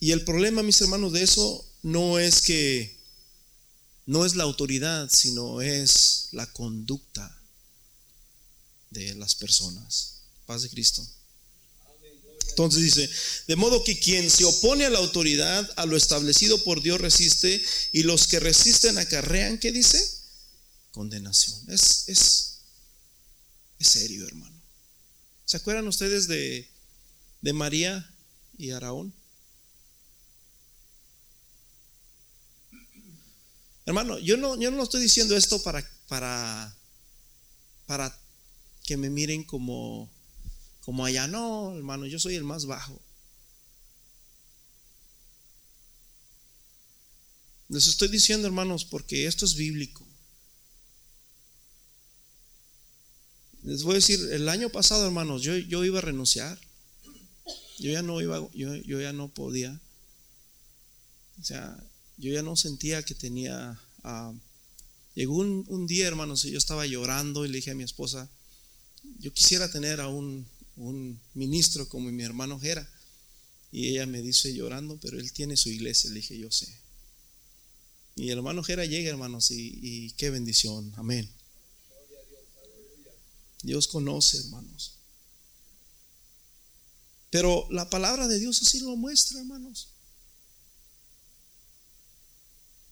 Y 0.00 0.12
el 0.12 0.24
problema, 0.24 0.62
mis 0.62 0.80
hermanos, 0.80 1.12
de 1.12 1.22
eso 1.22 1.62
no 1.82 2.18
es 2.18 2.40
que 2.40 2.96
no 4.06 4.24
es 4.24 4.34
la 4.34 4.44
autoridad, 4.44 5.10
sino 5.12 5.60
es 5.60 6.28
la 6.32 6.50
conducta 6.54 7.38
de 8.92 9.14
las 9.16 9.34
personas. 9.34 10.22
Paz 10.46 10.62
de 10.62 10.70
Cristo. 10.70 11.06
Entonces 12.48 12.82
dice, 12.82 13.10
de 13.46 13.56
modo 13.56 13.84
que 13.84 13.98
quien 13.98 14.30
se 14.30 14.44
opone 14.44 14.86
a 14.86 14.90
la 14.90 15.00
autoridad, 15.00 15.70
a 15.76 15.84
lo 15.84 15.98
establecido 15.98 16.64
por 16.64 16.80
Dios 16.80 16.98
resiste, 16.98 17.62
y 17.92 18.04
los 18.04 18.26
que 18.26 18.40
resisten 18.40 18.96
acarrean, 18.96 19.58
¿qué 19.58 19.70
dice? 19.70 20.02
Condenación. 20.92 21.60
Es, 21.68 22.55
es 23.78 23.88
serio, 23.88 24.26
hermano. 24.26 24.56
¿Se 25.44 25.56
acuerdan 25.56 25.86
ustedes 25.86 26.28
de, 26.28 26.68
de 27.40 27.52
María 27.52 28.08
y 28.58 28.70
Araón? 28.70 29.12
Hermano, 33.84 34.18
yo 34.18 34.36
no, 34.36 34.60
yo 34.60 34.70
no 34.70 34.82
estoy 34.82 35.00
diciendo 35.00 35.36
esto 35.36 35.62
para, 35.62 35.88
para, 36.08 36.76
para 37.86 38.18
que 38.84 38.96
me 38.96 39.10
miren 39.10 39.44
como 39.44 40.10
como 40.86 41.04
allá, 41.04 41.26
no, 41.26 41.76
hermano, 41.76 42.06
yo 42.06 42.20
soy 42.20 42.36
el 42.36 42.44
más 42.44 42.64
bajo. 42.64 43.02
Les 47.68 47.88
estoy 47.88 48.06
diciendo, 48.06 48.46
hermanos, 48.46 48.84
porque 48.84 49.26
esto 49.26 49.44
es 49.44 49.56
bíblico. 49.56 50.05
Les 53.66 53.82
voy 53.82 53.92
a 53.92 53.94
decir, 53.96 54.20
el 54.32 54.48
año 54.48 54.70
pasado, 54.70 55.04
hermanos, 55.04 55.42
yo, 55.42 55.56
yo 55.56 55.84
iba 55.84 55.98
a 55.98 56.02
renunciar. 56.02 56.58
Yo 57.78 57.90
ya 57.90 58.00
no 58.00 58.20
iba, 58.22 58.48
yo, 58.54 58.74
yo 58.76 59.00
ya 59.00 59.12
no 59.12 59.28
podía. 59.28 59.78
O 61.40 61.44
sea, 61.44 61.76
yo 62.16 62.32
ya 62.32 62.42
no 62.42 62.56
sentía 62.56 63.02
que 63.02 63.14
tenía. 63.14 63.78
Ah, 64.02 64.32
llegó 65.14 65.36
un, 65.36 65.64
un, 65.68 65.86
día, 65.86 66.06
hermanos, 66.06 66.44
y 66.44 66.52
yo 66.52 66.58
estaba 66.58 66.86
llorando 66.86 67.44
y 67.44 67.48
le 67.48 67.56
dije 67.56 67.72
a 67.72 67.74
mi 67.74 67.82
esposa, 67.82 68.30
yo 69.18 69.32
quisiera 69.32 69.70
tener 69.70 70.00
a 70.00 70.08
un, 70.08 70.46
un 70.76 71.20
ministro 71.34 71.88
como 71.88 72.10
mi 72.12 72.22
hermano 72.22 72.60
Jera. 72.60 72.88
Y 73.72 73.88
ella 73.88 74.06
me 74.06 74.22
dice 74.22 74.54
llorando, 74.54 74.96
pero 75.02 75.18
él 75.18 75.32
tiene 75.32 75.56
su 75.56 75.70
iglesia. 75.70 76.10
Le 76.10 76.20
dije, 76.20 76.38
yo 76.38 76.50
sé. 76.50 76.72
Y 78.14 78.30
el 78.30 78.38
hermano 78.38 78.62
Jera 78.62 78.84
llega, 78.86 79.10
hermanos, 79.10 79.50
y, 79.50 80.12
qué 80.12 80.30
bendición. 80.30 80.92
Amén. 80.96 81.28
Dios 83.66 83.88
conoce, 83.88 84.38
hermanos. 84.38 85.00
Pero 87.30 87.66
la 87.70 87.90
palabra 87.90 88.28
de 88.28 88.38
Dios 88.38 88.62
así 88.62 88.78
lo 88.78 88.94
muestra, 88.96 89.40
hermanos. 89.40 89.88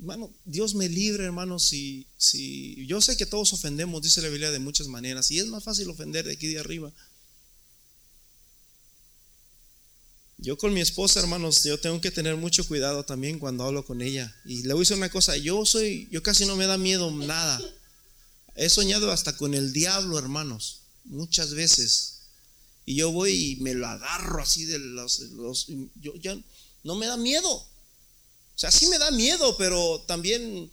Hermano, 0.00 0.34
Dios 0.44 0.74
me 0.74 0.88
libre, 0.88 1.24
hermanos, 1.24 1.68
si, 1.68 2.08
si 2.16 2.84
yo 2.86 3.00
sé 3.00 3.16
que 3.16 3.24
todos 3.24 3.52
ofendemos, 3.52 4.02
dice 4.02 4.20
la 4.20 4.28
Biblia, 4.28 4.50
de 4.50 4.58
muchas 4.58 4.88
maneras, 4.88 5.30
y 5.30 5.38
es 5.38 5.46
más 5.46 5.62
fácil 5.62 5.88
ofender 5.88 6.26
de 6.26 6.32
aquí 6.32 6.48
de 6.48 6.58
arriba. 6.58 6.92
Yo 10.38 10.58
con 10.58 10.74
mi 10.74 10.80
esposa, 10.80 11.20
hermanos, 11.20 11.62
yo 11.62 11.78
tengo 11.78 12.00
que 12.00 12.10
tener 12.10 12.36
mucho 12.36 12.66
cuidado 12.66 13.04
también 13.04 13.38
cuando 13.38 13.62
hablo 13.62 13.86
con 13.86 14.02
ella. 14.02 14.34
Y 14.44 14.64
le 14.64 14.74
voy 14.74 14.80
a 14.80 14.82
decir 14.82 14.96
una 14.96 15.08
cosa, 15.08 15.36
yo 15.36 15.64
soy, 15.64 16.08
yo 16.10 16.20
casi 16.22 16.44
no 16.44 16.56
me 16.56 16.66
da 16.66 16.76
miedo 16.76 17.12
nada. 17.12 17.62
He 18.54 18.68
soñado 18.68 19.10
hasta 19.10 19.36
con 19.36 19.54
el 19.54 19.72
diablo, 19.72 20.18
hermanos, 20.18 20.80
muchas 21.04 21.54
veces. 21.54 22.20
Y 22.86 22.96
yo 22.96 23.10
voy 23.10 23.32
y 23.32 23.56
me 23.56 23.74
lo 23.74 23.86
agarro 23.86 24.42
así 24.42 24.64
de 24.64 24.78
los, 24.78 25.22
yo 26.00 26.14
ya 26.16 26.36
no 26.82 26.94
me 26.94 27.06
da 27.06 27.16
miedo. 27.16 27.50
O 27.50 28.58
sea, 28.58 28.70
sí 28.70 28.86
me 28.86 28.98
da 28.98 29.10
miedo, 29.10 29.56
pero 29.56 30.04
también 30.06 30.70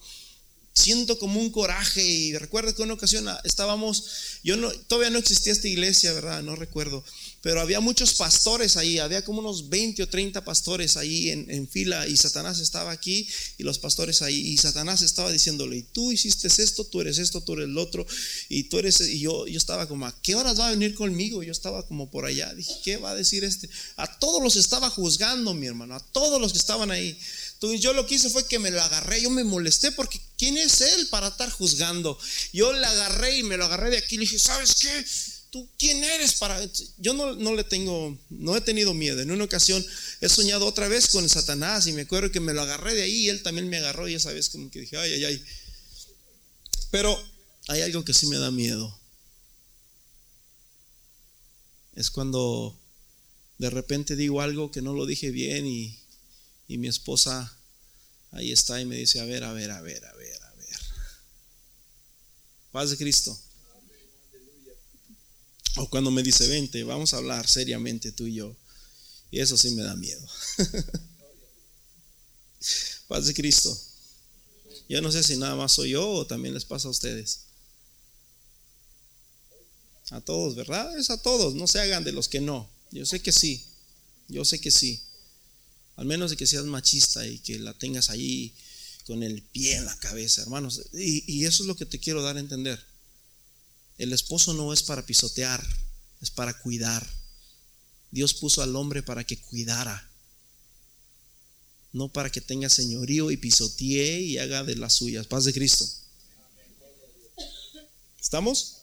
siento 0.74 1.18
como 1.18 1.40
un 1.40 1.50
coraje 1.50 2.02
y 2.02 2.36
recuerdo 2.36 2.74
que 2.74 2.82
una 2.82 2.94
ocasión 2.94 3.28
estábamos, 3.44 4.04
yo 4.42 4.56
no, 4.56 4.70
todavía 4.72 5.10
no 5.10 5.18
existía 5.18 5.52
esta 5.52 5.68
iglesia, 5.68 6.12
¿verdad? 6.12 6.42
No 6.42 6.56
recuerdo, 6.56 7.04
pero 7.42 7.60
había 7.60 7.80
muchos 7.80 8.14
pastores 8.14 8.76
ahí, 8.76 8.98
había 8.98 9.24
como 9.24 9.40
unos 9.40 9.68
20 9.68 10.02
o 10.02 10.08
30 10.08 10.44
pastores 10.44 10.96
ahí 10.96 11.28
en, 11.30 11.68
fila 11.68 12.06
y 12.06 12.16
Satanás 12.16 12.58
estaba 12.60 12.90
aquí 12.90 13.28
y 13.58 13.62
los 13.64 13.78
pastores 13.78 14.22
ahí 14.22 14.38
y 14.38 14.56
Satanás 14.56 15.02
estaba 15.02 15.30
diciéndole, 15.30 15.76
y 15.76 15.82
tú 15.82 16.12
hiciste 16.12 16.48
esto, 16.48 16.84
tú 16.84 17.00
eres 17.00 17.18
esto, 17.18 17.40
tú 17.40 17.54
eres 17.54 17.66
el 17.66 17.78
otro 17.78 18.06
y 18.48 18.64
tú 18.64 18.78
eres, 18.78 19.00
y 19.00 19.20
yo, 19.20 19.46
yo 19.46 19.58
estaba 19.58 19.86
como, 19.88 20.06
¿a 20.06 20.22
qué 20.22 20.34
horas 20.34 20.58
va 20.58 20.68
a 20.68 20.70
venir 20.70 20.94
conmigo? 20.94 21.42
Yo 21.42 21.52
estaba 21.52 21.86
como 21.86 22.10
por 22.10 22.24
allá, 22.24 22.52
dije, 22.54 22.72
¿qué 22.82 22.96
va 22.96 23.10
a 23.10 23.14
decir 23.14 23.44
este? 23.44 23.68
A 23.96 24.18
todos 24.18 24.42
los 24.42 24.56
estaba 24.56 24.88
juzgando, 24.90 25.52
mi 25.54 25.66
hermano, 25.66 25.94
a 25.94 26.00
todos 26.00 26.40
los 26.40 26.52
que 26.52 26.58
estaban 26.58 26.90
ahí. 26.90 27.18
Yo 27.78 27.92
lo 27.92 28.06
que 28.06 28.16
hice 28.16 28.30
fue 28.30 28.46
que 28.46 28.58
me 28.58 28.70
lo 28.70 28.82
agarré, 28.82 29.22
yo 29.22 29.30
me 29.30 29.44
molesté 29.44 29.92
porque 29.92 30.20
¿quién 30.36 30.56
es 30.56 30.80
él 30.80 31.06
para 31.08 31.28
estar 31.28 31.48
juzgando? 31.50 32.18
Yo 32.52 32.72
le 32.72 32.84
agarré 32.84 33.38
y 33.38 33.42
me 33.44 33.56
lo 33.56 33.66
agarré 33.66 33.90
de 33.90 33.98
aquí 33.98 34.16
y 34.16 34.18
le 34.18 34.24
dije, 34.24 34.38
¿sabes 34.38 34.74
qué? 34.80 35.04
¿Tú 35.50 35.68
quién 35.78 36.02
eres 36.02 36.34
para...? 36.34 36.60
Yo 36.98 37.14
no, 37.14 37.34
no 37.34 37.54
le 37.54 37.62
tengo, 37.62 38.18
no 38.30 38.56
he 38.56 38.60
tenido 38.62 38.94
miedo. 38.94 39.20
En 39.20 39.30
una 39.30 39.44
ocasión 39.44 39.84
he 40.20 40.28
soñado 40.28 40.66
otra 40.66 40.88
vez 40.88 41.08
con 41.08 41.28
Satanás 41.28 41.86
y 41.86 41.92
me 41.92 42.02
acuerdo 42.02 42.32
que 42.32 42.40
me 42.40 42.52
lo 42.52 42.62
agarré 42.62 42.94
de 42.94 43.02
ahí 43.02 43.26
y 43.26 43.28
él 43.28 43.42
también 43.42 43.68
me 43.68 43.76
agarró 43.76 44.08
y 44.08 44.14
esa 44.14 44.32
vez 44.32 44.48
como 44.48 44.70
que 44.70 44.80
dije, 44.80 44.96
ay, 44.96 45.12
ay, 45.12 45.24
ay. 45.24 45.44
Pero 46.90 47.22
hay 47.68 47.82
algo 47.82 48.04
que 48.04 48.14
sí 48.14 48.26
me 48.26 48.38
da 48.38 48.50
miedo. 48.50 48.98
Es 51.94 52.10
cuando 52.10 52.76
de 53.58 53.70
repente 53.70 54.16
digo 54.16 54.40
algo 54.40 54.72
que 54.72 54.82
no 54.82 54.94
lo 54.94 55.06
dije 55.06 55.30
bien 55.30 55.66
y 55.66 56.01
y 56.72 56.78
mi 56.78 56.88
esposa 56.88 57.54
ahí 58.30 58.50
está 58.50 58.80
y 58.80 58.86
me 58.86 58.96
dice, 58.96 59.20
a 59.20 59.26
ver, 59.26 59.44
a 59.44 59.52
ver, 59.52 59.70
a 59.70 59.82
ver, 59.82 60.02
a 60.06 60.14
ver, 60.14 60.42
a 60.42 60.54
ver. 60.54 60.78
Paz 62.70 62.88
de 62.88 62.96
Cristo. 62.96 63.38
O 65.76 65.90
cuando 65.90 66.10
me 66.10 66.22
dice, 66.22 66.48
vente, 66.48 66.82
vamos 66.82 67.12
a 67.12 67.18
hablar 67.18 67.46
seriamente 67.46 68.10
tú 68.10 68.26
y 68.26 68.36
yo. 68.36 68.56
Y 69.30 69.40
eso 69.40 69.58
sí 69.58 69.72
me 69.72 69.82
da 69.82 69.94
miedo. 69.96 70.26
Paz 73.08 73.26
de 73.26 73.34
Cristo. 73.34 73.78
Yo 74.88 75.02
no 75.02 75.12
sé 75.12 75.22
si 75.22 75.36
nada 75.36 75.56
más 75.56 75.72
soy 75.72 75.90
yo 75.90 76.08
o 76.08 76.26
también 76.26 76.54
les 76.54 76.64
pasa 76.64 76.88
a 76.88 76.90
ustedes. 76.90 77.40
A 80.08 80.22
todos, 80.22 80.54
¿verdad? 80.54 80.98
Es 80.98 81.10
a 81.10 81.20
todos. 81.20 81.54
No 81.54 81.66
se 81.66 81.80
hagan 81.80 82.02
de 82.02 82.12
los 82.12 82.28
que 82.28 82.40
no. 82.40 82.70
Yo 82.92 83.04
sé 83.04 83.20
que 83.20 83.32
sí. 83.32 83.62
Yo 84.28 84.46
sé 84.46 84.58
que 84.58 84.70
sí. 84.70 85.02
Al 85.96 86.06
menos 86.06 86.30
de 86.30 86.36
que 86.36 86.46
seas 86.46 86.64
machista 86.64 87.26
y 87.26 87.38
que 87.38 87.58
la 87.58 87.74
tengas 87.74 88.10
ahí 88.10 88.54
con 89.04 89.22
el 89.22 89.42
pie 89.42 89.76
en 89.76 89.84
la 89.84 89.96
cabeza, 89.98 90.42
hermanos. 90.42 90.82
Y, 90.92 91.44
eso 91.44 91.62
es 91.62 91.66
lo 91.66 91.76
que 91.76 91.86
te 91.86 91.98
quiero 91.98 92.22
dar 92.22 92.36
a 92.36 92.40
entender. 92.40 92.82
El 93.98 94.12
esposo 94.12 94.54
no 94.54 94.72
es 94.72 94.82
para 94.82 95.04
pisotear, 95.04 95.64
es 96.20 96.30
para 96.30 96.58
cuidar. 96.58 97.06
Dios 98.10 98.34
puso 98.34 98.62
al 98.62 98.76
hombre 98.76 99.02
para 99.02 99.24
que 99.24 99.38
cuidara, 99.38 100.10
no 101.92 102.12
para 102.12 102.30
que 102.30 102.40
tenga 102.40 102.68
señorío 102.68 103.30
y 103.30 103.36
pisotee 103.36 104.20
y 104.20 104.38
haga 104.38 104.64
de 104.64 104.76
las 104.76 104.94
suyas. 104.94 105.26
Paz 105.26 105.44
de 105.44 105.52
Cristo. 105.52 105.86
¿Estamos? 108.20 108.78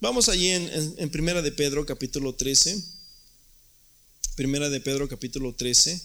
Vamos 0.00 0.28
allí 0.28 0.48
en, 0.48 0.94
en 0.98 1.10
Primera 1.10 1.42
de 1.42 1.52
Pedro, 1.52 1.86
capítulo 1.86 2.34
13. 2.34 2.95
Primera 4.36 4.68
de 4.68 4.82
Pedro 4.82 5.08
capítulo 5.08 5.54
13, 5.54 5.98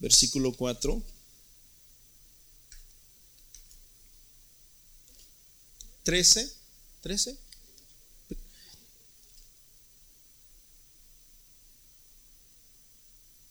versículo 0.00 0.52
4. 0.52 1.00
Trece, 6.02 6.52
trece. 7.00 7.38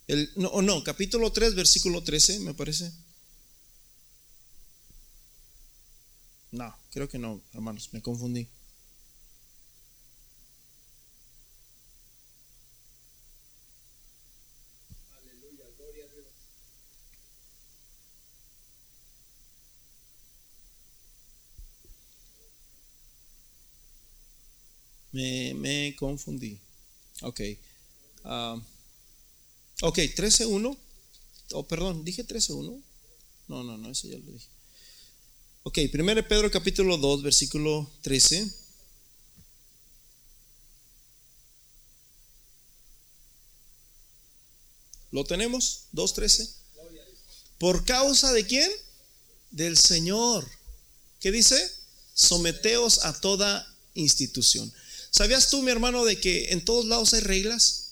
El, 0.08 0.30
no, 0.36 0.62
no, 0.62 0.84
capítulo 0.84 1.32
3, 1.32 1.56
versículo 1.56 2.04
13, 2.04 2.40
me 2.42 2.54
parece. 2.54 2.92
No, 6.52 6.78
creo 6.92 7.08
que 7.08 7.20
no, 7.20 7.42
hermanos, 7.54 7.88
me 7.94 8.02
confundí. 8.02 8.50
Me, 25.18 25.96
confundí. 25.96 26.60
Ok. 27.22 27.40
Uh, 28.24 28.62
ok, 29.82 29.98
13.1. 29.98 30.78
Oh, 31.54 31.68
perdón, 31.68 32.04
dije 32.04 32.26
13.1. 32.26 32.82
No, 33.48 33.64
no, 33.64 33.78
no, 33.78 33.90
eso 33.90 34.08
ya 34.08 34.18
lo 34.18 34.32
dije. 34.32 34.48
Ok, 35.64 35.80
1 35.92 36.28
Pedro 36.28 36.52
capítulo 36.52 36.98
2, 36.98 37.24
versículo 37.24 37.90
13. 38.02 38.54
¿Lo 45.12 45.24
tenemos? 45.24 45.86
2.13. 45.94 46.54
¿Por 47.58 47.86
causa 47.86 48.32
de 48.34 48.46
quién? 48.46 48.70
Del 49.50 49.78
Señor. 49.78 50.48
¿Qué 51.20 51.32
dice? 51.32 51.58
Someteos 52.14 53.04
a 53.04 53.20
toda 53.20 53.66
institución. 53.96 54.72
¿Sabías 55.12 55.50
tú, 55.50 55.62
mi 55.62 55.72
hermano, 55.72 56.06
de 56.06 56.20
que 56.20 56.52
en 56.52 56.63
todos 56.63 56.86
lados 56.86 57.13
hay 57.13 57.22
reglas? 57.22 57.88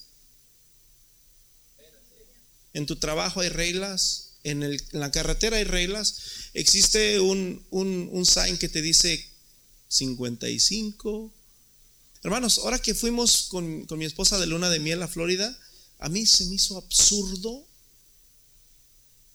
En 2.73 2.85
tu 2.85 2.97
trabajo 2.97 3.39
hay 3.39 3.49
reglas, 3.49 4.25
en, 4.43 4.77
la 4.91 5.11
carretera 5.11 5.57
hay 5.57 5.63
reglas. 5.63 6.17
Existe 6.53 7.19
un, 7.19 7.65
un, 7.71 8.25
sign 8.25 8.57
que 8.57 8.69
te 8.69 8.81
dice 8.81 9.27
55. 9.87 11.33
Hermanos, 12.23 12.59
ahora 12.59 12.79
que 12.79 12.93
fuimos 12.93 13.43
con, 13.43 13.87
mi 13.89 14.05
esposa 14.05 14.37
de 14.39 14.47
luna 14.47 14.69
de 14.69 14.79
miel 14.79 15.01
a 15.01 15.07
Florida, 15.07 15.57
a 15.99 16.09
mí 16.09 16.25
se 16.25 16.45
me 16.45 16.55
hizo 16.55 16.77
absurdo 16.77 17.65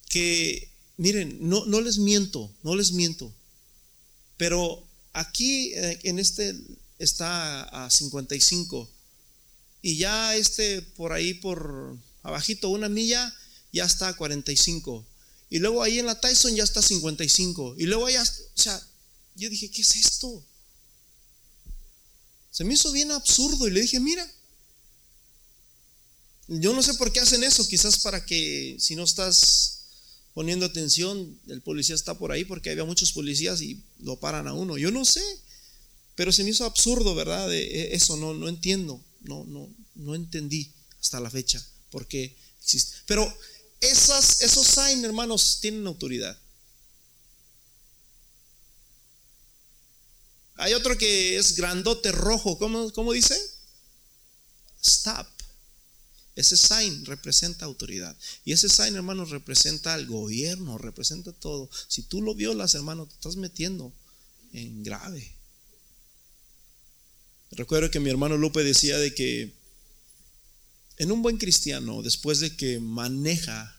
que, 0.08 0.70
miren, 0.96 1.38
no, 1.40 1.64
no 1.66 1.80
les 1.80 1.98
miento, 1.98 2.52
no 2.62 2.76
les 2.76 2.92
miento, 2.92 3.32
pero 4.36 4.86
aquí 5.12 5.72
eh, 5.74 6.00
en 6.02 6.18
este 6.18 6.54
está 7.00 7.62
a 7.62 7.90
55. 7.90 8.88
Y 9.82 9.96
ya 9.96 10.36
este 10.36 10.82
por 10.82 11.12
ahí, 11.12 11.34
por 11.34 11.96
abajito, 12.22 12.68
una 12.68 12.88
milla, 12.88 13.34
ya 13.72 13.84
está 13.84 14.08
a 14.08 14.16
45. 14.16 15.04
Y 15.48 15.58
luego 15.58 15.82
ahí 15.82 15.98
en 15.98 16.06
la 16.06 16.20
Tyson 16.20 16.54
ya 16.54 16.62
está 16.62 16.80
a 16.80 16.84
55. 16.84 17.76
Y 17.78 17.86
luego 17.86 18.06
allá, 18.06 18.22
o 18.22 18.60
sea, 18.60 18.80
yo 19.34 19.48
dije, 19.48 19.70
¿qué 19.70 19.82
es 19.82 19.96
esto? 19.96 20.44
Se 22.50 22.64
me 22.64 22.74
hizo 22.74 22.92
bien 22.92 23.10
absurdo 23.10 23.66
y 23.66 23.70
le 23.70 23.80
dije, 23.80 23.98
mira, 23.98 24.30
yo 26.48 26.74
no 26.74 26.82
sé 26.82 26.94
por 26.94 27.12
qué 27.12 27.20
hacen 27.20 27.42
eso, 27.42 27.66
quizás 27.66 28.00
para 28.00 28.26
que 28.26 28.76
si 28.78 28.96
no 28.96 29.04
estás 29.04 29.84
poniendo 30.34 30.66
atención, 30.66 31.38
el 31.48 31.62
policía 31.62 31.94
está 31.94 32.18
por 32.18 32.32
ahí 32.32 32.44
porque 32.44 32.70
había 32.70 32.84
muchos 32.84 33.12
policías 33.12 33.62
y 33.62 33.82
lo 34.00 34.20
paran 34.20 34.46
a 34.48 34.52
uno. 34.52 34.76
Yo 34.76 34.90
no 34.90 35.04
sé. 35.04 35.22
Pero 36.20 36.32
se 36.32 36.44
me 36.44 36.50
hizo 36.50 36.66
absurdo, 36.66 37.14
¿verdad? 37.14 37.50
E, 37.50 37.94
eso 37.94 38.14
no, 38.14 38.34
no 38.34 38.46
entiendo, 38.46 39.02
no, 39.22 39.42
no, 39.46 39.74
no 39.94 40.14
entendí 40.14 40.70
hasta 41.00 41.18
la 41.18 41.30
fecha 41.30 41.66
por 41.88 42.06
qué 42.06 42.36
existe. 42.60 42.94
Pero 43.06 43.26
esos 43.80 44.66
signs, 44.66 45.02
hermanos, 45.02 45.60
tienen 45.62 45.86
autoridad. 45.86 46.38
Hay 50.56 50.74
otro 50.74 50.98
que 50.98 51.38
es 51.38 51.56
grandote 51.56 52.12
rojo, 52.12 52.58
¿cómo, 52.58 52.92
cómo 52.92 53.14
dice? 53.14 53.40
Stop. 54.82 55.26
Ese 56.36 56.58
sign 56.58 57.06
representa 57.06 57.64
autoridad. 57.64 58.14
Y 58.44 58.52
ese 58.52 58.68
sign, 58.68 58.94
hermanos, 58.94 59.30
representa 59.30 59.94
al 59.94 60.04
gobierno, 60.04 60.76
representa 60.76 61.32
todo. 61.32 61.70
Si 61.88 62.02
tú 62.02 62.20
lo 62.20 62.34
violas, 62.34 62.74
hermano, 62.74 63.06
te 63.06 63.14
estás 63.14 63.36
metiendo 63.36 63.90
en 64.52 64.82
grave. 64.82 65.39
Recuerdo 67.52 67.90
que 67.90 68.00
mi 68.00 68.10
hermano 68.10 68.36
Lupe 68.36 68.62
decía 68.62 68.98
de 68.98 69.14
que 69.14 69.52
en 70.98 71.10
un 71.10 71.22
buen 71.22 71.38
cristiano, 71.38 72.02
después 72.02 72.40
de 72.40 72.56
que 72.56 72.78
maneja, 72.78 73.76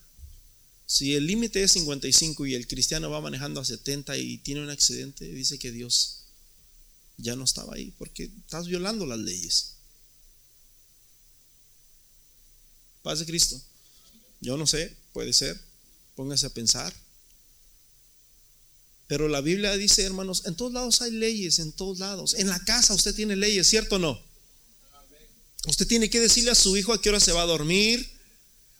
si 0.85 1.15
el 1.15 1.27
límite 1.27 1.63
es 1.63 1.71
55 1.73 2.45
y 2.47 2.55
el 2.55 2.67
cristiano 2.67 3.09
va 3.09 3.21
manejando 3.21 3.61
a 3.61 3.65
70 3.65 4.17
y 4.17 4.39
tiene 4.39 4.61
un 4.61 4.69
accidente, 4.69 5.25
dice 5.25 5.57
que 5.57 5.71
Dios 5.71 6.23
ya 7.17 7.35
no 7.35 7.43
estaba 7.43 7.75
ahí 7.75 7.93
porque 7.97 8.23
estás 8.23 8.67
violando 8.67 9.05
las 9.05 9.19
leyes. 9.19 9.75
Paz 13.03 13.19
de 13.19 13.25
Cristo. 13.25 13.61
Yo 14.41 14.57
no 14.57 14.67
sé, 14.67 14.95
puede 15.13 15.33
ser. 15.33 15.59
Póngase 16.15 16.47
a 16.47 16.53
pensar. 16.53 16.93
Pero 19.11 19.27
la 19.27 19.41
Biblia 19.41 19.75
dice, 19.75 20.03
hermanos, 20.03 20.43
en 20.45 20.55
todos 20.55 20.71
lados 20.71 21.01
hay 21.01 21.11
leyes, 21.11 21.59
en 21.59 21.73
todos 21.73 21.99
lados. 21.99 22.33
En 22.35 22.47
la 22.47 22.63
casa 22.63 22.93
usted 22.93 23.13
tiene 23.13 23.35
leyes, 23.35 23.67
¿cierto 23.67 23.97
o 23.97 23.99
no? 23.99 24.17
Usted 25.67 25.85
tiene 25.85 26.09
que 26.09 26.21
decirle 26.21 26.51
a 26.51 26.55
su 26.55 26.77
hijo 26.77 26.93
a 26.93 27.01
qué 27.01 27.09
hora 27.09 27.19
se 27.19 27.33
va 27.33 27.41
a 27.41 27.45
dormir. 27.45 28.09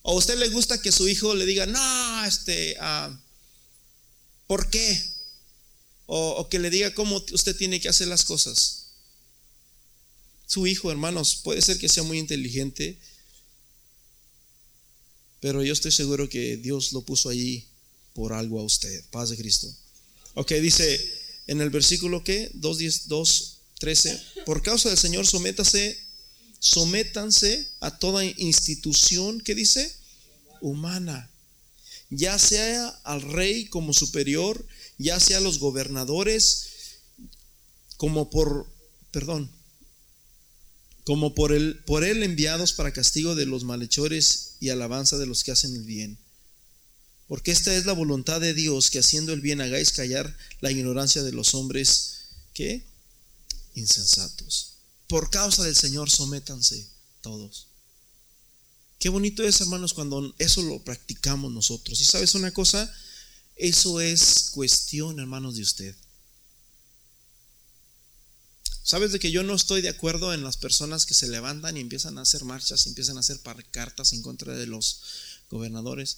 O 0.03 0.13
a 0.13 0.15
usted 0.15 0.39
le 0.39 0.47
gusta 0.47 0.81
que 0.81 0.93
su 0.93 1.05
hijo 1.09 1.35
le 1.35 1.45
diga, 1.45 1.65
no, 1.65 2.25
este, 2.25 2.77
uh, 2.79 3.13
¿por 4.47 4.69
qué? 4.69 5.03
O, 6.05 6.35
o 6.37 6.47
que 6.47 6.59
le 6.59 6.69
diga 6.69 6.93
cómo 6.93 7.21
usted 7.33 7.53
tiene 7.57 7.81
que 7.81 7.89
hacer 7.89 8.07
las 8.07 8.23
cosas. 8.23 8.85
Su 10.47 10.65
hijo, 10.65 10.91
hermanos, 10.91 11.41
puede 11.43 11.61
ser 11.61 11.77
que 11.77 11.89
sea 11.89 12.03
muy 12.03 12.19
inteligente, 12.19 12.97
pero 15.41 15.61
yo 15.61 15.73
estoy 15.73 15.91
seguro 15.91 16.29
que 16.29 16.55
Dios 16.55 16.93
lo 16.93 17.01
puso 17.01 17.27
allí 17.27 17.67
por 18.13 18.31
algo 18.31 18.61
a 18.61 18.63
usted. 18.63 19.03
Paz 19.09 19.29
de 19.29 19.35
Cristo. 19.35 19.67
Ok, 20.33 20.53
dice 20.53 20.99
en 21.47 21.61
el 21.61 21.69
versículo 21.69 22.23
que 22.23 22.49
2, 22.53 22.77
10, 22.77 23.07
2, 23.07 23.57
13, 23.79 24.21
por 24.45 24.61
causa 24.61 24.89
del 24.89 24.97
Señor 24.97 25.27
sométase, 25.27 25.99
sométanse 26.59 27.67
a 27.79 27.97
toda 27.97 28.23
institución 28.23 29.41
que 29.41 29.55
dice 29.55 29.93
humana, 30.61 31.29
ya 32.09 32.37
sea 32.37 32.87
al 33.03 33.21
rey 33.21 33.65
como 33.65 33.93
superior, 33.93 34.65
ya 34.97 35.19
sea 35.19 35.37
a 35.37 35.41
los 35.41 35.59
gobernadores, 35.59 36.67
como 37.97 38.29
por, 38.29 38.67
perdón, 39.11 39.51
como 41.03 41.33
por 41.33 41.51
él, 41.51 41.81
por 41.85 42.03
él 42.03 42.23
enviados 42.23 42.73
para 42.73 42.93
castigo 42.93 43.35
de 43.35 43.45
los 43.45 43.63
malhechores 43.63 44.57
y 44.59 44.69
alabanza 44.69 45.17
de 45.17 45.25
los 45.25 45.43
que 45.43 45.51
hacen 45.51 45.75
el 45.75 45.83
bien 45.83 46.17
porque 47.31 47.51
esta 47.51 47.73
es 47.73 47.85
la 47.85 47.93
voluntad 47.93 48.41
de 48.41 48.53
Dios, 48.53 48.89
que 48.89 48.99
haciendo 48.99 49.31
el 49.31 49.39
bien 49.39 49.61
hagáis 49.61 49.93
callar 49.93 50.37
la 50.59 50.69
ignorancia 50.69 51.23
de 51.23 51.31
los 51.31 51.53
hombres 51.53 52.23
que 52.53 52.85
insensatos. 53.73 54.73
Por 55.07 55.29
causa 55.29 55.63
del 55.63 55.77
Señor, 55.77 56.09
sométanse 56.09 56.89
todos. 57.21 57.67
Qué 58.99 59.07
bonito 59.07 59.43
es, 59.43 59.61
hermanos, 59.61 59.93
cuando 59.93 60.35
eso 60.39 60.61
lo 60.61 60.83
practicamos 60.83 61.53
nosotros. 61.53 62.01
Y 62.01 62.03
sabes 62.03 62.35
una 62.35 62.51
cosa, 62.51 62.93
eso 63.55 64.01
es 64.01 64.49
cuestión, 64.51 65.17
hermanos, 65.17 65.55
de 65.55 65.61
usted. 65.61 65.95
Sabes 68.83 69.13
de 69.13 69.19
que 69.19 69.31
yo 69.31 69.43
no 69.43 69.55
estoy 69.55 69.81
de 69.81 69.87
acuerdo 69.87 70.33
en 70.33 70.43
las 70.43 70.57
personas 70.57 71.05
que 71.05 71.13
se 71.13 71.29
levantan 71.29 71.77
y 71.77 71.79
empiezan 71.79 72.17
a 72.17 72.23
hacer 72.23 72.43
marchas, 72.43 72.85
y 72.85 72.89
empiezan 72.89 73.15
a 73.15 73.21
hacer 73.21 73.39
cartas 73.71 74.11
en 74.11 74.21
contra 74.21 74.53
de 74.53 74.65
los 74.65 74.99
gobernadores. 75.49 76.17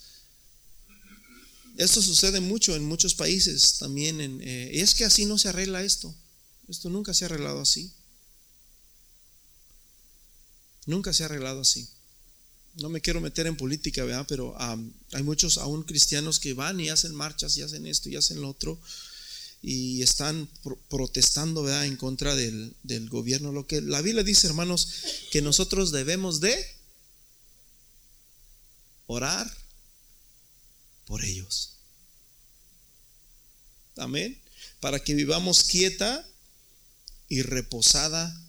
Esto 1.78 2.02
sucede 2.02 2.40
mucho 2.40 2.76
en 2.76 2.86
muchos 2.86 3.16
países 3.16 3.78
también. 3.80 4.20
Eh, 4.42 4.72
y 4.74 4.80
es 4.80 4.94
que 4.94 5.06
así 5.06 5.26
no 5.26 5.38
se 5.38 5.50
arregla 5.50 5.84
esto. 5.84 6.14
Esto 6.68 6.90
nunca 6.90 7.14
se 7.14 7.26
ha 7.26 7.28
arreglado 7.28 7.62
así. 7.62 7.92
Nunca 10.86 11.14
se 11.14 11.24
ha 11.24 11.26
arreglado 11.26 11.62
así. 11.62 11.88
No 12.76 12.90
me 12.90 13.02
quiero 13.02 13.22
meter 13.22 13.48
en 13.48 13.56
política, 13.56 14.04
¿verdad? 14.04 14.26
Pero 14.28 14.56
hay 14.60 15.24
muchos 15.24 15.58
aún 15.58 15.84
cristianos 15.84 16.40
que 16.40 16.54
van 16.54 16.80
y 16.80 16.90
hacen 16.90 17.14
marchas 17.14 17.56
y 17.58 17.62
hacen 17.62 17.86
esto 17.86 18.10
y 18.10 18.16
hacen 18.16 18.42
lo 18.42 18.50
otro 18.50 18.80
y 19.62 20.02
están 20.02 20.50
protestando, 20.90 21.64
¿verdad? 21.64 21.86
En 21.86 21.96
contra 21.96 22.36
del, 22.36 22.76
del 22.84 23.10
gobierno. 23.10 23.52
Lo 23.52 23.66
que 23.66 23.82
la 23.82 24.02
Biblia 24.02 24.24
dice, 24.24 24.48
hermanos, 24.48 24.90
que 25.32 25.42
nosotros 25.42 25.92
debemos 25.92 26.42
de 26.42 26.54
orar 29.06 29.63
por 31.06 31.24
ellos. 31.24 31.78
Amén. 33.98 34.42
Para 34.80 35.00
que 35.00 35.14
vivamos 35.14 35.64
quieta 35.64 36.28
y 37.30 37.42
reposadamente. 37.42 38.44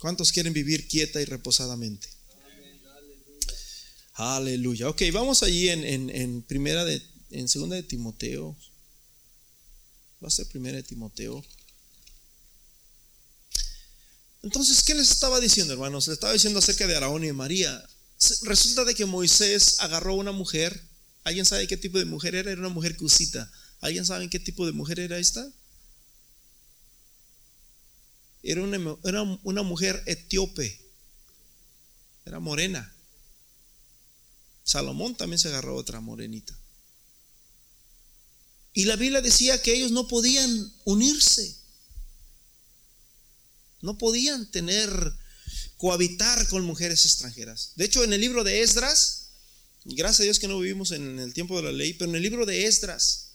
¿Cuántos 0.00 0.32
quieren 0.32 0.52
vivir 0.52 0.88
quieta 0.88 1.20
y 1.20 1.24
reposadamente? 1.24 2.08
Aleluya. 4.14 4.88
Ok, 4.88 5.02
vamos 5.12 5.42
allí 5.42 5.68
en, 5.68 5.84
en, 6.10 6.42
primera 6.42 6.84
de, 6.84 7.02
en 7.30 7.48
segunda 7.48 7.76
de 7.76 7.82
Timoteo. 7.82 8.56
Va 10.22 10.28
a 10.28 10.30
ser 10.30 10.46
primera 10.46 10.76
de 10.76 10.82
Timoteo. 10.82 11.44
Entonces, 14.42 14.82
¿qué 14.82 14.94
les 14.94 15.10
estaba 15.10 15.38
diciendo, 15.40 15.72
hermanos? 15.74 16.06
Les 16.06 16.14
estaba 16.14 16.32
diciendo 16.32 16.60
acerca 16.60 16.86
de 16.86 16.96
Araón 16.96 17.24
y 17.24 17.32
María. 17.32 17.86
Resulta 18.42 18.84
de 18.84 18.94
que 18.94 19.04
Moisés 19.04 19.80
agarró 19.80 20.14
una 20.14 20.32
mujer. 20.32 20.82
¿Alguien 21.24 21.44
sabe 21.44 21.66
qué 21.66 21.76
tipo 21.76 21.98
de 21.98 22.04
mujer 22.04 22.34
era? 22.34 22.50
Era 22.50 22.60
una 22.60 22.70
mujer 22.70 22.96
cusita. 22.96 23.50
¿Alguien 23.80 24.06
sabe 24.06 24.30
qué 24.30 24.40
tipo 24.40 24.64
de 24.64 24.72
mujer 24.72 25.00
era 25.00 25.18
esta? 25.18 25.46
Era 28.42 28.62
una, 28.62 28.96
era 29.04 29.22
una 29.42 29.62
mujer 29.62 30.02
etíope. 30.06 30.80
Era 32.24 32.40
morena. 32.40 32.92
Salomón 34.64 35.14
también 35.14 35.38
se 35.38 35.48
agarró 35.48 35.76
otra 35.76 36.00
morenita. 36.00 36.58
Y 38.72 38.84
la 38.84 38.96
Biblia 38.96 39.22
decía 39.22 39.62
que 39.62 39.74
ellos 39.74 39.90
no 39.90 40.08
podían 40.08 40.72
unirse. 40.84 41.56
No 43.80 43.96
podían 43.96 44.50
tener 44.50 44.90
cohabitar 45.76 46.46
con 46.48 46.64
mujeres 46.64 47.04
extranjeras. 47.04 47.72
De 47.76 47.84
hecho, 47.84 48.04
en 48.04 48.12
el 48.12 48.20
libro 48.20 48.44
de 48.44 48.62
Esdras, 48.62 49.28
gracias 49.84 50.20
a 50.20 50.24
Dios 50.24 50.38
que 50.38 50.48
no 50.48 50.58
vivimos 50.58 50.90
en 50.92 51.18
el 51.18 51.34
tiempo 51.34 51.56
de 51.56 51.64
la 51.64 51.72
ley, 51.72 51.92
pero 51.94 52.10
en 52.10 52.16
el 52.16 52.22
libro 52.22 52.46
de 52.46 52.66
Esdras, 52.66 53.32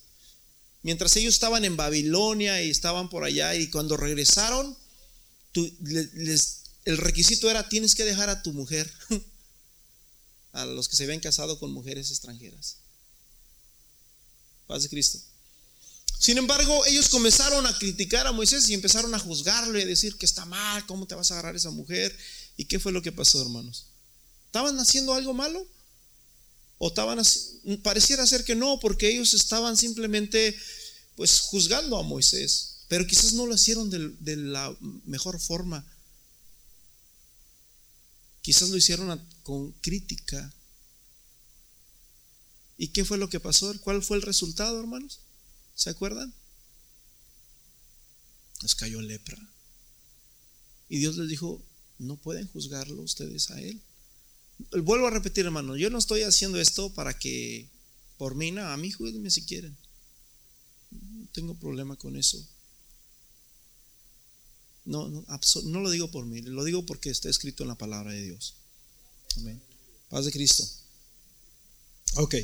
mientras 0.81 1.15
ellos 1.15 1.33
estaban 1.33 1.65
en 1.65 1.77
Babilonia 1.77 2.61
y 2.63 2.69
estaban 2.69 3.09
por 3.09 3.23
allá 3.23 3.55
y 3.55 3.69
cuando 3.69 3.97
regresaron, 3.97 4.75
el 5.53 6.97
requisito 6.97 7.49
era 7.49 7.69
tienes 7.69 7.95
que 7.95 8.05
dejar 8.05 8.29
a 8.29 8.41
tu 8.41 8.53
mujer, 8.53 8.91
a 10.53 10.65
los 10.65 10.87
que 10.87 10.95
se 10.95 11.03
habían 11.03 11.19
casado 11.19 11.59
con 11.59 11.71
mujeres 11.71 12.09
extranjeras. 12.09 12.77
Paz 14.67 14.83
de 14.83 14.89
Cristo. 14.89 15.19
Sin 16.21 16.37
embargo, 16.37 16.85
ellos 16.85 17.09
comenzaron 17.09 17.65
a 17.65 17.75
criticar 17.79 18.27
a 18.27 18.31
Moisés 18.31 18.69
y 18.69 18.75
empezaron 18.75 19.11
a 19.15 19.17
juzgarlo 19.17 19.79
y 19.79 19.81
a 19.81 19.87
decir 19.87 20.19
que 20.19 20.27
está 20.27 20.45
mal, 20.45 20.85
¿cómo 20.85 21.07
te 21.07 21.15
vas 21.15 21.31
a 21.31 21.33
agarrar 21.33 21.55
a 21.55 21.57
esa 21.57 21.71
mujer? 21.71 22.15
¿Y 22.57 22.65
qué 22.65 22.79
fue 22.79 22.91
lo 22.91 23.01
que 23.01 23.11
pasó, 23.11 23.41
hermanos? 23.41 23.87
¿Estaban 24.45 24.79
haciendo 24.79 25.15
algo 25.15 25.33
malo? 25.33 25.67
¿O 26.77 26.89
estaban 26.89 27.19
pareciera 27.81 28.27
ser 28.27 28.43
que 28.43 28.53
no, 28.53 28.79
porque 28.79 29.09
ellos 29.09 29.33
estaban 29.33 29.75
simplemente 29.75 30.55
pues 31.15 31.39
juzgando 31.39 31.97
a 31.97 32.03
Moisés, 32.03 32.81
pero 32.87 33.07
quizás 33.07 33.33
no 33.33 33.47
lo 33.47 33.55
hicieron 33.55 33.89
de, 33.89 34.09
de 34.19 34.35
la 34.35 34.77
mejor 35.05 35.39
forma. 35.39 35.83
Quizás 38.43 38.69
lo 38.69 38.77
hicieron 38.77 39.27
con 39.41 39.71
crítica. 39.81 40.53
¿Y 42.77 42.89
qué 42.89 43.05
fue 43.05 43.17
lo 43.17 43.27
que 43.27 43.39
pasó? 43.39 43.73
¿Cuál 43.81 44.03
fue 44.03 44.17
el 44.17 44.21
resultado, 44.21 44.79
hermanos? 44.79 45.21
¿Se 45.81 45.89
acuerdan? 45.89 46.31
Les 48.61 48.75
cayó 48.75 49.01
lepra. 49.01 49.35
Y 50.87 50.99
Dios 50.99 51.17
les 51.17 51.27
dijo, 51.27 51.59
no 51.97 52.17
pueden 52.17 52.47
juzgarlo 52.49 53.01
ustedes 53.01 53.49
a 53.49 53.59
él. 53.59 53.81
Vuelvo 54.83 55.07
a 55.07 55.09
repetir, 55.09 55.43
hermano, 55.43 55.75
yo 55.75 55.89
no 55.89 55.97
estoy 55.97 56.21
haciendo 56.21 56.61
esto 56.61 56.93
para 56.93 57.17
que 57.17 57.67
por 58.19 58.35
mí 58.35 58.51
nada, 58.51 58.73
a 58.73 58.77
mí 58.77 58.91
juzguenme 58.91 59.31
si 59.31 59.43
quieren. 59.43 59.75
No 60.91 61.25
tengo 61.31 61.55
problema 61.55 61.95
con 61.95 62.15
eso. 62.15 62.37
No, 64.85 65.09
no, 65.09 65.25
no 65.63 65.79
lo 65.79 65.89
digo 65.89 66.11
por 66.11 66.27
mí, 66.27 66.43
lo 66.43 66.63
digo 66.63 66.85
porque 66.85 67.09
está 67.09 67.27
escrito 67.27 67.63
en 67.63 67.69
la 67.69 67.77
palabra 67.79 68.11
de 68.11 68.21
Dios. 68.21 68.53
Amén. 69.37 69.59
Paz 70.09 70.25
de 70.25 70.31
Cristo. 70.31 70.63
Ok. 72.17 72.35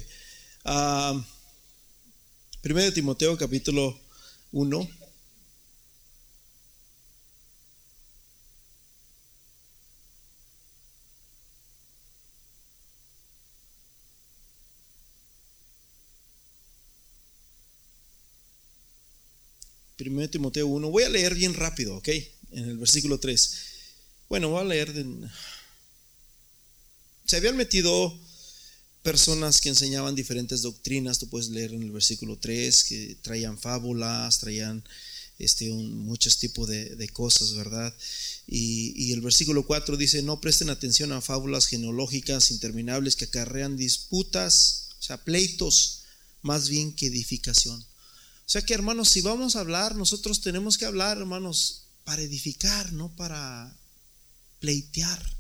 Ah, 0.66 1.24
1 2.70 2.84
de 2.84 2.92
Timoteo 2.92 3.38
capítulo 3.38 3.98
1. 4.52 4.90
Primero 19.96 20.22
de 20.24 20.28
Timoteo 20.28 20.68
1. 20.68 20.90
Voy 20.90 21.04
a 21.04 21.10
leer 21.10 21.36
bien 21.36 21.54
rápido, 21.54 21.96
¿ok? 21.96 22.10
En 22.52 22.70
el 22.70 22.78
versículo 22.78 23.18
3. 23.18 23.58
Bueno, 24.28 24.50
voy 24.50 24.62
a 24.62 24.66
leer... 24.66 24.92
De... 24.92 25.06
Se 27.26 27.38
habían 27.38 27.56
metido 27.56 28.20
personas 29.08 29.62
que 29.62 29.70
enseñaban 29.70 30.16
diferentes 30.16 30.64
doctrinas, 30.64 31.18
tú 31.18 31.30
puedes 31.30 31.48
leer 31.48 31.72
en 31.72 31.82
el 31.82 31.92
versículo 31.92 32.38
3, 32.38 32.84
que 32.84 33.18
traían 33.22 33.58
fábulas, 33.58 34.40
traían 34.40 34.84
este, 35.40 35.72
muchos 35.72 36.40
tipos 36.40 36.68
de, 36.68 37.10
cosas, 37.14 37.54
¿verdad? 37.54 37.96
Y, 38.48 39.14
el 39.14 39.22
versículo 39.22 39.66
4 39.66 39.96
dice, 39.96 40.22
no 40.24 40.42
presten 40.42 40.70
atención 40.70 41.14
a 41.14 41.22
fábulas 41.22 41.68
genealógicas 41.68 42.52
interminables 42.52 43.16
que 43.16 43.24
acarrean 43.24 43.78
disputas, 43.78 44.90
o 45.00 45.04
sea, 45.04 45.24
pleitos 45.24 46.02
más 46.42 46.68
bien 46.68 46.92
que 46.92 47.08
edificación. 47.08 47.80
O 47.80 48.50
sea 48.50 48.62
que 48.62 48.74
hermanos, 48.74 49.08
si 49.08 49.22
vamos 49.22 49.56
a 49.56 49.62
hablar, 49.62 49.96
nosotros 49.96 50.42
tenemos 50.42 50.78
que 50.78 50.84
hablar, 50.86 51.18
hermanos, 51.18 51.84
para 52.04 52.24
edificar, 52.24 52.92
no 52.92 53.16
para 53.16 53.74
pleitear. 54.60 55.37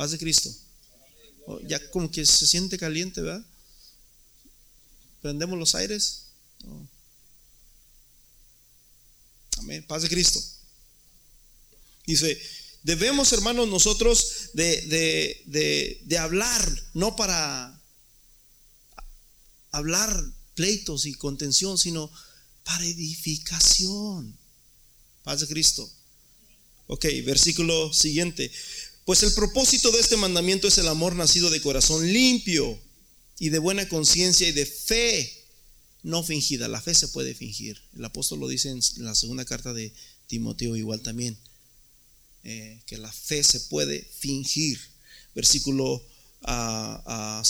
Paz 0.00 0.12
de 0.12 0.18
Cristo. 0.18 0.50
Oh, 1.44 1.60
ya 1.60 1.90
como 1.90 2.10
que 2.10 2.24
se 2.24 2.46
siente 2.46 2.78
caliente, 2.78 3.20
¿verdad? 3.20 3.44
Prendemos 5.20 5.58
los 5.58 5.74
aires. 5.74 6.28
Oh. 6.64 6.86
Amén. 9.58 9.84
Paz 9.86 10.00
de 10.00 10.08
Cristo. 10.08 10.42
Dice, 12.06 12.40
debemos, 12.82 13.30
hermanos, 13.34 13.68
nosotros 13.68 14.48
de, 14.54 16.00
de 16.02 16.18
hablar, 16.18 16.82
no 16.94 17.14
para 17.14 17.78
hablar 19.70 20.32
pleitos 20.54 21.04
y 21.04 21.12
contención, 21.12 21.76
sino 21.76 22.10
para 22.64 22.86
edificación. 22.86 24.34
Paz 25.24 25.40
de 25.40 25.46
Cristo. 25.46 25.92
Ok, 26.92 27.04
versículo 27.24 27.92
siguiente. 27.92 28.50
Pues 29.10 29.24
el 29.24 29.32
propósito 29.32 29.90
de 29.90 29.98
este 29.98 30.16
mandamiento 30.16 30.68
es 30.68 30.78
el 30.78 30.86
amor 30.86 31.16
nacido 31.16 31.50
de 31.50 31.60
corazón 31.60 32.12
limpio 32.12 32.80
y 33.40 33.48
de 33.48 33.58
buena 33.58 33.88
conciencia 33.88 34.48
y 34.48 34.52
de 34.52 34.64
fe 34.64 35.48
no 36.04 36.22
fingida. 36.22 36.68
La 36.68 36.80
fe 36.80 36.94
se 36.94 37.08
puede 37.08 37.34
fingir. 37.34 37.82
El 37.96 38.04
apóstol 38.04 38.38
lo 38.38 38.46
dice 38.46 38.70
en 38.70 38.80
la 38.98 39.16
segunda 39.16 39.44
carta 39.44 39.72
de 39.72 39.92
Timoteo 40.28 40.76
igual 40.76 41.00
también. 41.00 41.36
Eh, 42.44 42.80
que 42.86 42.98
la 42.98 43.10
fe 43.10 43.42
se 43.42 43.58
puede 43.58 44.08
fingir. 44.16 44.78
Versículo 45.34 45.98
6. 45.98 46.06
Ah, 46.44 47.02
ah, 47.04 47.42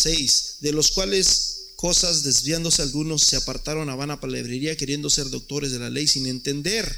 de 0.60 0.72
los 0.72 0.92
cuales 0.92 1.72
cosas 1.76 2.22
desviándose 2.22 2.80
algunos 2.80 3.20
se 3.24 3.36
apartaron 3.36 3.90
a 3.90 3.96
vana 3.96 4.18
palabrería 4.18 4.78
queriendo 4.78 5.10
ser 5.10 5.28
doctores 5.28 5.72
de 5.72 5.78
la 5.78 5.90
ley 5.90 6.06
sin 6.06 6.26
entender 6.26 6.90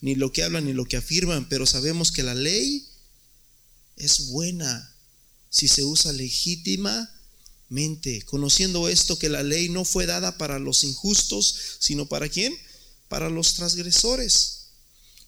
ni 0.00 0.14
lo 0.14 0.32
que 0.32 0.42
hablan 0.42 0.64
ni 0.64 0.72
lo 0.72 0.86
que 0.86 0.96
afirman, 0.96 1.50
pero 1.50 1.66
sabemos 1.66 2.12
que 2.12 2.22
la 2.22 2.34
ley 2.34 2.88
es 3.96 4.28
buena 4.28 4.92
si 5.50 5.68
se 5.68 5.84
usa 5.84 6.12
legítimamente, 6.12 8.22
conociendo 8.26 8.88
esto 8.88 9.18
que 9.18 9.28
la 9.28 9.42
ley 9.42 9.68
no 9.68 9.84
fue 9.84 10.06
dada 10.06 10.38
para 10.38 10.58
los 10.58 10.84
injustos, 10.84 11.54
sino 11.78 12.06
para 12.06 12.28
quién? 12.28 12.56
Para 13.08 13.30
los 13.30 13.54
transgresores, 13.54 14.66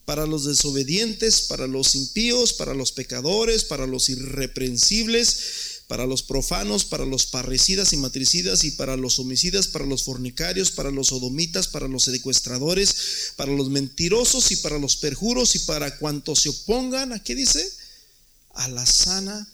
para 0.04 0.26
los 0.26 0.44
desobedientes, 0.44 1.42
para 1.42 1.66
los 1.66 1.94
impíos, 1.94 2.52
para 2.52 2.74
los 2.74 2.92
pecadores, 2.92 3.64
para 3.64 3.86
los 3.86 4.08
irreprensibles, 4.08 5.38
para 5.86 6.06
los 6.06 6.22
profanos, 6.22 6.84
para 6.84 7.06
los 7.06 7.26
parricidas 7.26 7.94
y 7.94 7.96
matricidas 7.96 8.64
y 8.64 8.72
para 8.72 8.96
los 8.96 9.18
homicidas, 9.18 9.68
para 9.68 9.86
los 9.86 10.02
fornicarios, 10.02 10.70
para 10.70 10.90
los 10.90 11.08
sodomitas, 11.08 11.68
para 11.68 11.88
los 11.88 12.04
secuestradores, 12.04 13.32
para 13.36 13.52
los 13.52 13.70
mentirosos 13.70 14.50
y 14.50 14.56
para 14.56 14.78
los 14.78 14.98
perjuros 14.98 15.56
y 15.56 15.60
para 15.60 15.98
cuantos 15.98 16.40
se 16.40 16.50
opongan, 16.50 17.14
¿a 17.14 17.22
qué 17.22 17.34
dice? 17.34 17.77
A 18.58 18.68
la 18.68 18.84
sana 18.86 19.48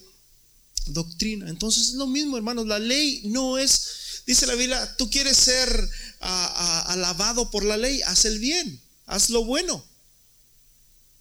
doctrina. 0.86 1.48
Entonces 1.48 1.88
es 1.88 1.94
lo 1.94 2.06
mismo, 2.06 2.36
hermanos, 2.36 2.66
la 2.66 2.78
ley 2.78 3.22
no 3.26 3.58
es, 3.58 4.22
dice 4.26 4.46
la 4.46 4.54
Biblia, 4.54 4.96
tú 4.96 5.10
quieres 5.10 5.36
ser 5.36 5.90
alabado 6.20 7.50
por 7.50 7.64
la 7.64 7.76
ley, 7.76 8.02
haz 8.02 8.24
el 8.24 8.38
bien, 8.38 8.80
haz 9.06 9.30
lo 9.30 9.44
bueno. 9.44 9.84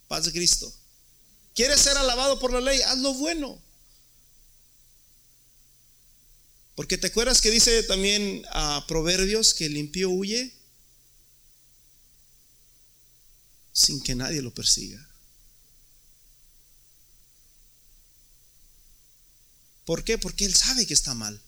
Paz 0.07 0.25
de 0.25 0.31
Cristo. 0.31 0.73
¿Quieres 1.55 1.81
ser 1.81 1.97
alabado 1.97 2.39
por 2.39 2.51
la 2.51 2.61
ley? 2.61 2.81
Haz 2.81 2.97
lo 2.99 3.13
bueno. 3.13 3.61
Porque 6.75 6.97
te 6.97 7.07
acuerdas 7.07 7.41
que 7.41 7.51
dice 7.51 7.84
también 7.84 8.43
a 8.51 8.86
Proverbios 8.88 9.53
que 9.53 9.67
el 9.67 9.77
impío 9.77 10.09
huye 10.09 10.53
sin 13.71 14.01
que 14.01 14.15
nadie 14.15 14.41
lo 14.41 14.53
persiga. 14.53 15.07
¿Por 19.86 20.03
qué? 20.03 20.17
Porque 20.17 20.45
él 20.45 20.53
sabe 20.53 20.86
que 20.86 20.93
está 20.93 21.13
mal. 21.13 21.41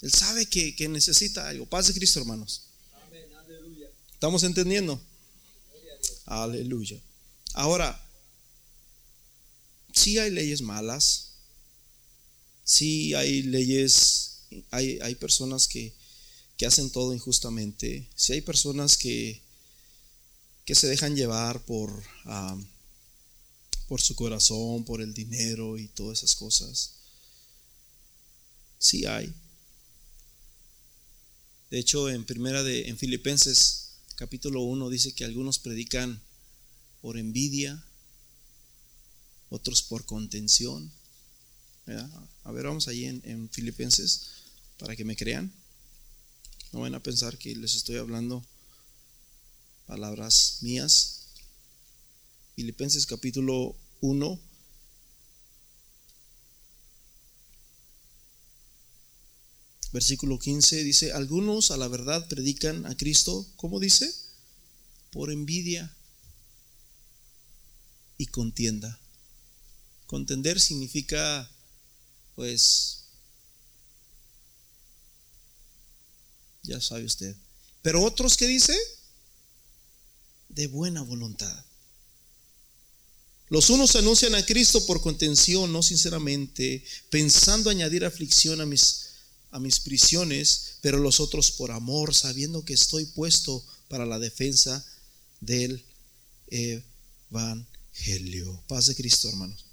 Él 0.00 0.12
sabe 0.12 0.46
que, 0.46 0.88
necesita 0.88 1.48
algo. 1.48 1.66
Paz 1.66 1.88
de 1.88 1.94
Cristo, 1.94 2.20
hermanos. 2.20 2.62
¿Estamos 4.12 4.42
entendiendo? 4.42 5.00
Aleluya. 6.26 7.00
Ahora, 7.54 8.00
sí 9.92 10.18
hay 10.18 10.30
leyes 10.30 10.60
malas, 10.60 11.28
Sí 12.68 13.14
hay 13.14 13.44
leyes, 13.44 14.40
hay, 14.70 14.98
hay 15.00 15.14
personas 15.14 15.66
que, 15.66 15.94
hacen 16.66 16.90
todo 16.90 17.14
injustamente, 17.14 18.06
sí 18.14 18.34
hay 18.34 18.42
personas 18.42 18.98
que, 18.98 19.40
que 20.66 20.74
se 20.74 20.86
dejan 20.86 21.16
llevar 21.16 21.64
por, 21.64 21.90
por 23.88 24.00
su 24.00 24.14
corazón, 24.14 24.84
por 24.84 25.00
el 25.00 25.14
dinero 25.14 25.78
y 25.78 25.88
todas 25.88 26.18
esas 26.18 26.36
cosas. 26.36 26.92
Sí 28.78 29.06
hay. 29.06 29.34
De 31.70 31.78
hecho, 31.78 32.08
en 32.08 32.24
primera 32.24 32.62
de 32.62 32.88
en 32.88 32.96
Filipenses 32.96 33.88
capítulo 34.14 34.62
1 34.62 34.90
dice 34.90 35.12
que 35.12 35.24
algunos 35.24 35.58
predican 35.58 36.20
por 37.00 37.16
envidia, 37.16 37.84
otros 39.48 39.82
por 39.82 40.04
contención. 40.04 40.90
A 42.44 42.52
ver, 42.52 42.66
vamos 42.66 42.88
allí 42.88 43.06
en, 43.06 43.48
Filipenses 43.50 44.26
para 44.78 44.94
que 44.96 45.04
me 45.04 45.16
crean. 45.16 45.52
No 46.72 46.80
van 46.80 46.94
a 46.94 47.02
pensar 47.02 47.38
que 47.38 47.54
les 47.56 47.74
estoy 47.74 47.96
hablando 47.96 48.44
palabras 49.86 50.58
mías. 50.60 51.17
Filipenses 52.58 53.06
capítulo 53.06 53.76
1. 54.00 54.40
Versículo 59.92 60.40
15 60.40 60.82
dice, 60.82 61.12
algunos 61.12 61.70
a 61.70 61.76
la 61.76 61.86
verdad 61.86 62.26
predican 62.26 62.84
a 62.86 62.96
Cristo, 62.96 63.46
¿cómo 63.54 63.78
dice? 63.78 64.12
Por 65.12 65.30
envidia 65.30 65.96
y 68.16 68.26
contienda. 68.26 68.98
Contender 70.08 70.58
significa 70.58 71.48
pues 72.34 73.04
ya 76.64 76.80
sabe 76.80 77.04
usted. 77.04 77.36
Pero 77.82 78.02
otros 78.02 78.36
que 78.36 78.48
dice, 78.48 78.76
de 80.48 80.66
buena 80.66 81.02
voluntad. 81.02 81.67
Los 83.50 83.70
unos 83.70 83.96
anuncian 83.96 84.34
a 84.34 84.44
Cristo 84.44 84.84
por 84.86 85.00
contención, 85.00 85.72
no 85.72 85.82
sinceramente, 85.82 86.84
pensando 87.10 87.70
añadir 87.70 88.04
aflicción 88.04 88.60
a 88.60 88.66
mis, 88.66 89.06
a 89.50 89.58
mis 89.58 89.80
prisiones, 89.80 90.76
pero 90.82 90.98
los 90.98 91.20
otros 91.20 91.52
por 91.52 91.70
amor, 91.70 92.14
sabiendo 92.14 92.64
que 92.64 92.74
estoy 92.74 93.06
puesto 93.06 93.64
para 93.88 94.04
la 94.04 94.18
defensa 94.18 94.84
del 95.40 95.82
Evangelio. 97.30 98.62
Paz 98.68 98.86
de 98.86 98.94
Cristo, 98.94 99.28
hermanos. 99.28 99.64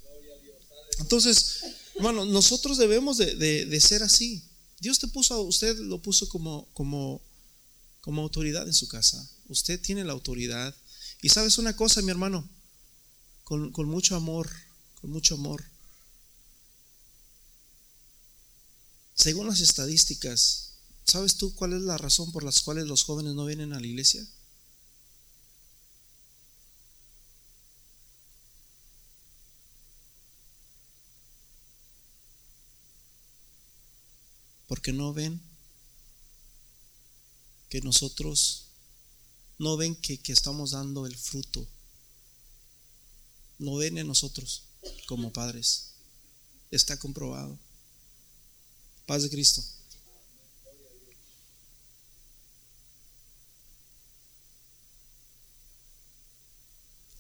Entonces, 0.99 1.59
Hermano, 1.95 2.25
nosotros 2.25 2.77
debemos 2.77 3.17
de, 3.17 3.79
ser 3.81 4.03
así. 4.03 4.43
Dios 4.79 4.99
te 4.99 5.07
puso, 5.07 5.41
usted 5.43 5.77
lo 5.79 6.01
puso 6.01 6.27
como, 6.27 6.67
como, 6.73 7.21
como 8.01 8.21
autoridad 8.21 8.67
en 8.67 8.73
su 8.73 8.87
casa. 8.87 9.27
Usted 9.47 9.79
tiene 9.79 10.03
la 10.03 10.11
autoridad. 10.11 10.75
Y 11.21 11.29
sabes 11.29 11.57
una 11.57 11.75
cosa, 11.75 12.01
mi 12.01 12.11
hermano, 12.11 12.47
con, 13.45 13.71
con 13.71 13.87
mucho 13.87 14.17
amor, 14.17 14.49
con 14.99 15.11
mucho 15.11 15.35
amor. 15.35 15.63
Según 19.13 19.47
las 19.47 19.61
estadísticas, 19.61 20.73
¿sabes 21.05 21.37
tú 21.37 21.55
cuál 21.55 21.71
es 21.71 21.81
la 21.81 21.97
razón 21.97 22.33
por 22.33 22.43
las 22.43 22.61
cuales 22.61 22.85
los 22.87 23.03
jóvenes 23.03 23.35
no 23.35 23.45
vienen 23.45 23.71
a 23.71 23.79
la 23.79 23.87
iglesia? 23.87 24.27
porque 34.67 34.91
no 34.93 35.13
ven 35.13 35.41
que 37.69 37.81
nosotros, 37.81 38.65
no 39.57 39.77
ven 39.77 39.95
que, 39.95 40.17
que 40.17 40.33
estamos 40.33 40.71
dando 40.71 41.05
el 41.05 41.15
fruto, 41.15 41.67
no 43.59 43.75
ven 43.75 43.97
en 43.97 44.07
nosotros 44.07 44.63
como 45.07 45.31
padres. 45.31 45.91
Está 46.71 46.97
comprobado. 46.97 47.57
Paz 49.05 49.23
de 49.23 49.29
Cristo. 49.29 49.63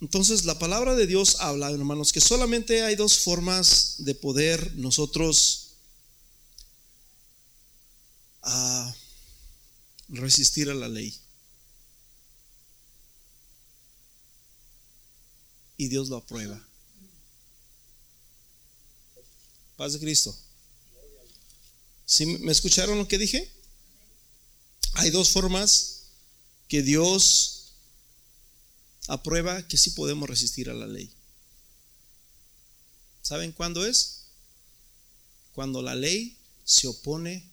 Entonces 0.01 0.45
la 0.45 0.59
palabra 0.59 0.95
de 0.95 1.07
Dios 1.07 1.37
habla, 1.39 1.71
hermanos, 1.71 2.11
que 2.11 2.21
solamente 2.21 2.83
hay 2.83 2.95
dos 2.95 3.19
formas 3.19 3.95
de 3.99 4.13
poder 4.13 4.75
nosotros 4.75 5.77
ah, 8.43 8.93
resistir 10.09 10.69
a 10.69 10.73
la 10.73 10.89
ley. 10.89 11.17
Y 15.77 15.87
Dios 15.87 16.09
lo 16.09 16.17
aprueba. 16.17 16.61
Paz 19.77 19.93
de 19.93 19.99
Cristo. 19.99 20.35
¿Sí 22.05 22.25
¿Me 22.25 22.51
escucharon 22.51 22.97
lo 22.97 23.07
que 23.07 23.17
dije? 23.17 23.51
Hay 24.93 25.09
dos 25.09 25.31
formas 25.31 26.03
que 26.67 26.81
Dios 26.81 27.73
aprueba 29.07 29.67
que 29.67 29.77
sí 29.77 29.91
podemos 29.91 30.29
resistir 30.29 30.69
a 30.69 30.73
la 30.73 30.87
ley. 30.87 31.11
¿Saben 33.21 33.51
cuándo 33.51 33.85
es? 33.85 34.25
Cuando 35.53 35.81
la 35.81 35.95
ley 35.95 36.37
se 36.63 36.87
opone 36.87 37.49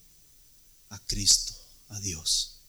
a 0.90 0.98
Cristo, 1.06 1.54
a 1.88 2.00
Dios. 2.00 2.61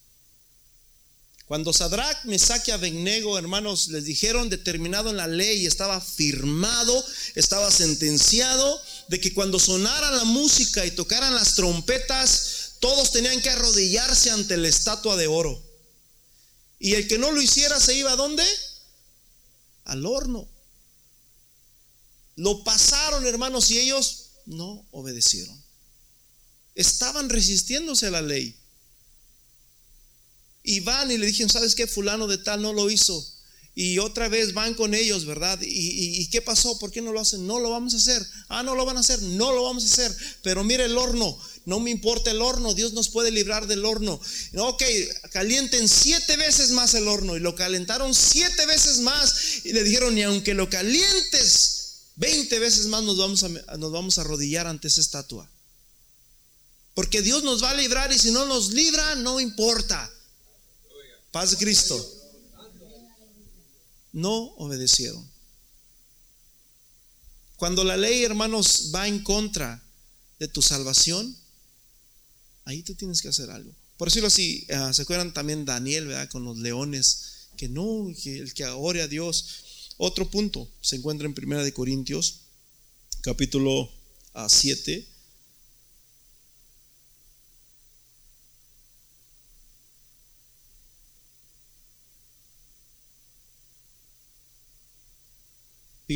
Cuando 1.46 1.74
Sadrach, 1.74 2.24
Mesach 2.26 2.68
y 2.68 2.72
hermanos, 2.72 3.88
les 3.90 4.06
dijeron 4.06 4.50
determinado 4.50 5.10
en 5.10 5.18
la 5.18 5.28
ley, 5.28 5.66
estaba 5.66 6.00
firmado, 6.00 7.06
estaba 7.36 7.70
sentenciado 7.70 8.82
de 9.10 9.20
que 9.20 9.34
cuando 9.34 9.60
sonara 9.60 10.12
la 10.12 10.24
música 10.24 10.86
y 10.86 10.92
tocaran 10.92 11.36
las 11.36 11.56
trompetas, 11.56 12.76
todos 12.80 13.12
tenían 13.12 13.42
que 13.42 13.50
arrodillarse 13.50 14.32
ante 14.32 14.56
la 14.58 14.70
estatua 14.70 15.18
de 15.18 15.28
oro. 15.28 15.62
Y 16.80 16.96
el 16.96 17.08
que 17.08 17.18
no 17.18 17.32
lo 17.32 17.42
hiciera 17.42 17.80
se 17.80 17.96
iba 17.96 18.12
a 18.12 18.18
dónde? 18.18 18.44
Al 19.84 20.06
horno. 20.06 20.50
Lo 22.36 22.64
pasaron, 22.64 23.26
hermanos, 23.28 23.70
y 23.70 23.80
ellos 23.80 24.32
no 24.46 24.86
obedecieron. 24.92 25.62
Estaban 26.74 27.30
resistiéndose 27.30 28.08
a 28.08 28.12
la 28.12 28.22
ley. 28.22 28.58
Y 30.64 30.80
van 30.80 31.12
y 31.12 31.18
le 31.18 31.28
dijeron, 31.28 31.50
¿sabes 31.50 31.76
qué? 31.76 31.88
Fulano 31.88 32.28
de 32.28 32.38
tal 32.38 32.62
no 32.62 32.74
lo 32.74 32.90
hizo. 32.90 33.26
Y 33.76 33.98
otra 33.98 34.30
vez 34.30 34.54
van 34.54 34.76
con 34.76 34.94
ellos, 34.94 35.26
¿verdad? 35.26 35.60
¿Y, 35.62 36.28
qué 36.28 36.42
pasó? 36.42 36.78
¿Por 36.78 36.92
qué 36.92 37.02
no 37.02 37.12
lo 37.12 37.20
hacen? 37.20 37.48
No 37.48 37.60
lo 37.60 37.72
vamos 37.72 37.96
a 37.96 37.98
hacer. 37.98 38.24
Ah, 38.48 38.62
no 38.62 38.76
lo 38.76 38.86
van 38.86 38.98
a 38.98 39.00
hacer. 39.00 39.20
No 39.22 39.52
lo 39.52 39.64
vamos 39.64 39.84
a 39.84 39.88
hacer. 39.88 40.16
Pero 40.44 40.64
mire 40.64 40.86
el 40.86 40.96
horno. 40.96 41.36
No 41.66 41.80
me 41.80 41.90
importa 41.90 42.30
el 42.30 42.42
horno. 42.42 42.76
Dios 42.76 42.94
nos 42.94 43.10
puede 43.10 43.32
librar 43.32 43.66
del 43.66 43.84
horno. 43.84 44.22
Ok, 44.58 44.84
calienten 45.32 45.90
siete 45.90 46.38
veces 46.38 46.70
más 46.70 46.94
el 46.94 47.08
horno. 47.08 47.36
Y 47.36 47.40
lo 47.40 47.56
calentaron 47.56 48.14
siete 48.14 48.68
veces 48.68 49.00
más. 49.00 49.66
Y 49.66 49.74
le 49.74 49.84
dijeron, 49.84 50.16
y 50.16 50.22
aunque 50.22 50.54
lo 50.54 50.70
calientes 50.70 52.12
veinte 52.16 52.60
veces 52.60 52.86
más, 52.88 53.02
nos 53.02 53.18
vamos, 53.18 53.42
a, 53.42 53.50
nos 53.78 53.92
vamos 53.92 54.18
a 54.20 54.22
arrodillar 54.22 54.68
ante 54.68 54.88
esa 54.88 55.02
estatua. 55.02 55.50
Porque 56.94 57.24
Dios 57.24 57.44
nos 57.44 57.64
va 57.64 57.72
a 57.72 57.76
librar 57.76 58.14
y 58.14 58.20
si 58.20 58.30
no 58.30 58.46
nos 58.46 58.70
libra, 58.70 59.16
no 59.16 59.40
importa. 59.40 60.12
Paz 61.34 61.56
Cristo 61.58 61.98
no 64.12 64.54
obedecieron. 64.58 65.28
Cuando 67.56 67.84
la 67.84 67.98
ley, 67.98 68.24
hermanos, 68.24 68.92
va 68.94 69.08
en 69.08 69.24
contra 69.24 69.84
de 70.38 70.48
tu 70.48 70.62
salvación, 70.62 71.36
ahí 72.66 72.84
tú 72.84 72.94
tienes 72.94 73.20
que 73.20 73.30
hacer 73.30 73.50
algo. 73.50 73.74
Por 73.98 74.10
decirlo 74.10 74.28
así, 74.28 74.68
ah, 74.76 74.94
¿se 74.94 75.02
acuerdan 75.02 75.34
también 75.34 75.66
Daniel, 75.66 76.06
¿verdad? 76.06 76.30
Con 76.30 76.44
los 76.44 76.60
leones, 76.60 77.48
que 77.58 77.68
no, 77.68 78.10
el 78.10 78.54
que 78.54 78.66
ore 78.68 79.02
a 79.02 79.08
Dios. 79.08 79.64
Otro 79.98 80.30
punto 80.30 80.70
se 80.82 80.98
encuentra 80.98 81.26
en 81.26 81.34
Primera 81.34 81.64
de 81.64 81.74
Corintios, 81.74 82.42
capítulo 83.22 83.90
7, 84.48 85.08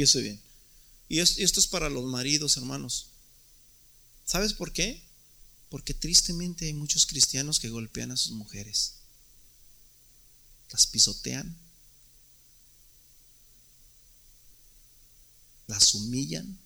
Bien. 0.03 0.39
Y 1.09 1.19
esto 1.19 1.59
es 1.59 1.67
para 1.67 1.89
los 1.89 2.05
maridos, 2.05 2.57
hermanos. 2.57 3.07
¿Sabes 4.25 4.53
por 4.53 4.73
qué? 4.73 5.01
Porque 5.69 5.93
tristemente 5.93 6.65
hay 6.65 6.73
muchos 6.73 7.05
cristianos 7.05 7.59
que 7.59 7.69
golpean 7.69 8.11
a 8.11 8.17
sus 8.17 8.31
mujeres. 8.31 8.95
Las 10.71 10.85
pisotean. 10.87 11.57
Las 15.67 15.93
humillan. 15.93 16.59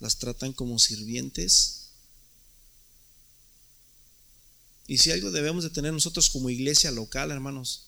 Las 0.00 0.18
tratan 0.18 0.52
como 0.52 0.78
sirvientes. 0.78 1.90
Y 4.86 4.98
si 4.98 5.10
algo 5.10 5.30
debemos 5.30 5.64
de 5.64 5.70
tener 5.70 5.92
nosotros 5.92 6.28
como 6.30 6.50
iglesia 6.50 6.90
local, 6.90 7.30
hermanos, 7.30 7.86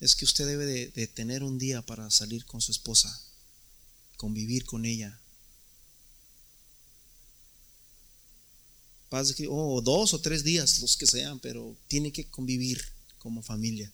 es 0.00 0.16
que 0.16 0.24
usted 0.24 0.46
debe 0.46 0.66
de, 0.66 1.06
tener 1.06 1.42
un 1.42 1.58
día 1.58 1.82
para 1.82 2.10
salir 2.10 2.44
con 2.44 2.60
su 2.60 2.72
esposa, 2.72 3.22
convivir 4.16 4.64
con 4.64 4.84
ella. 4.84 5.20
O 9.48 9.80
dos 9.80 10.12
o 10.12 10.20
tres 10.20 10.42
días, 10.42 10.80
los 10.80 10.96
que 10.96 11.06
sean, 11.06 11.38
pero 11.38 11.76
tiene 11.86 12.12
que 12.12 12.28
convivir 12.28 12.84
como 13.18 13.42
familia. 13.42 13.92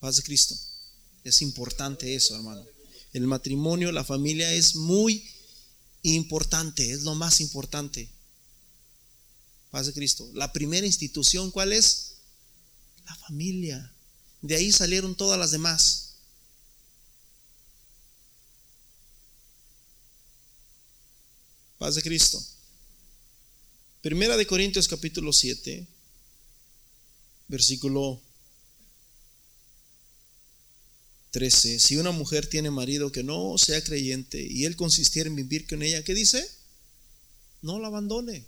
Paz 0.00 0.16
de 0.16 0.22
Cristo. 0.24 0.56
Es 1.22 1.40
importante 1.42 2.14
eso, 2.14 2.34
hermano. 2.34 2.66
El 3.12 3.28
matrimonio, 3.28 3.92
la 3.92 4.02
familia 4.02 4.52
es 4.52 4.74
muy 4.74 5.24
importante, 6.02 6.90
es 6.90 7.02
lo 7.02 7.14
más 7.14 7.40
importante. 7.40 8.10
Paz 9.70 9.86
de 9.86 9.92
Cristo. 9.92 10.28
La 10.34 10.52
primera 10.52 10.86
institución, 10.86 11.50
¿cuál 11.50 11.72
es? 11.72 12.16
La 13.06 13.14
familia. 13.16 13.94
De 14.44 14.56
ahí 14.56 14.70
salieron 14.72 15.14
todas 15.14 15.38
las 15.38 15.52
demás. 15.52 16.16
Paz 21.78 21.94
de 21.94 22.02
Cristo. 22.02 22.44
Primera 24.02 24.36
de 24.36 24.46
Corintios 24.46 24.86
capítulo 24.86 25.32
7, 25.32 25.86
versículo 27.48 28.20
13. 31.30 31.80
Si 31.80 31.96
una 31.96 32.10
mujer 32.10 32.46
tiene 32.46 32.70
marido 32.70 33.10
que 33.10 33.22
no 33.22 33.56
sea 33.56 33.82
creyente 33.82 34.46
y 34.46 34.66
él 34.66 34.76
consistiera 34.76 35.30
en 35.30 35.36
vivir 35.36 35.66
con 35.66 35.82
ella, 35.82 36.04
¿qué 36.04 36.12
dice? 36.12 36.46
No 37.62 37.78
la 37.78 37.86
abandone. 37.86 38.44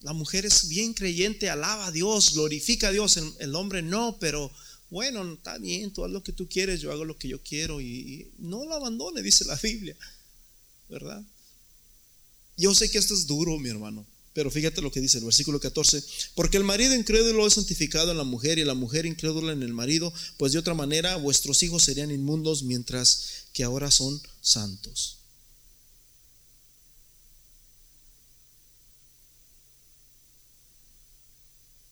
La 0.00 0.12
mujer 0.12 0.46
es 0.46 0.68
bien 0.68 0.94
creyente, 0.94 1.50
alaba 1.50 1.86
a 1.86 1.92
Dios, 1.92 2.32
glorifica 2.34 2.88
a 2.88 2.92
Dios. 2.92 3.18
El, 3.38 3.54
hombre 3.54 3.82
no, 3.82 4.16
pero 4.20 4.50
bueno, 4.90 5.32
está 5.32 5.58
bien, 5.58 5.92
tú 5.92 6.04
haz 6.04 6.10
lo 6.10 6.22
que 6.22 6.32
tú 6.32 6.48
quieres, 6.48 6.80
yo 6.80 6.92
hago 6.92 7.04
lo 7.04 7.18
que 7.18 7.28
yo 7.28 7.42
quiero 7.42 7.80
y, 7.80 8.30
no 8.38 8.64
la 8.64 8.76
abandone, 8.76 9.22
dice 9.22 9.44
la 9.44 9.56
Biblia, 9.56 9.96
¿verdad? 10.88 11.22
Yo 12.56 12.74
sé 12.74 12.90
que 12.90 12.98
esto 12.98 13.14
es 13.14 13.26
duro, 13.26 13.58
mi 13.58 13.68
hermano, 13.68 14.06
pero 14.32 14.50
fíjate 14.50 14.82
lo 14.82 14.92
que 14.92 15.00
dice 15.00 15.18
el 15.18 15.24
versículo 15.24 15.58
14, 15.58 16.02
porque 16.36 16.56
el 16.56 16.64
marido 16.64 16.94
incrédulo 16.94 17.46
es 17.46 17.54
santificado 17.54 18.12
en 18.12 18.18
la 18.18 18.24
mujer 18.24 18.58
y 18.58 18.64
la 18.64 18.74
mujer 18.74 19.04
incrédula 19.04 19.52
en 19.52 19.64
el 19.64 19.72
marido, 19.72 20.12
pues 20.36 20.52
de 20.52 20.58
otra 20.60 20.74
manera 20.74 21.16
vuestros 21.16 21.62
hijos 21.64 21.82
serían 21.82 22.12
inmundos 22.12 22.62
mientras 22.62 23.46
que 23.52 23.64
ahora 23.64 23.90
son 23.90 24.20
santos. 24.40 25.17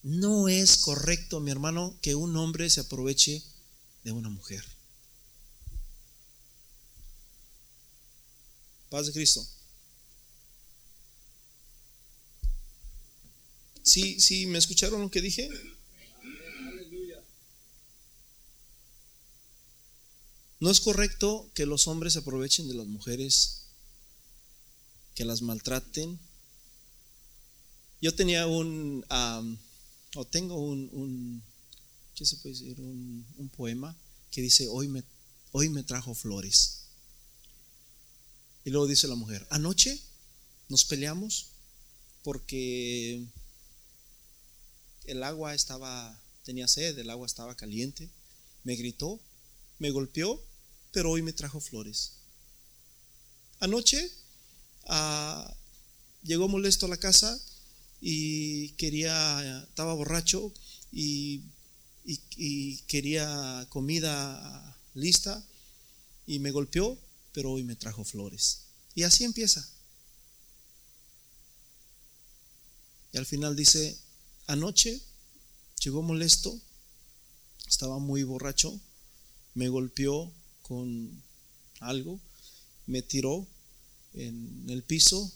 No 0.07 0.47
es 0.47 0.77
correcto, 0.77 1.41
mi 1.41 1.51
hermano, 1.51 1.99
que 2.01 2.15
un 2.15 2.37
hombre 2.37 2.69
se 2.69 2.79
aproveche 2.79 3.43
de 4.05 4.13
una 4.13 4.29
mujer. 4.29 4.63
Paz 8.89 9.07
de 9.07 9.11
Cristo. 9.11 9.45
¿Sí, 13.83 14.21
sí, 14.21 14.45
me 14.45 14.59
escucharon 14.59 15.01
lo 15.01 15.11
que 15.11 15.19
dije? 15.19 15.49
No 20.61 20.71
es 20.71 20.79
correcto 20.79 21.51
que 21.53 21.65
los 21.65 21.85
hombres 21.87 22.13
se 22.13 22.19
aprovechen 22.19 22.69
de 22.69 22.75
las 22.75 22.87
mujeres, 22.87 23.63
que 25.15 25.25
las 25.25 25.41
maltraten. 25.41 26.17
Yo 27.99 28.15
tenía 28.15 28.47
un, 28.47 29.05
o 30.17 30.25
tengo 30.25 30.55
un, 30.55 31.43
¿qué 32.15 32.25
se 32.25 32.37
puede 32.37 32.55
decir? 32.55 32.79
Un, 32.79 33.51
poema 33.55 33.95
que 34.31 34.41
dice, 34.41 34.67
hoy 34.67 34.87
me, 34.87 35.03
hoy 35.51 35.69
me 35.69 35.83
trajo 35.83 36.13
flores. 36.13 36.87
Y 38.65 38.71
luego 38.71 38.87
dice 38.87 39.07
la 39.07 39.15
mujer, 39.15 39.47
anoche 39.49 39.99
nos 40.69 40.85
peleamos 40.85 41.47
porque 42.23 43.25
el 45.05 45.23
agua 45.23 45.53
estaba 45.53 46.19
tenía 46.43 46.67
sed, 46.67 46.97
el 46.97 47.09
agua 47.09 47.27
estaba 47.27 47.55
caliente, 47.55 48.09
me 48.63 48.75
gritó, 48.75 49.19
me 49.79 49.91
golpeó, 49.91 50.41
pero 50.91 51.11
hoy 51.11 51.21
me 51.21 51.33
trajo 51.33 51.59
flores. 51.59 52.13
Anoche 53.59 54.11
ah, 54.87 55.55
llegó 56.23 56.47
molesto 56.47 56.85
a 56.85 56.89
la 56.89 56.97
casa 56.97 57.39
y 58.01 58.69
quería, 58.71 59.63
estaba 59.63 59.93
borracho 59.93 60.53
y, 60.91 61.41
y 62.05 62.77
quería 62.87 63.65
comida 63.69 64.77
lista 64.93 65.43
y 66.25 66.39
me 66.39 66.51
golpeó, 66.51 66.97
pero 67.33 67.51
hoy 67.51 67.63
me 67.63 67.75
trajo 67.75 68.03
flores. 68.03 68.63
Y 68.95 69.03
así 69.03 69.23
empieza. 69.23 69.67
Y 73.13 73.17
al 73.17 73.25
final 73.25 73.55
dice, 73.55 73.97
anoche 74.47 75.01
llegó 75.79 76.01
molesto, 76.01 76.59
estaba 77.67 77.99
muy 77.99 78.23
borracho, 78.23 78.79
me 79.53 79.69
golpeó 79.69 80.31
con 80.61 81.23
algo, 81.79 82.19
me 82.85 83.01
tiró 83.01 83.47
en 84.13 84.65
el 84.69 84.83
piso 84.83 85.31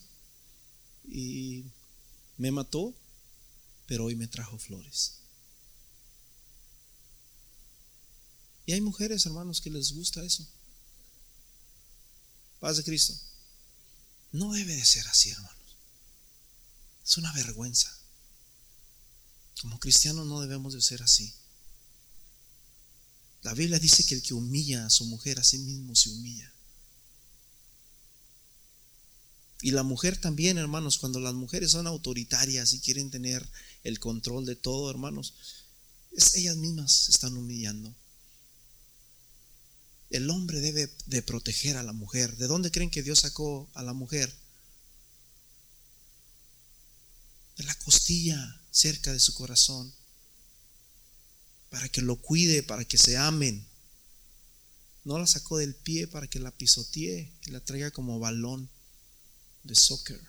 y 1.07 1.63
me 2.41 2.49
mató, 2.49 2.91
pero 3.85 4.05
hoy 4.05 4.15
me 4.15 4.27
trajo 4.27 4.57
flores. 4.57 5.19
Y 8.65 8.73
hay 8.73 8.81
mujeres, 8.81 9.27
hermanos, 9.27 9.61
que 9.61 9.69
les 9.69 9.91
gusta 9.91 10.23
eso. 10.23 10.47
Paz 12.59 12.77
de 12.77 12.83
Cristo. 12.83 13.13
No 14.31 14.53
debe 14.53 14.75
de 14.75 14.83
ser 14.83 15.07
así, 15.07 15.29
hermanos. 15.29 15.75
Es 17.05 17.17
una 17.17 17.31
vergüenza. 17.33 17.95
Como 19.61 19.79
cristianos 19.79 20.25
no 20.25 20.41
debemos 20.41 20.73
de 20.73 20.81
ser 20.81 21.03
así. 21.03 21.31
La 23.43 23.53
Biblia 23.53 23.77
dice 23.77 24.03
que 24.03 24.15
el 24.15 24.23
que 24.23 24.33
humilla 24.33 24.87
a 24.87 24.89
su 24.89 25.05
mujer 25.05 25.39
a 25.39 25.43
sí 25.43 25.59
mismo 25.59 25.95
se 25.95 26.09
humilla. 26.09 26.50
Y 29.61 29.71
la 29.71 29.83
mujer 29.83 30.17
también, 30.17 30.57
hermanos, 30.57 30.97
cuando 30.97 31.19
las 31.19 31.35
mujeres 31.35 31.71
son 31.71 31.85
autoritarias 31.85 32.73
y 32.73 32.79
quieren 32.79 33.11
tener 33.11 33.47
el 33.83 33.99
control 33.99 34.45
de 34.45 34.55
todo, 34.55 34.89
hermanos, 34.89 35.35
es, 36.11 36.35
ellas 36.35 36.57
mismas 36.57 36.91
se 36.91 37.11
están 37.11 37.37
humillando. 37.37 37.95
El 40.09 40.29
hombre 40.31 40.59
debe 40.59 40.91
de 41.05 41.21
proteger 41.21 41.77
a 41.77 41.83
la 41.83 41.93
mujer. 41.93 42.35
¿De 42.37 42.47
dónde 42.47 42.71
creen 42.71 42.89
que 42.89 43.03
Dios 43.03 43.19
sacó 43.19 43.69
a 43.75 43.83
la 43.83 43.93
mujer? 43.93 44.35
De 47.57 47.63
la 47.63 47.75
costilla 47.75 48.61
cerca 48.71 49.13
de 49.13 49.19
su 49.19 49.35
corazón. 49.35 49.93
Para 51.69 51.87
que 51.87 52.01
lo 52.01 52.17
cuide, 52.17 52.63
para 52.63 52.83
que 52.83 52.97
se 52.97 53.15
amen. 53.15 53.65
No 55.03 55.19
la 55.19 55.27
sacó 55.27 55.57
del 55.57 55.75
pie 55.75 56.07
para 56.07 56.27
que 56.27 56.39
la 56.39 56.51
pisotee 56.51 57.31
y 57.45 57.51
la 57.51 57.63
traiga 57.63 57.91
como 57.91 58.19
balón 58.19 58.69
de 59.63 59.75
soccer. 59.75 60.21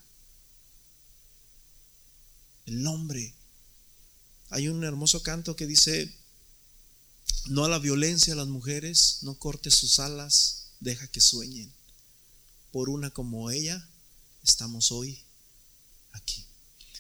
El 2.67 2.87
hombre. 2.87 3.35
Hay 4.51 4.69
un 4.69 4.85
hermoso 4.85 5.23
canto 5.23 5.57
que 5.57 5.67
dice, 5.67 6.15
no 7.47 7.65
a 7.65 7.69
la 7.69 7.79
violencia 7.79 8.35
a 8.35 8.37
las 8.37 8.49
mujeres, 8.49 9.19
no 9.23 9.39
cortes 9.39 9.75
sus 9.75 9.99
alas, 9.99 10.73
deja 10.81 11.07
que 11.09 11.21
sueñen. 11.21 11.73
Por 12.71 12.89
una 12.89 13.11
como 13.11 13.51
ella, 13.51 13.89
estamos 14.43 14.93
hoy 14.93 15.23
aquí. 16.13 16.47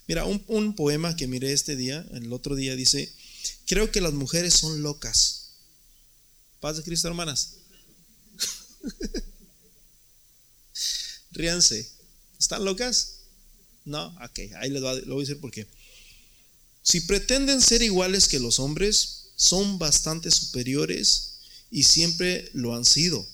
Mira, 0.08 0.24
un, 0.24 0.44
un, 0.48 0.74
poema 0.74 1.14
que 1.14 1.26
miré 1.26 1.52
este 1.52 1.76
día, 1.76 2.06
el 2.12 2.32
otro 2.32 2.56
día, 2.56 2.74
dice, 2.74 3.14
creo 3.66 3.90
que 3.92 4.00
las 4.00 4.12
mujeres 4.12 4.54
son 4.54 4.82
locas. 4.82 5.50
Paz 6.60 6.76
de 6.76 6.82
Cristo, 6.82 7.08
hermanas. 7.08 7.54
Ríanse. 11.32 12.01
¿Están 12.42 12.64
locas? 12.64 13.18
No, 13.84 14.08
ok, 14.16 14.38
ahí 14.56 14.68
les 14.68 14.82
voy, 14.82 14.90
a 14.98 15.20
decir 15.20 15.40
por 15.40 15.52
qué. 15.52 15.68
Si 16.82 17.02
pretenden 17.02 17.60
ser 17.60 17.82
iguales 17.82 18.26
que 18.26 18.40
los 18.40 18.58
hombres, 18.58 19.28
son 19.36 19.78
bastante 19.78 20.28
superiores 20.28 21.34
y 21.70 21.84
siempre 21.84 22.50
lo 22.52 22.74
han 22.74 22.84
sido. 22.84 23.24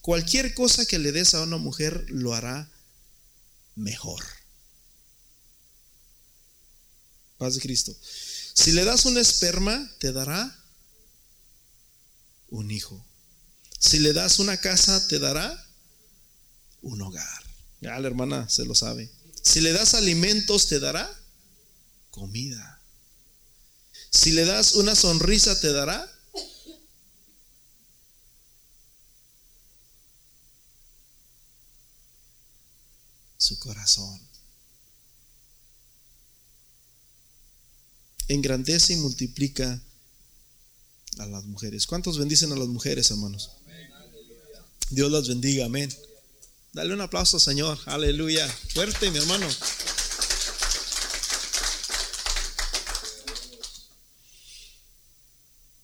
Cualquier 0.00 0.54
cosa 0.54 0.86
que 0.86 0.98
le 0.98 1.12
des 1.12 1.34
a 1.34 1.42
una 1.42 1.58
mujer 1.58 2.06
lo 2.08 2.32
hará 2.32 2.72
mejor. 3.74 4.24
Paz 7.36 7.56
de 7.56 7.60
Cristo. 7.60 7.94
Si 8.54 8.72
le 8.72 8.86
das 8.86 9.04
un 9.04 9.18
esperma, 9.18 9.94
te 9.98 10.12
dará 10.12 10.64
un 12.48 12.70
hijo. 12.70 13.04
Si 13.78 13.98
le 13.98 14.14
das 14.14 14.38
una 14.38 14.56
casa, 14.56 15.06
te 15.08 15.18
dará 15.18 15.62
un 16.80 17.02
hogar. 17.02 17.41
Ya 17.82 17.98
la 17.98 18.06
hermana 18.06 18.48
se 18.48 18.64
lo 18.64 18.76
sabe. 18.76 19.10
Si 19.42 19.60
le 19.60 19.72
das 19.72 19.94
alimentos, 19.94 20.68
te 20.68 20.78
dará 20.78 21.12
comida. 22.10 22.80
Si 24.10 24.30
le 24.30 24.44
das 24.44 24.74
una 24.74 24.94
sonrisa, 24.94 25.60
te 25.60 25.72
dará 25.72 26.08
su 33.36 33.58
corazón. 33.58 34.20
Engrandece 38.28 38.92
y 38.92 38.96
multiplica 38.96 39.82
a 41.18 41.26
las 41.26 41.44
mujeres. 41.46 41.88
¿Cuántos 41.88 42.16
bendicen 42.16 42.52
a 42.52 42.56
las 42.56 42.68
mujeres, 42.68 43.10
hermanos? 43.10 43.50
Dios 44.90 45.10
las 45.10 45.26
bendiga, 45.26 45.66
amén. 45.66 45.92
Dale 46.72 46.94
un 46.94 47.02
aplauso, 47.02 47.38
Señor. 47.38 47.78
Aleluya. 47.84 48.48
Fuerte, 48.48 49.10
mi 49.10 49.18
hermano. 49.18 49.46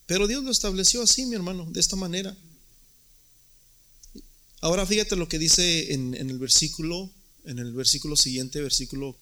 Pero 0.06 0.26
Dios 0.26 0.42
lo 0.42 0.50
estableció 0.50 1.02
así, 1.02 1.26
mi 1.26 1.34
hermano, 1.34 1.66
de 1.70 1.78
esta 1.78 1.94
manera. 1.94 2.34
Ahora 4.62 4.86
fíjate 4.86 5.14
lo 5.16 5.28
que 5.28 5.38
dice 5.38 5.92
en, 5.92 6.14
el 6.14 6.38
versículo, 6.38 7.10
en 7.44 7.58
el 7.58 7.74
versículo 7.74 8.16
siguiente, 8.16 8.62
versículo 8.62 9.18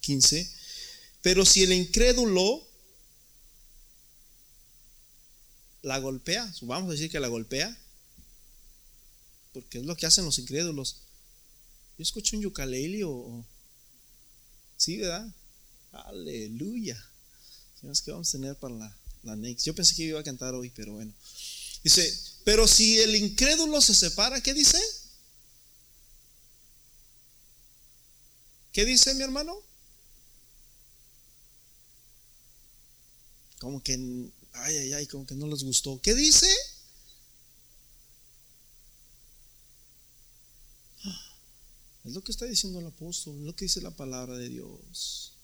15. 0.00 0.40
Ah, 0.40 1.18
Pero 1.22 1.46
si 1.46 1.62
el 1.62 1.72
incrédulo 1.72 2.66
la 5.82 5.98
golpea, 5.98 6.52
vamos 6.62 6.88
a 6.88 6.92
decir 6.94 7.08
que 7.08 7.20
la 7.20 7.28
golpea, 7.28 7.78
porque 9.52 9.78
es 9.78 9.84
lo 9.84 9.96
que 9.96 10.06
hacen 10.06 10.24
los 10.24 10.38
incrédulos. 10.38 10.96
Yo 11.96 12.02
escucho 12.02 12.36
un 12.36 12.46
ukulele 12.46 13.04
o, 13.04 13.44
sí, 14.76 14.98
¿verdad? 14.98 15.26
Aleluya. 15.92 17.02
¿Qué 17.80 18.10
vamos 18.10 18.28
a 18.28 18.32
tener 18.32 18.56
para 18.56 18.74
la, 18.74 18.96
la 19.22 19.36
next? 19.36 19.66
Yo 19.66 19.74
pensé 19.74 19.94
que 19.94 20.04
iba 20.04 20.20
a 20.20 20.24
cantar 20.24 20.54
hoy, 20.54 20.70
pero 20.70 20.92
bueno. 20.92 21.12
Dice, 21.82 22.20
pero 22.44 22.66
si 22.66 22.98
el 22.98 23.14
incrédulo 23.16 23.80
se 23.80 23.94
separa, 23.94 24.40
¿qué 24.40 24.54
dice? 24.54 24.78
¿Qué 28.72 28.84
dice 28.84 29.14
mi 29.14 29.22
hermano? 29.22 29.56
Como 33.58 33.82
que, 33.82 33.94
ay, 34.52 34.76
ay, 34.76 34.92
ay, 34.92 35.06
como 35.06 35.26
que 35.26 35.34
no 35.34 35.46
les 35.46 35.64
gustó. 35.64 36.00
¿Qué 36.00 36.14
dice? 36.14 36.46
Lo 42.12 42.22
que 42.22 42.32
está 42.32 42.46
diciendo 42.46 42.80
el 42.80 42.86
apóstol, 42.86 43.44
lo 43.44 43.54
que 43.54 43.66
dice 43.66 43.80
la 43.80 43.90
palabra 43.90 44.36
de 44.36 44.48
Dios. 44.48 45.34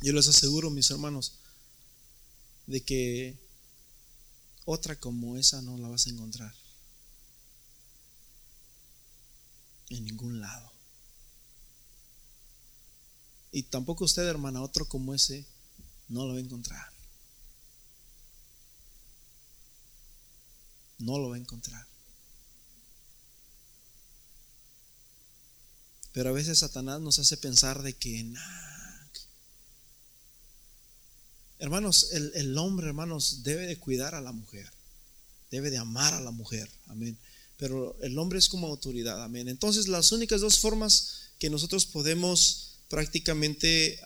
Yo 0.00 0.12
les 0.12 0.28
aseguro, 0.28 0.70
mis 0.70 0.90
hermanos, 0.90 1.34
de 2.66 2.84
que 2.84 3.38
otra 4.64 4.98
como 4.98 5.36
esa 5.36 5.60
no 5.62 5.76
la 5.76 5.88
vas 5.88 6.06
a 6.06 6.10
encontrar 6.10 6.54
en 9.88 10.04
ningún 10.04 10.40
lado. 10.40 10.70
Y 13.50 13.64
tampoco 13.64 14.04
usted, 14.04 14.22
hermana, 14.26 14.62
otro 14.62 14.86
como 14.86 15.14
ese 15.14 15.46
no 16.08 16.26
lo 16.26 16.32
va 16.32 16.38
a 16.38 16.42
encontrar. 16.42 16.92
No 20.98 21.18
lo 21.18 21.30
va 21.30 21.36
a 21.36 21.38
encontrar. 21.38 21.86
Pero 26.12 26.30
a 26.30 26.32
veces 26.32 26.58
Satanás 26.58 27.00
nos 27.00 27.18
hace 27.18 27.36
pensar 27.36 27.82
de 27.82 27.92
que. 27.92 28.32
Hermanos, 31.60 32.08
el, 32.12 32.32
el, 32.34 32.56
hombre, 32.58 32.88
hermanos, 32.88 33.42
debe 33.42 33.66
de 33.66 33.78
cuidar 33.78 34.14
a 34.14 34.20
la 34.20 34.32
mujer. 34.32 34.70
Debe 35.50 35.70
de 35.70 35.78
amar 35.78 36.14
a 36.14 36.20
la 36.20 36.30
mujer. 36.30 36.70
Amén. 36.86 37.18
pero 37.56 37.96
el 38.02 38.18
hombre 38.18 38.38
es 38.38 38.48
como 38.48 38.68
autoridad, 38.68 39.22
amén. 39.22 39.48
Entonces 39.48 39.88
las 39.88 40.12
únicas 40.12 40.40
dos 40.40 40.60
formas 40.60 41.32
que 41.38 41.50
nosotros 41.50 41.86
podemos 41.86 42.78
prácticamente 42.88 44.00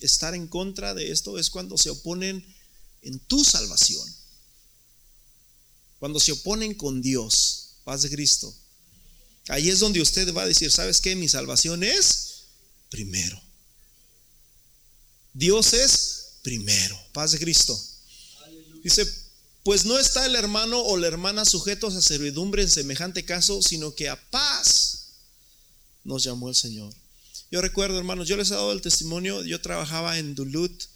estar 0.00 0.34
en 0.34 0.48
contra 0.48 0.94
de 0.94 1.10
esto 1.10 1.38
es 1.38 1.50
cuando 1.50 1.78
se 1.78 1.90
oponen 1.90 2.44
en 3.02 3.18
tu 3.20 3.44
salvación, 3.44 4.06
cuando 5.98 6.20
se 6.20 6.32
oponen 6.32 6.74
con 6.74 7.02
Dios, 7.02 7.76
paz 7.84 8.02
de 8.02 8.10
Cristo. 8.10 8.54
Ahí 9.48 9.68
es 9.68 9.78
donde 9.78 10.00
usted 10.00 10.32
va 10.32 10.42
a 10.42 10.46
decir, 10.46 10.70
¿sabes 10.70 11.00
qué? 11.00 11.14
Mi 11.16 11.28
salvación 11.28 11.84
es 11.84 12.44
primero. 12.90 13.40
Dios 15.34 15.72
es 15.72 16.38
primero, 16.42 16.98
paz 17.12 17.32
de 17.32 17.38
Cristo. 17.38 17.78
Dice, 18.82 19.06
pues 19.62 19.84
no 19.84 19.98
está 19.98 20.26
el 20.26 20.36
hermano 20.36 20.80
o 20.80 20.96
la 20.96 21.06
hermana 21.06 21.44
sujetos 21.44 21.94
a 21.94 22.02
servidumbre 22.02 22.62
en 22.62 22.70
semejante 22.70 23.24
caso, 23.24 23.62
sino 23.62 23.94
que 23.94 24.08
a 24.08 24.30
paz 24.30 25.08
nos 26.04 26.22
llamó 26.22 26.48
el 26.48 26.54
Señor. 26.54 26.94
Yo 27.54 27.60
recuerdo, 27.60 27.96
hermanos, 27.96 28.26
yo 28.26 28.36
les 28.36 28.50
he 28.50 28.54
dado 28.54 28.72
el 28.72 28.80
testimonio, 28.80 29.44
yo 29.44 29.60
trabajaba 29.60 30.18
en 30.18 30.34
Duluth 30.34 30.86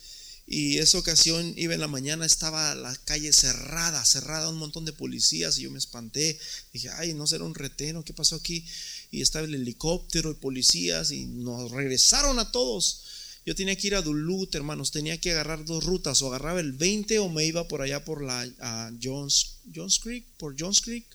y 0.44 0.78
esa 0.78 0.98
ocasión 0.98 1.54
iba 1.56 1.72
en 1.72 1.78
la 1.78 1.86
mañana, 1.86 2.26
estaba 2.26 2.74
la 2.74 2.96
calle 3.04 3.32
cerrada, 3.32 4.04
cerrada, 4.04 4.48
un 4.48 4.58
montón 4.58 4.84
de 4.84 4.92
policías 4.92 5.56
y 5.56 5.62
yo 5.62 5.70
me 5.70 5.78
espanté. 5.78 6.36
Dije, 6.72 6.88
ay, 6.96 7.14
no 7.14 7.28
será 7.28 7.44
un 7.44 7.54
reteno, 7.54 8.02
¿qué 8.02 8.12
pasó 8.12 8.34
aquí? 8.34 8.66
Y 9.12 9.22
estaba 9.22 9.46
el 9.46 9.54
helicóptero 9.54 10.32
y 10.32 10.34
policías 10.34 11.12
y 11.12 11.26
nos 11.26 11.70
regresaron 11.70 12.40
a 12.40 12.50
todos. 12.50 13.04
Yo 13.46 13.54
tenía 13.54 13.76
que 13.76 13.86
ir 13.86 13.94
a 13.94 14.02
Duluth, 14.02 14.52
hermanos, 14.56 14.90
tenía 14.90 15.20
que 15.20 15.30
agarrar 15.30 15.64
dos 15.64 15.84
rutas, 15.84 16.22
o 16.22 16.26
agarraba 16.26 16.58
el 16.58 16.72
20 16.72 17.20
o 17.20 17.28
me 17.28 17.46
iba 17.46 17.68
por 17.68 17.82
allá 17.82 18.04
por 18.04 18.20
la 18.20 18.92
Jones, 19.00 19.58
Jones 19.72 20.00
Creek, 20.00 20.26
por 20.36 20.56
Jones 20.58 20.80
Creek. 20.80 21.06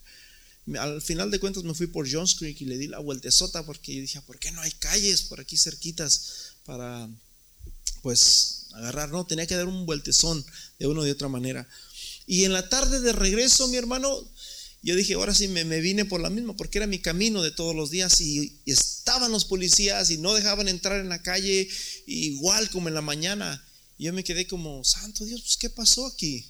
Al 0.80 1.02
final 1.02 1.30
de 1.30 1.40
cuentas 1.40 1.64
me 1.64 1.74
fui 1.74 1.88
por 1.88 2.10
Jones 2.10 2.36
Creek 2.36 2.62
y 2.62 2.66
le 2.66 2.78
di 2.78 2.88
la 2.88 3.00
vueltezota 3.00 3.66
porque 3.66 3.92
dije, 4.00 4.22
¿por 4.22 4.40
qué 4.40 4.52
no 4.52 4.62
hay 4.62 4.72
calles 4.72 5.24
por 5.24 5.42
aquí 5.42 5.58
cerquitas 5.58 6.54
para, 6.66 7.10
pues, 8.02 8.68
agarrar? 8.74 9.10
No, 9.10 9.26
tenía 9.26 9.46
que 9.46 9.56
dar 9.56 9.68
un 9.68 9.86
vueltezón 9.86 10.46
de 10.80 10.88
una 10.88 11.02
o 11.02 11.04
de 11.04 11.12
otra 11.12 11.28
manera. 11.28 11.68
Y 12.26 12.46
en 12.46 12.54
la 12.54 12.70
tarde 12.70 13.02
de 13.02 13.12
regreso, 13.12 13.68
mi 13.68 13.76
hermano, 13.76 14.26
yo 14.84 14.96
dije, 14.96 15.14
ahora 15.16 15.34
sí 15.34 15.48
me, 15.48 15.64
vine 15.82 16.06
por 16.06 16.22
la 16.22 16.30
misma, 16.30 16.56
porque 16.56 16.78
era 16.78 16.88
mi 16.88 17.00
camino 17.00 17.42
de 17.42 17.52
todos 17.52 17.76
los 17.76 17.90
días 17.90 18.20
y, 18.22 18.60
estaban 18.66 19.32
los 19.32 19.46
policías 19.46 20.10
y 20.12 20.18
no 20.18 20.34
dejaban 20.34 20.70
entrar 20.70 21.00
en 21.00 21.10
la 21.10 21.22
calle, 21.22 21.68
igual 22.06 22.70
como 22.70 22.88
en 22.88 22.94
la 22.94 23.02
mañana. 23.02 23.66
Y 23.98 24.06
yo 24.06 24.14
me 24.14 24.24
quedé 24.24 24.48
como, 24.48 24.84
Santo 24.86 25.26
Dios, 25.26 25.42
pues 25.42 25.58
¿qué 25.58 25.70
pasó 25.70 26.06
aquí? 26.06 26.46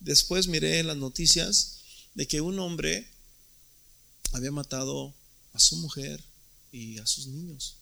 Después 0.00 0.48
miré 0.48 0.82
las 0.82 0.96
noticias 0.96 1.82
de 2.14 2.26
que 2.26 2.40
un 2.40 2.58
hombre 2.58 3.08
había 4.32 4.50
matado 4.50 5.14
a 5.52 5.60
su 5.60 5.76
mujer 5.76 6.22
y 6.72 6.98
a 6.98 7.06
sus 7.06 7.26
niños. 7.26 7.76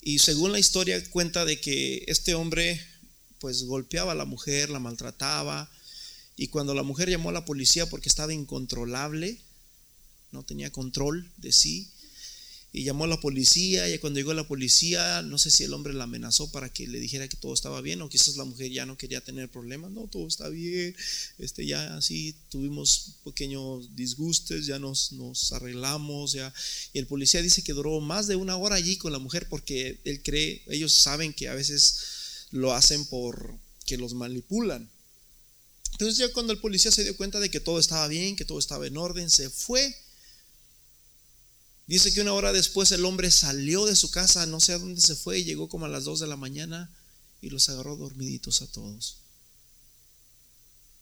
Y 0.00 0.18
según 0.20 0.52
la 0.52 0.58
historia 0.58 1.02
cuenta 1.10 1.44
de 1.44 1.60
que 1.60 2.04
este 2.06 2.34
hombre 2.34 2.80
pues 3.40 3.64
golpeaba 3.64 4.12
a 4.12 4.16
la 4.16 4.24
mujer, 4.24 4.70
la 4.70 4.78
maltrataba. 4.78 5.70
Y 6.36 6.48
cuando 6.48 6.74
la 6.74 6.82
mujer 6.82 7.10
llamó 7.10 7.30
a 7.30 7.32
la 7.32 7.44
policía 7.44 7.88
porque 7.88 8.08
estaba 8.08 8.32
incontrolable, 8.32 9.40
no 10.30 10.44
tenía 10.44 10.70
control 10.70 11.30
de 11.36 11.52
sí, 11.52 11.90
y 12.72 12.84
llamó 12.84 13.04
a 13.04 13.08
la 13.08 13.20
policía, 13.20 13.88
y 13.92 13.98
cuando 13.98 14.20
llegó 14.20 14.34
la 14.34 14.46
policía, 14.46 15.22
no 15.22 15.38
sé 15.38 15.50
si 15.50 15.64
el 15.64 15.72
hombre 15.72 15.94
la 15.94 16.04
amenazó 16.04 16.52
para 16.52 16.70
que 16.70 16.86
le 16.86 17.00
dijera 17.00 17.26
que 17.26 17.36
todo 17.36 17.54
estaba 17.54 17.80
bien, 17.80 18.02
o 18.02 18.08
quizás 18.08 18.36
la 18.36 18.44
mujer 18.44 18.70
ya 18.70 18.84
no 18.84 18.98
quería 18.98 19.22
tener 19.22 19.50
problemas, 19.50 19.90
no, 19.90 20.06
todo 20.06 20.26
está 20.28 20.48
bien, 20.48 20.94
este, 21.38 21.66
ya 21.66 21.96
así 21.96 22.34
tuvimos 22.50 23.14
pequeños 23.24 23.96
disgustes, 23.96 24.66
ya 24.66 24.78
nos, 24.78 25.12
nos 25.12 25.52
arreglamos, 25.52 26.32
ya, 26.32 26.52
y 26.92 26.98
el 26.98 27.06
policía 27.06 27.40
dice 27.40 27.62
que 27.62 27.72
duró 27.72 28.00
más 28.00 28.26
de 28.26 28.36
una 28.36 28.56
hora 28.56 28.76
allí 28.76 28.96
con 28.96 29.12
la 29.12 29.18
mujer 29.18 29.48
porque 29.48 30.00
él 30.04 30.22
cree, 30.22 30.62
ellos 30.66 30.92
saben 30.92 31.32
que 31.32 31.48
a 31.48 31.54
veces 31.54 32.48
lo 32.50 32.74
hacen 32.74 33.06
por 33.06 33.58
que 33.86 33.96
los 33.96 34.12
manipulan. 34.12 34.90
Entonces 35.92 36.18
ya 36.18 36.32
cuando 36.32 36.52
el 36.52 36.60
policía 36.60 36.92
se 36.92 37.02
dio 37.02 37.16
cuenta 37.16 37.40
de 37.40 37.50
que 37.50 37.60
todo 37.60 37.80
estaba 37.80 38.06
bien, 38.06 38.36
que 38.36 38.44
todo 38.44 38.58
estaba 38.58 38.86
en 38.86 38.96
orden, 38.96 39.30
se 39.30 39.50
fue. 39.50 39.96
Dice 41.88 42.12
que 42.12 42.20
una 42.20 42.34
hora 42.34 42.52
después 42.52 42.92
el 42.92 43.06
hombre 43.06 43.30
salió 43.30 43.86
de 43.86 43.96
su 43.96 44.10
casa, 44.10 44.44
no 44.44 44.60
sé 44.60 44.74
a 44.74 44.78
dónde 44.78 45.00
se 45.00 45.16
fue, 45.16 45.38
y 45.38 45.44
llegó 45.44 45.70
como 45.70 45.86
a 45.86 45.88
las 45.88 46.04
2 46.04 46.20
de 46.20 46.26
la 46.26 46.36
mañana 46.36 46.94
y 47.40 47.48
los 47.48 47.70
agarró 47.70 47.96
dormiditos 47.96 48.60
a 48.60 48.66
todos. 48.70 49.16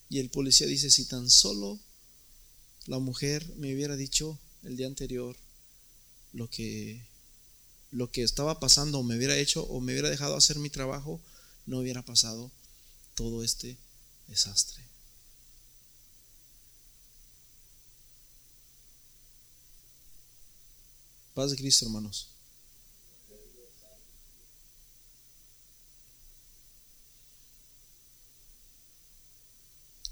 Y 0.09 0.19
el 0.19 0.29
policía 0.29 0.65
dice, 0.65 0.89
si 0.89 1.03
tan 1.03 1.29
solo 1.29 1.77
la 2.85 2.99
mujer 2.99 3.45
me 3.57 3.75
hubiera 3.75 3.97
dicho 3.97 4.39
el 4.63 4.77
día 4.77 4.87
anterior 4.87 5.35
lo 6.31 6.49
que 6.49 7.05
lo 7.91 8.09
que 8.09 8.23
estaba 8.23 8.59
pasando 8.59 8.99
o 8.99 9.03
me 9.03 9.17
hubiera 9.17 9.37
hecho 9.37 9.63
o 9.63 9.81
me 9.81 9.91
hubiera 9.91 10.09
dejado 10.09 10.37
hacer 10.37 10.57
mi 10.57 10.69
trabajo, 10.69 11.21
no 11.65 11.79
hubiera 11.79 12.03
pasado 12.03 12.49
todo 13.13 13.43
este 13.43 13.77
desastre. 14.27 14.86
Paz 21.37 21.51
de 21.51 21.57
Cristo, 21.57 21.85
hermanos. 21.85 22.29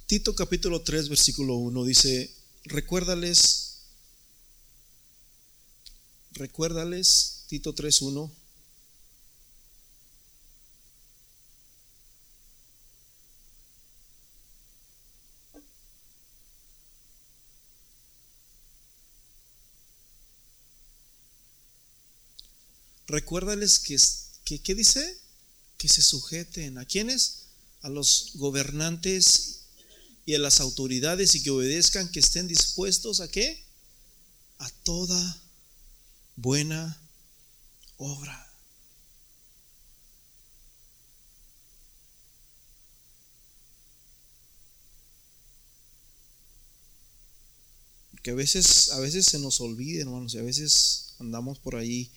Tito 0.05 0.35
capítulo 0.35 0.83
3, 0.83 1.09
versículo 1.09 1.55
1 1.55 1.83
dice, 1.83 2.31
recuérdales, 2.65 3.79
recuérdales, 6.33 7.45
Tito 7.47 7.73
3, 7.73 8.03
1, 8.03 8.31
recuérdales 23.15 23.79
que, 23.79 23.97
que, 24.43 24.61
¿qué 24.61 24.75
dice? 24.75 25.17
Que 25.77 25.87
se 25.87 26.01
sujeten. 26.01 26.77
¿A 26.77 26.85
quiénes? 26.85 27.45
A 27.81 27.89
los 27.89 28.31
gobernantes 28.35 29.61
y 30.25 30.35
a 30.35 30.39
las 30.39 30.59
autoridades 30.59 31.33
y 31.33 31.41
que 31.41 31.49
obedezcan, 31.49 32.11
que 32.11 32.19
estén 32.19 32.47
dispuestos 32.47 33.21
a 33.21 33.29
qué? 33.29 33.63
A 34.57 34.69
toda 34.83 35.43
buena 36.35 37.01
obra. 37.97 38.41
Que 48.21 48.31
a 48.31 48.33
veces, 48.33 48.89
a 48.89 48.99
veces 48.99 49.25
se 49.27 49.39
nos 49.39 49.61
olvida, 49.61 50.01
hermanos, 50.01 50.33
y 50.33 50.39
a 50.39 50.41
veces 50.41 51.13
andamos 51.19 51.59
por 51.59 51.77
ahí 51.77 52.11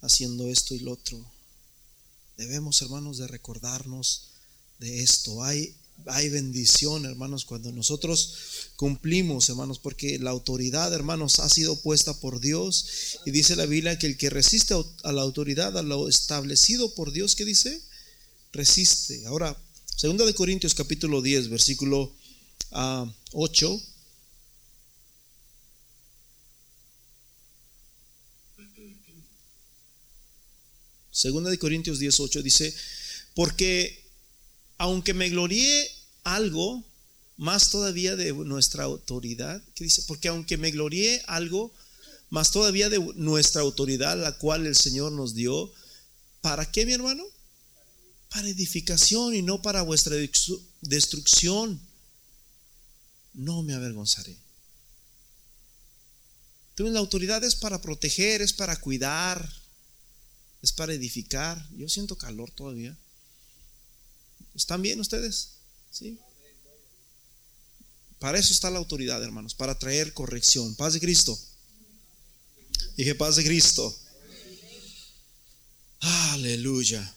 haciendo 0.00 0.48
esto 0.48 0.74
y 0.74 0.80
lo 0.80 0.92
otro. 0.92 1.24
Debemos, 2.36 2.80
hermanos, 2.82 3.18
de 3.18 3.26
recordarnos 3.26 4.28
de 4.78 5.02
esto. 5.02 5.42
Hay, 5.42 5.74
hay 6.06 6.28
bendición, 6.28 7.04
hermanos, 7.04 7.44
cuando 7.44 7.72
nosotros 7.72 8.34
cumplimos, 8.76 9.48
hermanos, 9.48 9.78
porque 9.78 10.18
la 10.18 10.30
autoridad, 10.30 10.92
hermanos, 10.94 11.40
ha 11.40 11.48
sido 11.48 11.76
puesta 11.80 12.14
por 12.20 12.40
Dios. 12.40 13.18
Y 13.26 13.32
dice 13.32 13.56
la 13.56 13.66
Biblia 13.66 13.98
que 13.98 14.06
el 14.06 14.16
que 14.16 14.30
resiste 14.30 14.74
a 15.02 15.12
la 15.12 15.22
autoridad, 15.22 15.76
a 15.76 15.82
lo 15.82 16.08
establecido 16.08 16.94
por 16.94 17.12
Dios, 17.12 17.34
¿qué 17.34 17.44
dice? 17.44 17.82
Resiste. 18.52 19.26
Ahora, 19.26 19.56
segunda 19.96 20.24
de 20.24 20.34
Corintios 20.34 20.74
capítulo 20.74 21.22
10, 21.22 21.48
versículo 21.48 22.12
8 23.32 23.82
Segunda 31.18 31.50
de 31.50 31.58
Corintios 31.58 31.98
18 31.98 32.44
dice, 32.44 32.72
porque 33.34 34.04
aunque 34.76 35.14
me 35.14 35.28
gloríe 35.28 35.90
algo, 36.22 36.84
más 37.36 37.70
todavía 37.70 38.14
de 38.14 38.32
nuestra 38.32 38.84
autoridad, 38.84 39.60
¿qué 39.74 39.82
dice? 39.82 40.04
Porque 40.06 40.28
aunque 40.28 40.56
me 40.56 40.70
gloríe 40.70 41.20
algo, 41.26 41.74
más 42.30 42.52
todavía 42.52 42.88
de 42.88 43.00
nuestra 43.16 43.62
autoridad, 43.62 44.16
la 44.16 44.38
cual 44.38 44.64
el 44.64 44.76
Señor 44.76 45.10
nos 45.10 45.34
dio, 45.34 45.72
¿para 46.40 46.70
qué, 46.70 46.86
mi 46.86 46.92
hermano? 46.92 47.24
Para 48.30 48.46
edificación 48.46 49.34
y 49.34 49.42
no 49.42 49.60
para 49.60 49.82
vuestra 49.82 50.14
destrucción. 50.82 51.80
No 53.34 53.64
me 53.64 53.74
avergonzaré. 53.74 54.36
Entonces 56.70 56.94
la 56.94 57.00
autoridad 57.00 57.42
es 57.42 57.56
para 57.56 57.82
proteger, 57.82 58.40
es 58.40 58.52
para 58.52 58.76
cuidar, 58.76 59.50
es 60.62 60.72
para 60.72 60.92
edificar. 60.92 61.68
Yo 61.76 61.88
siento 61.88 62.16
calor 62.16 62.50
todavía. 62.50 62.96
¿Están 64.54 64.82
bien 64.82 65.00
ustedes? 65.00 65.50
¿Sí? 65.90 66.18
Para 68.18 68.38
eso 68.38 68.52
está 68.52 68.70
la 68.70 68.78
autoridad, 68.78 69.22
hermanos, 69.22 69.54
para 69.54 69.78
traer 69.78 70.12
corrección. 70.12 70.74
Paz 70.74 70.94
de 70.94 71.00
Cristo. 71.00 71.38
Dije, 72.96 73.14
paz 73.14 73.36
de 73.36 73.44
Cristo. 73.44 73.96
Aleluya. 76.00 77.14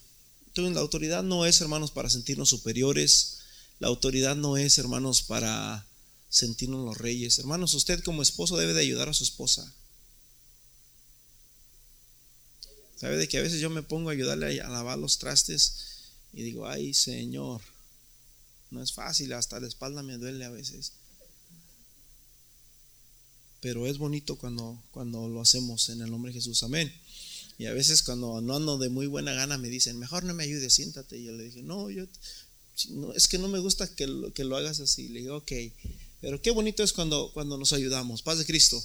Entonces, 0.47 0.75
la 0.75 0.81
autoridad 0.81 1.23
no 1.23 1.45
es, 1.45 1.59
hermanos, 1.61 1.91
para 1.91 2.09
sentirnos 2.09 2.49
superiores. 2.49 3.39
La 3.79 3.87
autoridad 3.87 4.35
no 4.35 4.57
es, 4.57 4.77
hermanos, 4.77 5.23
para 5.23 5.87
sentirnos 6.29 6.85
los 6.85 6.97
reyes. 6.97 7.39
Hermanos, 7.39 7.73
usted 7.73 8.03
como 8.03 8.21
esposo 8.21 8.57
debe 8.57 8.73
de 8.73 8.81
ayudar 8.81 9.09
a 9.09 9.13
su 9.13 9.23
esposa. 9.23 9.73
¿Sabe 13.01 13.17
de 13.17 13.27
que 13.27 13.39
a 13.39 13.41
veces 13.41 13.59
yo 13.59 13.71
me 13.71 13.81
pongo 13.81 14.09
a 14.09 14.13
ayudarle 14.13 14.61
a 14.61 14.69
lavar 14.69 14.99
los 14.99 15.17
trastes 15.17 15.73
y 16.33 16.43
digo, 16.43 16.67
ay 16.67 16.93
Señor, 16.93 17.59
no 18.69 18.83
es 18.83 18.93
fácil, 18.93 19.33
hasta 19.33 19.59
la 19.59 19.67
espalda 19.67 20.03
me 20.03 20.19
duele 20.19 20.45
a 20.45 20.51
veces. 20.51 20.91
Pero 23.59 23.87
es 23.87 23.97
bonito 23.97 24.35
cuando, 24.35 24.79
cuando 24.91 25.27
lo 25.27 25.41
hacemos 25.41 25.89
en 25.89 26.03
el 26.03 26.11
nombre 26.11 26.31
de 26.31 26.37
Jesús. 26.37 26.61
Amén. 26.61 26.93
Y 27.57 27.65
a 27.65 27.73
veces 27.73 28.03
cuando 28.03 28.39
no 28.39 28.57
ando 28.57 28.77
de 28.77 28.89
muy 28.89 29.07
buena 29.07 29.33
gana 29.33 29.57
me 29.57 29.69
dicen, 29.69 29.97
mejor 29.97 30.23
no 30.23 30.35
me 30.35 30.43
ayudes, 30.43 30.71
siéntate. 30.71 31.17
Y 31.17 31.23
yo 31.23 31.31
le 31.31 31.45
dije, 31.45 31.63
no, 31.63 31.89
yo, 31.89 32.05
es 33.15 33.27
que 33.27 33.39
no 33.39 33.47
me 33.47 33.57
gusta 33.57 33.95
que 33.95 34.05
lo, 34.05 34.31
que 34.31 34.43
lo 34.43 34.57
hagas 34.57 34.79
así. 34.79 35.07
Le 35.07 35.21
digo, 35.21 35.37
ok. 35.37 35.51
Pero 36.21 36.39
qué 36.39 36.51
bonito 36.51 36.83
es 36.83 36.93
cuando, 36.93 37.31
cuando 37.33 37.57
nos 37.57 37.73
ayudamos. 37.73 38.21
Paz 38.21 38.37
de 38.37 38.45
Cristo. 38.45 38.79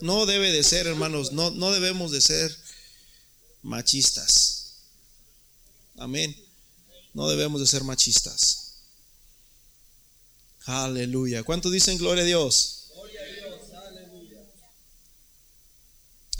No 0.00 0.26
debe 0.26 0.52
de 0.52 0.62
ser, 0.62 0.86
hermanos, 0.86 1.32
no, 1.32 1.50
no 1.50 1.72
debemos 1.72 2.12
de 2.12 2.20
ser 2.20 2.56
machistas. 3.62 4.74
Amén. 5.96 6.34
No 7.14 7.28
debemos 7.28 7.60
de 7.60 7.66
ser 7.66 7.84
machistas. 7.84 8.74
Aleluya. 10.64 11.42
¿Cuánto 11.42 11.70
dicen 11.70 11.98
gloria 11.98 12.22
a 12.22 12.26
Dios? 12.26 12.90
Aleluya. 13.86 14.38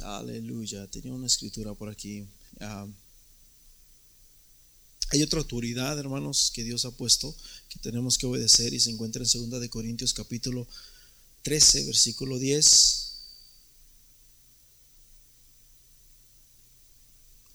Aleluya. 0.04 0.86
Tenía 0.86 1.12
una 1.12 1.26
escritura 1.26 1.74
por 1.74 1.88
aquí. 1.88 2.26
Ah, 2.60 2.86
hay 5.12 5.22
otra 5.22 5.40
autoridad, 5.40 5.98
hermanos, 5.98 6.50
que 6.54 6.64
Dios 6.64 6.86
ha 6.86 6.90
puesto 6.90 7.36
que 7.68 7.78
tenemos 7.80 8.16
que 8.16 8.26
obedecer 8.26 8.72
y 8.72 8.80
se 8.80 8.90
encuentra 8.90 9.22
en 9.22 9.50
2 9.50 9.60
de 9.60 9.68
Corintios 9.68 10.14
capítulo 10.14 10.66
13, 11.42 11.84
versículo 11.84 12.38
10. 12.38 13.11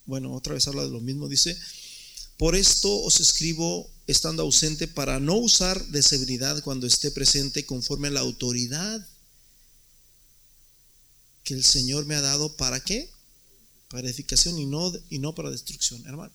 Bueno, 0.08 0.34
otra 0.34 0.54
vez 0.54 0.68
habla 0.68 0.84
de 0.84 0.90
lo 0.90 1.02
mismo, 1.02 1.28
dice, 1.28 1.56
por 2.38 2.56
esto 2.56 2.90
os 3.04 3.20
escribo 3.20 3.92
estando 4.08 4.42
ausente 4.42 4.88
para 4.88 5.20
no 5.20 5.36
usar 5.36 5.86
de 5.88 6.02
severidad 6.02 6.64
cuando 6.64 6.88
esté 6.88 7.12
presente 7.12 7.66
conforme 7.66 8.08
a 8.08 8.12
la 8.12 8.22
autoridad 8.22 9.06
que 11.44 11.54
el 11.54 11.66
Señor 11.66 12.06
me 12.06 12.16
ha 12.16 12.22
dado 12.22 12.56
para 12.56 12.80
qué? 12.80 13.12
Para 13.90 14.08
edificación 14.08 14.58
y 14.58 14.66
no, 14.66 14.94
y 15.10 15.20
no 15.20 15.36
para 15.36 15.52
destrucción, 15.52 16.06
hermano. 16.08 16.34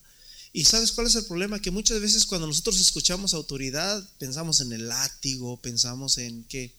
Y 0.53 0.67
sabes 0.67 0.93
cuál 0.93 1.07
es 1.07 1.15
el 1.15 1.25
problema? 1.25 1.61
Que 1.61 1.71
muchas 1.71 1.99
veces 1.99 2.27
cuando 2.27 2.47
nosotros 2.47 2.79
escuchamos 2.79 3.33
autoridad, 3.33 4.07
pensamos 4.19 4.61
en 4.61 4.73
el 4.73 4.89
látigo, 4.89 5.59
pensamos 5.63 6.19
en 6.19 6.45
que 6.45 6.75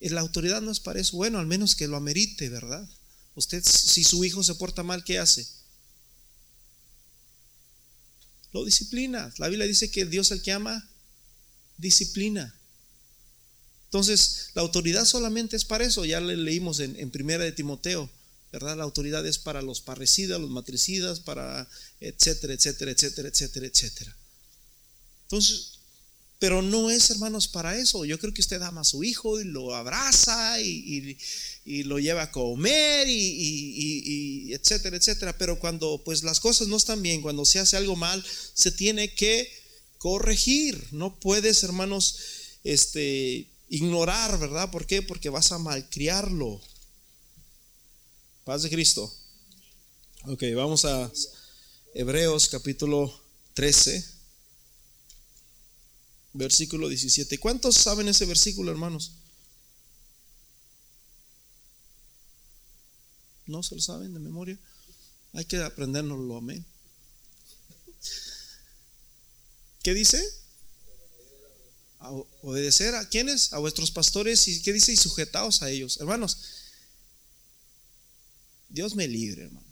la 0.00 0.20
autoridad 0.20 0.62
no 0.62 0.70
es 0.70 0.78
para 0.78 1.00
eso. 1.00 1.16
Bueno, 1.16 1.40
al 1.40 1.46
menos 1.46 1.74
que 1.74 1.88
lo 1.88 1.96
amerite, 1.96 2.48
¿verdad? 2.48 2.88
Usted, 3.34 3.62
si 3.64 4.04
su 4.04 4.24
hijo 4.24 4.44
se 4.44 4.54
porta 4.54 4.84
mal, 4.84 5.02
¿qué 5.02 5.18
hace? 5.18 5.59
Lo 8.52 8.64
disciplina. 8.64 9.32
La 9.38 9.48
Biblia 9.48 9.66
dice 9.66 9.90
que 9.90 10.06
Dios 10.06 10.30
el 10.30 10.42
que 10.42 10.52
ama, 10.52 10.88
disciplina. 11.76 12.54
Entonces, 13.86 14.50
la 14.54 14.62
autoridad 14.62 15.04
solamente 15.04 15.56
es 15.56 15.64
para 15.64 15.84
eso. 15.84 16.04
Ya 16.04 16.20
le 16.20 16.36
leímos 16.36 16.80
en, 16.80 16.98
en 16.98 17.10
Primera 17.10 17.44
de 17.44 17.52
Timoteo, 17.52 18.08
¿verdad? 18.52 18.76
La 18.76 18.84
autoridad 18.84 19.26
es 19.26 19.38
para 19.38 19.62
los 19.62 19.80
parricidas, 19.80 20.40
los 20.40 20.50
matricidas, 20.50 21.20
para 21.20 21.68
etcétera, 22.00 22.54
etcétera, 22.54 22.92
etcétera, 22.92 23.28
etcétera, 23.28 23.66
etcétera. 23.66 24.16
Entonces, 25.22 25.79
pero 26.40 26.62
no 26.62 26.90
es, 26.90 27.10
hermanos, 27.10 27.48
para 27.48 27.76
eso. 27.76 28.06
Yo 28.06 28.18
creo 28.18 28.32
que 28.32 28.40
usted 28.40 28.62
ama 28.62 28.80
a 28.80 28.84
su 28.84 29.04
hijo 29.04 29.38
y 29.38 29.44
lo 29.44 29.74
abraza 29.74 30.58
y, 30.58 31.18
lo 31.84 31.98
lleva 31.98 32.22
a 32.22 32.32
comer 32.32 33.06
y, 33.06 34.50
etcétera, 34.54 34.96
etcétera. 34.96 35.36
Pero 35.36 35.60
cuando 35.60 36.02
pues 36.02 36.22
las 36.22 36.40
cosas 36.40 36.66
no 36.66 36.78
están 36.78 37.02
bien, 37.02 37.20
cuando 37.20 37.44
se 37.44 37.58
hace 37.58 37.76
algo 37.76 37.94
mal, 37.94 38.24
se 38.54 38.72
tiene 38.72 39.14
que 39.14 39.52
corregir. 39.98 40.82
No 40.92 41.20
puedes, 41.20 41.62
hermanos, 41.62 42.16
este, 42.64 43.46
ignorar, 43.68 44.38
¿verdad? 44.38 44.70
¿Por 44.70 44.86
qué? 44.86 45.02
Porque 45.02 45.28
vas 45.28 45.52
a 45.52 45.58
malcriarlo. 45.58 46.58
Paz 48.44 48.62
de 48.62 48.70
Cristo. 48.70 49.14
Ok, 50.24 50.42
vamos 50.56 50.86
a 50.86 51.12
Hebreos 51.92 52.48
capítulo 52.48 53.12
13 53.52 54.19
versículo 56.32 56.88
17. 56.88 57.38
¿Cuántos 57.38 57.76
saben 57.76 58.08
ese 58.08 58.26
versículo, 58.26 58.70
hermanos? 58.70 59.12
¿No 63.46 63.62
se 63.62 63.74
lo 63.74 63.80
saben 63.80 64.14
de 64.14 64.20
memoria? 64.20 64.58
Hay 65.32 65.44
que 65.44 65.56
aprendernoslo, 65.62 66.36
amén. 66.36 66.64
¿Qué 69.82 69.94
dice? 69.94 70.22
obedecer 72.42 72.94
a 72.94 73.08
quienes? 73.08 73.52
A 73.52 73.58
vuestros 73.58 73.90
pastores. 73.90 74.46
¿Y 74.48 74.62
qué 74.62 74.72
dice? 74.72 74.92
Y 74.92 74.96
sujetaos 74.96 75.62
a 75.62 75.70
ellos. 75.70 75.98
Hermanos, 76.00 76.38
Dios 78.68 78.94
me 78.94 79.06
libre, 79.06 79.44
hermano. 79.44 79.66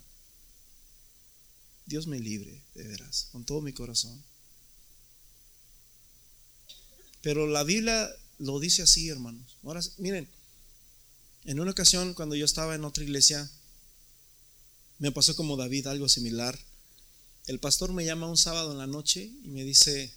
Dios 1.87 2.07
me 2.07 2.19
libre, 2.19 2.63
de 2.75 2.85
veras, 2.85 3.29
con 3.33 3.45
todo 3.45 3.63
mi 3.63 3.73
corazón. 3.73 4.23
Pero 7.23 7.47
la 7.47 7.65
Biblia 7.65 8.09
lo 8.39 8.61
dice 8.61 8.83
así, 8.83 9.09
hermanos. 9.09 9.57
Ahora, 9.63 9.81
miren, 9.99 10.29
en 11.45 11.61
una 11.61 11.71
ocasión 11.71 12.15
cuando 12.15 12.37
yo 12.37 12.45
estaba 12.45 12.75
en 12.75 12.85
otra 12.85 13.05
iglesia, 13.05 13.51
me 14.99 15.13
pasó 15.13 15.35
como 15.37 15.57
David 15.57 15.87
algo 15.87 16.09
similar. 16.09 16.59
El 17.47 17.61
pastor 17.61 17.93
me 17.93 18.05
llama 18.05 18.29
un 18.29 18.37
sábado 18.37 18.73
en 18.73 18.79
la 18.79 18.87
noche 18.87 19.25
y 19.43 19.49
me 19.49 19.65
dice, 19.65 20.13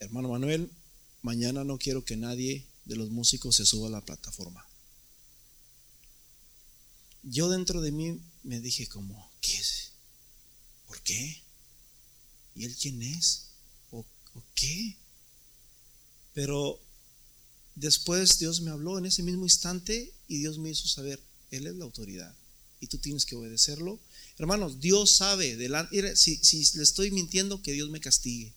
hermano 0.00 0.30
Manuel, 0.30 0.70
mañana 1.22 1.64
no 1.64 1.78
quiero 1.78 2.04
que 2.04 2.16
nadie 2.16 2.66
de 2.84 2.96
los 2.96 3.10
músicos 3.10 3.56
se 3.56 3.64
suba 3.64 3.88
a 3.88 3.92
la 3.92 4.04
plataforma. 4.04 4.66
Yo 7.22 7.48
dentro 7.48 7.80
de 7.80 7.92
mí 7.92 8.20
me 8.42 8.60
dije 8.60 8.86
como, 8.86 9.30
¿qué 9.40 9.56
es? 9.56 9.92
¿Por 10.86 11.00
qué? 11.02 11.42
¿Y 12.54 12.64
él 12.64 12.76
quién 12.76 13.02
es? 13.02 13.46
¿O, 13.90 14.00
o 14.34 14.42
qué? 14.54 14.98
Pero 16.34 16.80
después 17.74 18.38
Dios 18.38 18.60
me 18.60 18.70
habló 18.70 18.98
en 18.98 19.06
ese 19.06 19.22
mismo 19.22 19.44
instante 19.44 20.12
y 20.28 20.38
Dios 20.38 20.58
me 20.58 20.70
hizo 20.70 20.86
saber, 20.86 21.20
Él 21.50 21.66
es 21.66 21.74
la 21.74 21.84
autoridad 21.84 22.34
y 22.80 22.86
tú 22.86 22.98
tienes 22.98 23.24
que 23.24 23.34
obedecerlo. 23.34 23.98
Hermanos, 24.36 24.80
Dios 24.80 25.10
sabe, 25.10 25.56
si, 26.16 26.36
si 26.36 26.76
le 26.76 26.82
estoy 26.82 27.10
mintiendo, 27.10 27.62
que 27.62 27.72
Dios 27.72 27.88
me 27.88 28.00
castigue. 28.00 28.52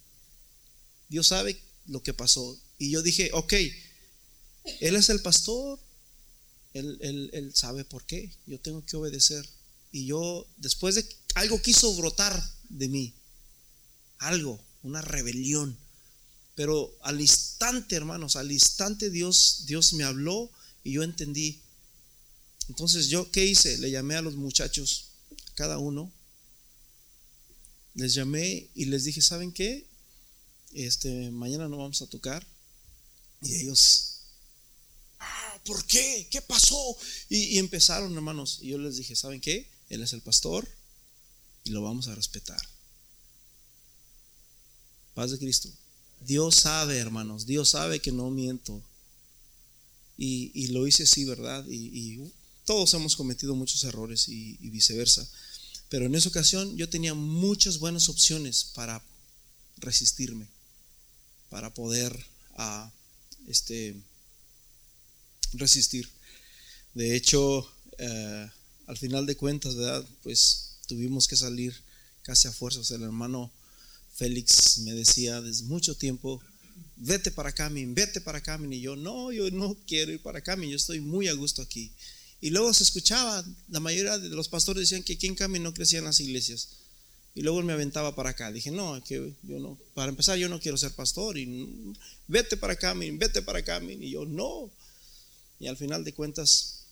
Dios 1.07 1.27
sabe 1.27 1.57
lo 1.85 2.03
que 2.03 2.13
pasó. 2.13 2.59
Y 2.77 2.91
yo 2.91 3.01
dije, 3.01 3.29
ok, 3.33 3.53
Él 4.81 4.95
es 4.97 5.09
el 5.09 5.21
pastor, 5.21 5.79
él, 6.73 7.29
él, 7.33 7.51
sabe 7.55 7.85
por 7.85 8.05
qué, 8.05 8.31
yo 8.45 8.59
tengo 8.59 8.85
que 8.85 8.97
obedecer. 8.97 9.47
Y 9.91 10.05
yo, 10.05 10.45
después 10.57 10.95
de 10.95 11.07
algo 11.35 11.61
quiso 11.61 11.95
brotar 11.95 12.37
de 12.69 12.89
mí, 12.89 13.13
algo, 14.19 14.61
una 14.83 15.01
rebelión. 15.01 15.77
Pero 16.57 16.97
al 17.03 17.21
instante, 17.21 17.95
hermanos, 17.95 18.35
al 18.35 18.51
instante 18.51 19.11
Dios, 19.11 19.65
Dios 19.67 19.93
me 19.93 20.03
habló 20.03 20.49
y 20.83 20.93
yo 20.93 21.03
entendí. 21.03 21.61
Entonces, 22.67 23.09
¿yo 23.09 23.31
qué 23.31 23.45
hice? 23.45 23.77
Le 23.77 23.91
llamé 23.91 24.15
a 24.15 24.23
los 24.23 24.33
muchachos, 24.33 25.09
cada 25.53 25.77
uno. 25.77 26.11
Les 27.93 28.15
llamé 28.15 28.71
y 28.73 28.85
les 28.85 29.03
dije, 29.03 29.21
¿saben 29.21 29.51
qué? 29.51 29.85
Este, 30.73 31.29
mañana 31.29 31.69
no 31.69 31.77
vamos 31.77 32.01
a 32.01 32.07
tocar. 32.07 32.43
Y 33.43 33.53
ellos, 33.53 34.21
ah, 35.19 35.61
¿por 35.63 35.85
qué? 35.85 36.27
¿Qué 36.31 36.41
pasó? 36.41 36.97
Y, 37.29 37.37
y 37.37 37.57
empezaron, 37.59 38.15
hermanos. 38.15 38.57
Y 38.63 38.69
yo 38.69 38.79
les 38.79 38.97
dije, 38.97 39.15
¿saben 39.15 39.41
qué? 39.41 39.69
Él 39.89 40.01
es 40.01 40.11
el 40.13 40.23
pastor 40.23 40.67
y 41.65 41.69
lo 41.69 41.83
vamos 41.83 42.07
a 42.07 42.15
respetar. 42.15 42.61
Paz 45.13 45.29
de 45.29 45.37
Cristo. 45.37 45.71
Dios 46.21 46.55
sabe, 46.55 46.97
hermanos, 46.97 47.45
Dios 47.45 47.69
sabe 47.69 47.99
que 47.99 48.11
no 48.11 48.29
miento. 48.29 48.81
Y, 50.17 50.67
lo 50.67 50.87
hice 50.87 51.03
así, 51.03 51.25
¿verdad? 51.25 51.65
Y, 51.69 52.19
todos 52.65 52.93
hemos 52.95 53.15
cometido 53.15 53.55
muchos 53.55 53.83
errores 53.83 54.27
y, 54.27 54.57
viceversa. 54.69 55.27
Pero 55.89 56.05
en 56.05 56.15
esa 56.15 56.29
ocasión 56.29 56.75
yo 56.75 56.89
tenía 56.89 57.13
muchas 57.13 57.79
buenas 57.79 58.09
opciones 58.09 58.65
para 58.73 59.01
resistirme, 59.77 60.47
para 61.49 61.73
poder 61.73 62.25
a, 62.55 62.91
este, 63.47 63.95
resistir. 65.53 66.09
De 66.93 67.15
hecho, 67.15 67.69
eh, 67.99 68.49
al 68.87 68.97
final 68.97 69.25
de 69.25 69.37
cuentas, 69.37 69.75
¿verdad? 69.75 70.05
Pues 70.23 70.77
tuvimos 70.87 71.27
que 71.27 71.35
salir 71.35 71.75
casi 72.23 72.47
a 72.47 72.51
fuerzas. 72.51 72.91
El 72.91 73.03
hermano 73.03 73.51
Félix 74.17 74.79
me 74.79 74.93
decía 74.93 75.41
desde 75.41 75.65
mucho 75.65 75.95
tiempo, 75.95 76.41
vete 76.95 77.29
para 77.29 77.51
Camin, 77.51 77.93
vete 77.93 78.19
para 78.19 78.41
Camin. 78.41 78.73
Y 78.73 78.81
yo, 78.81 78.95
no, 78.95 79.31
yo 79.31 79.49
no 79.51 79.77
quiero 79.87 80.11
ir 80.11 80.21
para 80.21 80.41
Camin, 80.41 80.71
yo 80.71 80.75
estoy 80.75 80.99
muy 80.99 81.27
a 81.27 81.33
gusto 81.33 81.61
aquí. 81.61 81.91
Y 82.41 82.49
luego 82.49 82.73
se 82.73 82.83
escuchaba, 82.83 83.45
la 83.69 83.79
mayoría 83.79 84.17
de 84.17 84.29
los 84.29 84.49
pastores 84.49 84.81
decían 84.81 85.03
que 85.03 85.13
aquí 85.13 85.27
en 85.27 85.35
Camin 85.35 85.61
no 85.61 85.73
crecían 85.73 86.03
las 86.03 86.19
iglesias. 86.19 86.69
Y 87.35 87.41
luego 87.41 87.61
me 87.61 87.73
aventaba 87.73 88.15
para 88.15 88.31
acá. 88.31 88.51
Dije, 88.51 88.71
no, 88.71 89.01
que 89.03 89.33
yo 89.43 89.59
no, 89.59 89.77
para 89.93 90.09
empezar 90.09 90.39
yo 90.39 90.49
no 90.49 90.59
quiero 90.59 90.77
ser 90.77 90.91
pastor. 90.93 91.37
Y 91.37 91.93
vete 92.27 92.57
para 92.57 92.75
Camin, 92.75 93.19
vete 93.19 93.43
para 93.43 93.63
Camin. 93.63 94.01
Y 94.01 94.09
yo, 94.09 94.25
no. 94.25 94.71
Y 95.59 95.67
al 95.67 95.77
final 95.77 96.03
de 96.03 96.13
cuentas, 96.13 96.85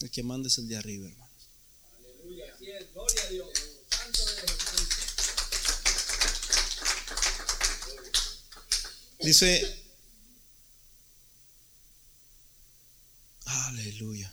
el 0.00 0.10
que 0.10 0.24
manda 0.24 0.48
es 0.48 0.58
el 0.58 0.66
de 0.66 0.76
arriba, 0.76 1.06
hermanos. 1.06 1.48
Aleluya, 2.00 2.56
gloria 2.92 3.22
a 3.22 3.30
Dios. 3.30 3.65
Dice, 9.20 9.64
aleluya. 13.44 14.32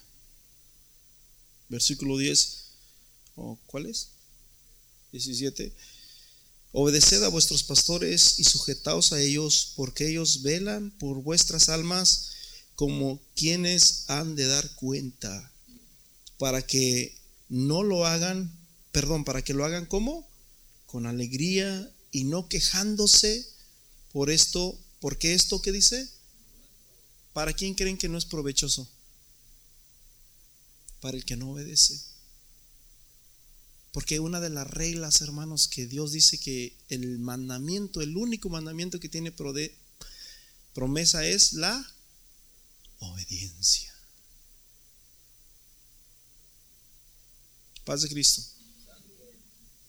Versículo 1.69 2.17
10, 2.17 2.65
¿o 3.35 3.57
¿cuál 3.65 3.85
es? 3.85 4.09
17. 5.11 5.73
Obedeced 6.71 7.23
a 7.23 7.29
vuestros 7.29 7.63
pastores 7.63 8.39
y 8.39 8.43
sujetaos 8.43 9.13
a 9.13 9.21
ellos, 9.21 9.73
porque 9.75 10.09
ellos 10.09 10.41
velan 10.41 10.91
por 10.91 11.21
vuestras 11.21 11.69
almas 11.69 12.31
como 12.75 13.21
quienes 13.35 14.09
han 14.09 14.35
de 14.35 14.47
dar 14.47 14.69
cuenta, 14.75 15.51
para 16.37 16.65
que 16.65 17.15
no 17.47 17.83
lo 17.83 18.05
hagan, 18.05 18.51
perdón, 18.91 19.23
para 19.23 19.43
que 19.43 19.53
lo 19.53 19.63
hagan 19.63 19.85
como? 19.85 20.27
Con 20.87 21.05
alegría 21.05 21.91
y 22.11 22.25
no 22.25 22.49
quejándose 22.49 23.52
por 24.13 24.29
esto 24.29 24.79
¿Por 25.03 25.17
qué 25.17 25.33
esto 25.33 25.61
que 25.61 25.73
dice? 25.73 26.09
¿Para 27.33 27.51
quién 27.51 27.73
creen 27.73 27.97
que 27.97 28.07
no 28.07 28.17
es 28.17 28.23
provechoso? 28.23 28.89
Para 31.01 31.17
el 31.17 31.25
que 31.25 31.35
no 31.35 31.51
obedece. 31.51 32.01
Porque 33.91 34.21
una 34.21 34.39
de 34.39 34.49
las 34.49 34.65
reglas, 34.65 35.19
hermanos, 35.19 35.67
que 35.67 35.87
Dios 35.87 36.13
dice 36.13 36.37
que 36.37 36.73
el 36.87 37.19
mandamiento, 37.19 37.99
el 37.99 38.15
único 38.15 38.47
mandamiento 38.47 38.97
que 39.01 39.09
tiene 39.09 39.33
promesa 40.73 41.25
es 41.25 41.51
la 41.51 41.85
obediencia. 42.99 43.93
Paz 47.83 48.03
de 48.03 48.07
Cristo. 48.07 48.52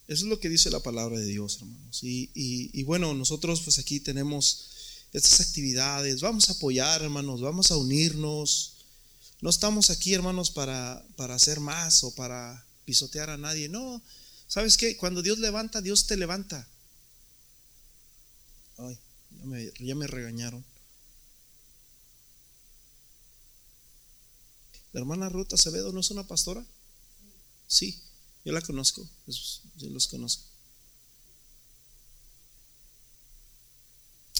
Eso 0.07 0.25
es 0.25 0.29
lo 0.29 0.39
que 0.39 0.51
dice 0.51 0.71
la 0.71 0.81
palabra 0.81 1.19
de 1.19 1.25
Dios, 1.25 1.57
hermanos. 1.57 2.01
Y, 2.03 2.83
bueno, 2.83 3.15
nosotros 3.15 3.63
pues 3.63 3.79
aquí 3.79 4.01
tenemos 4.01 4.71
estas 5.13 5.41
actividades, 5.41 6.21
vamos 6.21 6.49
a 6.49 6.53
apoyar, 6.53 7.03
hermanos, 7.03 7.41
vamos 7.41 7.71
a 7.71 7.77
unirnos. 7.77 8.75
No 9.41 9.49
estamos 9.49 9.91
aquí, 9.91 10.13
hermanos, 10.13 10.51
para, 10.51 11.05
para 11.17 11.35
hacer 11.35 11.61
más 11.61 12.05
o 12.05 12.15
para 12.15 12.67
pisotear 12.85 13.31
a 13.31 13.39
nadie. 13.39 13.69
No, 13.69 14.03
¿sabes 14.47 14.77
qué? 14.77 14.97
Cuando 14.97 15.23
Dios 15.23 15.39
levanta, 15.39 15.81
Dios 15.81 16.07
te 16.07 16.17
levanta. 16.17 16.69
Ay, 18.77 18.99
ya 19.39 19.45
me, 19.45 19.73
ya 19.81 19.95
me 19.95 20.07
regañaron. 20.07 20.65
La 24.93 25.01
hermana 25.01 25.29
Ruth 25.29 25.53
Acevedo 25.53 25.93
no 25.93 26.01
es 26.01 26.11
una 26.11 26.27
pastora. 26.27 26.65
Sí, 27.67 28.01
yo 28.45 28.53
la 28.53 28.61
conozco, 28.61 29.09
yo 29.77 29.91
los 29.91 30.07
conozco. 30.07 30.45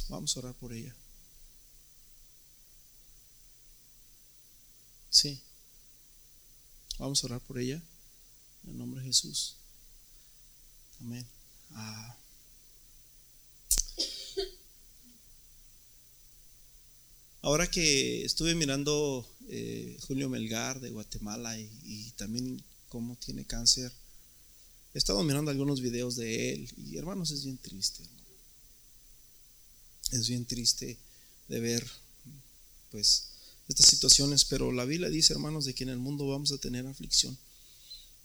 Vamos 0.09 0.37
a 0.37 0.41
orar 0.41 0.55
por 0.55 0.73
ella. 0.73 0.95
Sí. 5.11 5.41
Vamos 6.99 7.23
a 7.23 7.27
orar 7.29 7.41
por 7.41 7.59
ella. 7.59 7.83
En 8.65 8.71
el 8.71 8.79
nombre 8.79 9.01
de 9.01 9.07
Jesús. 9.07 9.57
Amén. 11.01 11.27
Ah. 11.71 12.17
Ahora 17.43 17.71
que 17.71 18.25
estuve 18.25 18.55
mirando 18.55 19.29
eh, 19.49 19.99
Julio 20.07 20.31
Melgar 20.31 20.81
de 20.81 20.91
Guatemala 20.91 21.59
y, 21.59 22.11
también 22.17 22.65
cómo 22.95 23.17
tiene 23.17 23.45
cáncer, 23.45 23.91
he 24.95 24.99
estado 24.99 25.25
mirando 25.25 25.51
algunos 25.51 25.81
videos 25.81 26.15
de 26.15 26.53
él 26.53 26.73
y 26.77 26.97
hermanos 26.97 27.33
es 27.33 27.43
bien 27.43 27.59
triste. 27.59 28.05
Es 30.13 30.29
bien 30.29 30.45
triste 30.45 30.97
de 31.49 31.59
ver 31.59 31.85
pues 32.93 33.31
estas 33.67 33.87
situaciones, 33.87 34.45
pero 34.45 34.71
la 34.71 34.85
Biblia 34.85 35.09
dice, 35.09 35.33
hermanos, 35.33 35.65
de 35.65 35.75
que 35.75 35.83
en 35.83 35.89
el 35.89 35.99
mundo 35.99 36.29
vamos 36.29 36.53
a 36.53 36.59
tener 36.59 36.87
aflicción. 36.87 37.37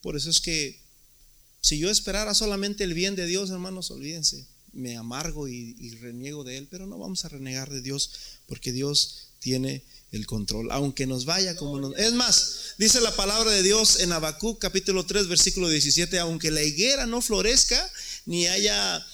Por 0.03 0.15
eso 0.15 0.29
es 0.29 0.39
que 0.39 0.79
si 1.61 1.79
yo 1.79 1.89
esperara 1.89 2.35
solamente 2.35 2.83
el 2.83 2.93
bien 2.93 3.15
de 3.15 3.25
Dios, 3.25 3.49
hermanos, 3.49 3.89
olvídense, 3.89 4.45
me 4.71 4.97
amargo 4.97 5.47
y, 5.47 5.95
reniego 5.95 6.43
de 6.43 6.57
Él, 6.57 6.67
pero 6.69 6.85
no 6.85 6.99
vamos 6.99 7.25
a 7.25 7.29
renegar 7.29 7.71
de 7.71 7.81
Dios 7.81 8.11
porque 8.45 8.71
Dios 8.71 9.28
tiene 9.39 9.83
el 10.11 10.25
control, 10.25 10.71
aunque 10.71 11.05
nos 11.05 11.25
vaya 11.25 11.55
como 11.55 11.79
nos... 11.79 11.97
Es 11.97 12.13
más, 12.13 12.73
dice 12.77 12.99
la 13.01 13.15
palabra 13.15 13.51
de 13.51 13.61
Dios 13.61 13.99
en 13.99 14.11
Habacuc 14.11 14.59
capítulo 14.59 15.05
3 15.05 15.27
versículo 15.27 15.69
17, 15.69 16.17
aunque 16.19 16.51
la 16.51 16.63
higuera 16.63 17.05
no 17.05 17.21
florezca, 17.21 17.89
ni 18.25 18.47
haya 18.47 19.05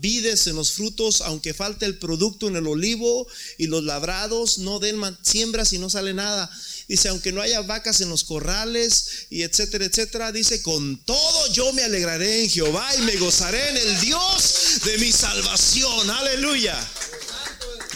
vides 0.00 0.46
en 0.46 0.56
los 0.56 0.72
frutos, 0.72 1.20
aunque 1.20 1.52
falte 1.52 1.84
el 1.84 1.98
producto 1.98 2.48
en 2.48 2.56
el 2.56 2.66
olivo 2.66 3.26
y 3.58 3.66
los 3.66 3.84
labrados 3.84 4.58
no 4.58 4.78
den 4.78 5.00
siembras 5.22 5.72
y 5.72 5.78
no 5.78 5.90
sale 5.90 6.14
nada. 6.14 6.50
Dice, 6.88 7.08
aunque 7.08 7.32
no 7.32 7.40
haya 7.40 7.60
vacas 7.60 8.00
en 8.00 8.08
los 8.08 8.24
corrales 8.24 9.26
y 9.30 9.42
etcétera, 9.42 9.84
etcétera, 9.84 10.32
dice, 10.32 10.62
con 10.62 10.96
todo 11.04 11.52
yo 11.52 11.72
me 11.72 11.82
alegraré 11.82 12.44
en 12.44 12.50
Jehová 12.50 12.88
y 12.96 13.02
me 13.02 13.16
gozaré 13.16 13.70
en 13.70 13.76
el 13.76 14.00
Dios 14.00 14.80
de 14.84 14.98
mi 14.98 15.12
salvación. 15.12 16.10
Aleluya. 16.10 16.76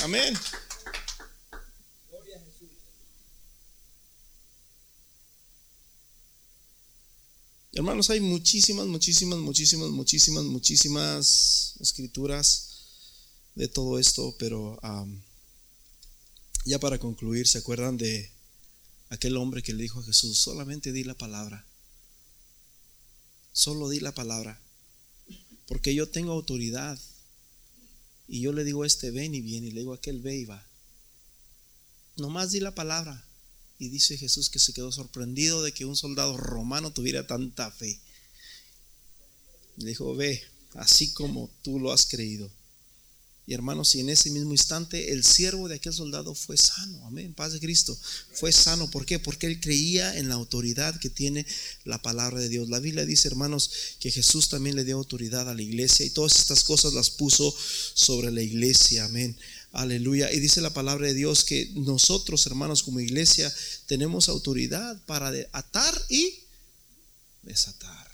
Amén. 0.02 0.38
Hermanos, 7.76 8.08
hay 8.08 8.20
muchísimas, 8.20 8.86
muchísimas, 8.86 9.38
muchísimas, 9.38 9.90
muchísimas, 9.90 10.44
muchísimas 10.44 11.74
escrituras 11.78 12.68
de 13.54 13.68
todo 13.68 13.98
esto, 13.98 14.34
pero 14.38 14.80
ya 16.64 16.78
para 16.78 16.98
concluir, 16.98 17.46
¿se 17.46 17.58
acuerdan 17.58 17.98
de 17.98 18.30
aquel 19.10 19.36
hombre 19.36 19.62
que 19.62 19.74
le 19.74 19.82
dijo 19.82 20.00
a 20.00 20.04
Jesús, 20.04 20.38
solamente 20.38 20.90
di 20.90 21.04
la 21.04 21.18
palabra? 21.18 21.66
Solo 23.52 23.90
di 23.90 24.00
la 24.00 24.14
palabra, 24.14 24.58
porque 25.66 25.94
yo 25.94 26.08
tengo 26.08 26.32
autoridad. 26.32 26.98
Y 28.26 28.40
yo 28.40 28.54
le 28.54 28.64
digo 28.64 28.84
a 28.84 28.86
este 28.86 29.10
ven 29.10 29.34
y 29.34 29.42
viene, 29.42 29.66
y 29.66 29.72
le 29.72 29.80
digo 29.80 29.92
a 29.92 29.96
aquel 29.96 30.22
ve 30.22 30.34
y 30.34 30.46
va. 30.46 30.66
Nomás 32.16 32.52
di 32.52 32.60
la 32.60 32.74
palabra. 32.74 33.28
Y 33.78 33.88
dice 33.88 34.16
Jesús 34.16 34.48
que 34.48 34.58
se 34.58 34.72
quedó 34.72 34.90
sorprendido 34.90 35.62
de 35.62 35.72
que 35.72 35.84
un 35.84 35.96
soldado 35.96 36.36
romano 36.36 36.92
tuviera 36.92 37.26
tanta 37.26 37.70
fe. 37.70 38.00
Le 39.76 39.88
dijo, 39.90 40.14
ve, 40.14 40.42
así 40.74 41.12
como 41.12 41.50
tú 41.62 41.78
lo 41.78 41.92
has 41.92 42.06
creído. 42.06 42.50
Y 43.48 43.54
hermanos, 43.54 43.94
y 43.94 44.00
en 44.00 44.08
ese 44.08 44.30
mismo 44.30 44.50
instante 44.50 45.12
el 45.12 45.22
siervo 45.22 45.68
de 45.68 45.76
aquel 45.76 45.92
soldado 45.92 46.34
fue 46.34 46.56
sano, 46.56 47.06
amén, 47.06 47.32
paz 47.32 47.52
de 47.52 47.60
Cristo, 47.60 47.96
fue 48.32 48.50
sano, 48.50 48.90
¿por 48.90 49.06
qué? 49.06 49.20
Porque 49.20 49.46
él 49.46 49.60
creía 49.60 50.18
en 50.18 50.28
la 50.28 50.34
autoridad 50.34 50.98
que 50.98 51.10
tiene 51.10 51.46
la 51.84 52.02
palabra 52.02 52.40
de 52.40 52.48
Dios. 52.48 52.68
La 52.68 52.80
Biblia 52.80 53.06
dice, 53.06 53.28
hermanos, 53.28 53.70
que 54.00 54.10
Jesús 54.10 54.48
también 54.48 54.74
le 54.74 54.82
dio 54.82 54.96
autoridad 54.96 55.48
a 55.48 55.54
la 55.54 55.62
iglesia 55.62 56.04
y 56.04 56.10
todas 56.10 56.34
estas 56.34 56.64
cosas 56.64 56.92
las 56.92 57.10
puso 57.10 57.54
sobre 57.94 58.32
la 58.32 58.42
iglesia, 58.42 59.04
amén. 59.04 59.38
Aleluya. 59.76 60.32
Y 60.32 60.40
dice 60.40 60.60
la 60.62 60.72
palabra 60.72 61.06
de 61.06 61.14
Dios 61.14 61.44
que 61.44 61.70
nosotros, 61.74 62.46
hermanos, 62.46 62.82
como 62.82 63.00
iglesia, 63.00 63.52
tenemos 63.86 64.28
autoridad 64.28 65.04
para 65.04 65.30
atar 65.52 65.94
y 66.08 66.40
desatar. 67.42 68.10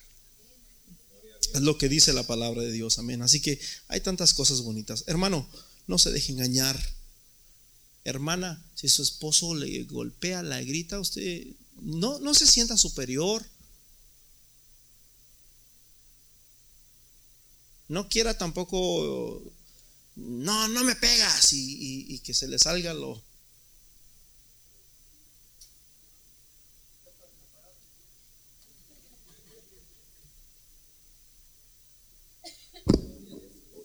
Es 1.54 1.60
lo 1.60 1.78
que 1.78 1.88
dice 1.88 2.12
la 2.12 2.24
palabra 2.24 2.62
de 2.62 2.72
Dios, 2.72 2.98
amén. 2.98 3.22
Así 3.22 3.40
que 3.40 3.60
hay 3.88 4.00
tantas 4.00 4.34
cosas 4.34 4.62
bonitas. 4.62 5.04
Hermano, 5.06 5.48
no 5.86 5.98
se 5.98 6.10
deje 6.10 6.32
engañar. 6.32 6.78
Hermana, 8.04 8.64
si 8.74 8.88
su 8.88 9.02
esposo 9.02 9.54
le 9.54 9.84
golpea, 9.84 10.42
la 10.42 10.60
grita, 10.62 10.98
usted 10.98 11.46
no, 11.80 12.18
no 12.18 12.34
se 12.34 12.46
sienta 12.48 12.76
superior. 12.76 13.44
no 17.92 18.08
quiera 18.08 18.38
tampoco, 18.38 19.42
no, 20.16 20.68
no 20.68 20.84
me 20.84 20.94
pegas 20.94 21.52
y, 21.52 22.18
que 22.20 22.34
se 22.34 22.48
le 22.48 22.58
salga 22.58 22.94
lo... 22.94 23.22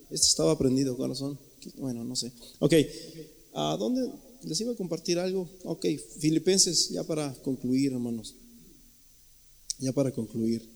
Este 0.10 0.28
estaba 0.28 0.58
prendido, 0.58 0.96
corazón. 0.96 1.38
Bueno, 1.76 2.04
no 2.04 2.16
sé. 2.16 2.32
Ok, 2.60 2.74
¿a 3.54 3.76
dónde 3.78 4.10
les 4.44 4.60
iba 4.62 4.72
a 4.72 4.76
compartir 4.76 5.20
algo? 5.20 5.50
Ok, 5.64 5.86
Filipenses, 6.20 6.90
ya 6.90 7.04
para 7.04 7.34
concluir, 7.44 7.92
hermanos. 7.92 8.34
Ya 9.80 9.92
para 9.92 10.12
concluir, 10.12 10.68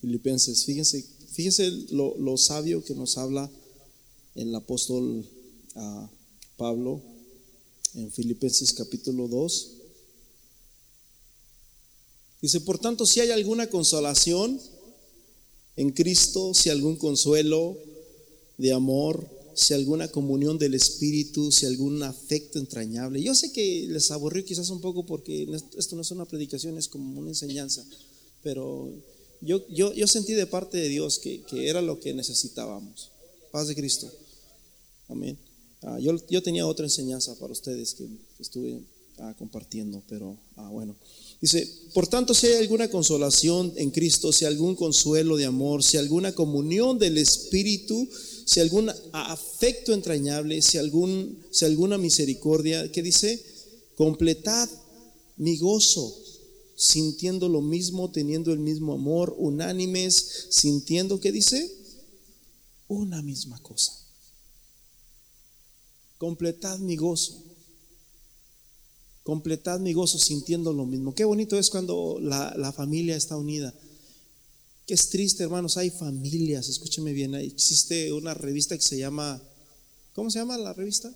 Filipenses, 0.00 0.64
fíjense 0.64 1.04
Fíjese 1.34 1.68
lo, 1.90 2.38
sabio 2.38 2.84
que 2.84 2.94
nos 2.94 3.18
habla 3.18 3.50
el 4.34 4.54
apóstol 4.54 5.24
ah, 5.76 6.10
Pablo 6.56 7.00
en 7.94 8.10
Filipenses 8.10 8.72
capítulo 8.72 9.28
2. 9.28 9.70
Dice, 12.42 12.60
por 12.60 12.78
tanto, 12.78 13.06
si 13.06 13.20
hay 13.20 13.30
alguna 13.30 13.68
consolación 13.68 14.60
en 15.76 15.90
Cristo, 15.90 16.52
si 16.54 16.70
algún 16.70 16.96
consuelo 16.96 17.78
de 18.58 18.72
amor, 18.72 19.28
si 19.54 19.72
alguna 19.72 20.08
comunión 20.08 20.58
del 20.58 20.74
Espíritu, 20.74 21.50
si 21.50 21.66
algún 21.66 22.02
afecto 22.02 22.58
entrañable. 22.58 23.22
Yo 23.22 23.34
sé 23.34 23.52
que 23.52 23.86
les 23.88 24.10
aburrió 24.10 24.44
quizás 24.44 24.68
un 24.70 24.80
poco 24.80 25.06
porque 25.06 25.46
esto 25.76 25.96
no 25.96 26.02
es 26.02 26.10
una 26.10 26.26
predicación, 26.26 26.76
es 26.76 26.88
como 26.88 27.18
una 27.18 27.30
enseñanza, 27.30 27.84
pero 28.42 28.92
yo, 29.40 29.66
yo, 29.68 29.92
yo 29.92 30.06
sentí 30.06 30.32
de 30.32 30.46
parte 30.46 30.78
de 30.78 30.88
Dios 30.88 31.18
que, 31.18 31.42
que, 31.42 31.68
era 31.68 31.82
lo 31.82 32.00
que 32.00 32.14
necesitábamos. 32.14 33.10
Paz 33.52 33.68
de 33.68 33.74
Cristo. 33.74 34.10
Amén. 35.08 35.38
Ah, 35.82 35.98
yo, 36.00 36.16
yo, 36.28 36.42
tenía 36.42 36.66
otra 36.66 36.86
enseñanza 36.86 37.38
para 37.38 37.52
ustedes 37.52 37.94
que, 37.94 38.08
estuve 38.38 38.80
ah, 39.18 39.34
compartiendo, 39.38 40.02
pero 40.08 40.36
ah, 40.56 40.68
bueno. 40.70 40.96
Dice, 41.40 41.68
por 41.92 42.06
tanto, 42.06 42.32
si 42.32 42.46
hay 42.46 42.54
alguna 42.54 42.88
consolación 42.88 43.72
en 43.76 43.90
Cristo, 43.90 44.32
si 44.32 44.46
algún 44.46 44.76
consuelo 44.76 45.36
de 45.36 45.44
amor, 45.44 45.82
si 45.82 45.98
alguna 45.98 46.32
comunión 46.34 46.98
del 46.98 47.18
Espíritu, 47.18 48.08
si 48.46 48.60
algún 48.60 48.90
afecto 49.12 49.92
entrañable, 49.92 50.62
si, 50.62 50.78
algún, 50.78 51.38
si 51.50 51.66
alguna 51.66 51.98
misericordia, 51.98 52.90
¿qué 52.90 53.02
dice? 53.02 53.44
Completad 53.94 54.68
mi 55.36 55.58
gozo 55.58 56.16
sintiendo 56.76 57.48
lo 57.48 57.60
mismo, 57.60 58.10
teniendo 58.10 58.52
el 58.52 58.58
mismo 58.58 58.94
amor, 58.94 59.34
unánimes, 59.38 60.46
sintiendo, 60.50 61.20
¿qué 61.20 61.30
dice? 61.30 61.70
Una 62.88 63.22
misma 63.22 63.60
cosa. 63.60 64.03
Completad 66.18 66.78
mi 66.78 66.96
gozo. 66.96 67.42
Completad 69.22 69.80
mi 69.80 69.92
gozo 69.92 70.18
sintiendo 70.18 70.72
lo 70.72 70.84
mismo. 70.86 71.14
Qué 71.14 71.24
bonito 71.24 71.58
es 71.58 71.70
cuando 71.70 72.18
la, 72.20 72.72
familia 72.72 73.16
está 73.16 73.36
unida. 73.36 73.72
Qué 74.86 74.94
es 74.94 75.08
triste, 75.08 75.42
hermanos. 75.42 75.76
Hay 75.76 75.90
familias, 75.90 76.68
escúcheme 76.68 77.12
bien. 77.12 77.34
Existe 77.34 78.12
una 78.12 78.34
revista 78.34 78.76
que 78.76 78.84
se 78.84 78.98
llama, 78.98 79.42
¿cómo 80.14 80.30
se 80.30 80.38
llama 80.38 80.58
la 80.58 80.72
revista? 80.72 81.12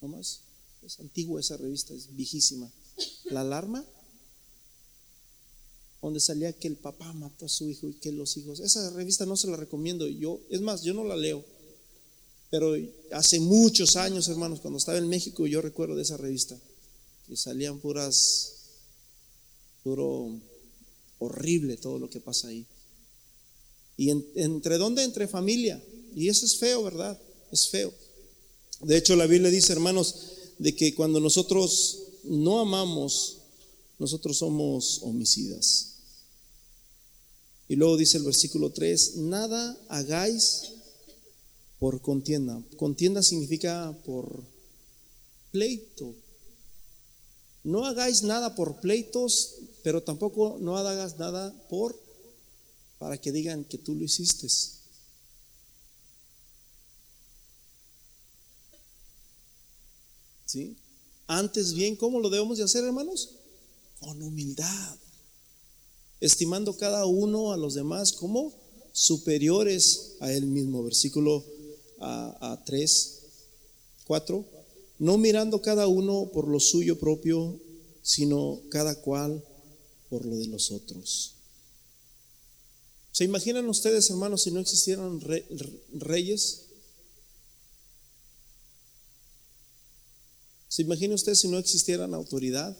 ¿No 0.00 0.08
más? 0.08 0.40
Es 0.82 1.00
antigua 1.00 1.40
esa 1.40 1.56
revista, 1.56 1.92
es 1.92 2.14
viejísima 2.14 2.70
la 3.24 3.40
alarma, 3.40 3.84
donde 6.02 6.20
salía 6.20 6.52
que 6.52 6.68
el 6.68 6.76
papá 6.76 7.12
mató 7.12 7.46
a 7.46 7.48
su 7.48 7.68
hijo 7.68 7.88
y 7.88 7.94
que 7.94 8.12
los 8.12 8.36
hijos. 8.36 8.60
Esa 8.60 8.90
revista 8.90 9.26
no 9.26 9.36
se 9.36 9.48
la 9.48 9.56
recomiendo. 9.56 10.08
Yo, 10.08 10.40
es 10.48 10.60
más, 10.60 10.82
yo 10.82 10.94
no 10.94 11.04
la 11.04 11.16
leo. 11.16 11.44
Pero 12.50 12.74
hace 13.12 13.38
muchos 13.38 13.96
años, 13.96 14.28
hermanos, 14.28 14.60
cuando 14.60 14.78
estaba 14.78 14.98
en 14.98 15.08
México, 15.08 15.46
yo 15.46 15.62
recuerdo 15.62 15.94
de 15.94 16.02
esa 16.02 16.16
revista, 16.16 16.58
que 17.26 17.36
salían 17.36 17.78
puras, 17.78 18.54
puro 19.84 20.40
horrible 21.20 21.76
todo 21.76 21.98
lo 21.98 22.10
que 22.10 22.20
pasa 22.20 22.48
ahí. 22.48 22.66
¿Y 23.96 24.10
entre 24.10 24.78
dónde? 24.78 25.04
Entre 25.04 25.28
familia. 25.28 25.80
Y 26.16 26.28
eso 26.28 26.44
es 26.44 26.56
feo, 26.56 26.82
¿verdad? 26.82 27.20
Es 27.52 27.68
feo. 27.68 27.92
De 28.80 28.96
hecho, 28.96 29.14
la 29.14 29.26
Biblia 29.26 29.50
dice, 29.50 29.72
hermanos, 29.72 30.16
de 30.58 30.74
que 30.74 30.94
cuando 30.94 31.20
nosotros 31.20 31.98
no 32.24 32.60
amamos, 32.60 33.38
nosotros 33.98 34.38
somos 34.38 35.00
homicidas. 35.02 35.86
Y 37.68 37.76
luego 37.76 37.96
dice 37.96 38.16
el 38.16 38.24
versículo 38.24 38.70
3, 38.70 39.16
nada 39.16 39.78
hagáis 39.88 40.72
por 41.80 42.00
contienda. 42.02 42.62
Contienda 42.76 43.22
significa 43.22 43.96
por 44.04 44.44
pleito. 45.50 46.14
No 47.64 47.84
hagáis 47.86 48.22
nada 48.22 48.54
por 48.54 48.80
pleitos, 48.80 49.56
pero 49.82 50.02
tampoco 50.02 50.58
no 50.60 50.76
hagas 50.76 51.18
nada 51.18 51.52
por 51.68 51.98
para 52.98 53.16
que 53.18 53.32
digan 53.32 53.64
que 53.64 53.78
tú 53.78 53.94
lo 53.94 54.04
hiciste. 54.04 54.46
¿Sí? 60.44 60.76
Antes 61.26 61.72
bien, 61.72 61.96
¿cómo 61.96 62.20
lo 62.20 62.28
debemos 62.28 62.58
de 62.58 62.64
hacer, 62.64 62.84
hermanos? 62.84 63.30
Con 64.00 64.22
humildad, 64.22 64.96
estimando 66.20 66.76
cada 66.76 67.06
uno 67.06 67.52
a 67.52 67.56
los 67.56 67.74
demás 67.74 68.12
como 68.12 68.52
superiores 68.92 70.16
a 70.20 70.32
él 70.32 70.46
mismo. 70.46 70.82
Versículo 70.82 71.44
a, 72.00 72.62
3, 72.64 73.20
4. 74.06 74.44
No 74.98 75.18
mirando 75.18 75.62
cada 75.62 75.86
uno 75.86 76.30
por 76.32 76.48
lo 76.48 76.60
suyo 76.60 76.98
propio, 76.98 77.58
sino 78.02 78.60
cada 78.70 78.94
cual 78.96 79.42
por 80.08 80.24
lo 80.24 80.36
de 80.36 80.46
los 80.46 80.70
otros. 80.70 81.34
¿Se 83.12 83.24
imaginan 83.24 83.68
ustedes, 83.68 84.08
hermanos, 84.10 84.42
si 84.42 84.50
no 84.50 84.60
existieran 84.60 85.20
reyes? 85.92 86.62
¿Se 90.68 90.82
imagina 90.82 91.14
usted 91.14 91.34
si 91.34 91.48
no 91.48 91.58
existiera 91.58 92.06
la 92.06 92.16
autoridad? 92.16 92.76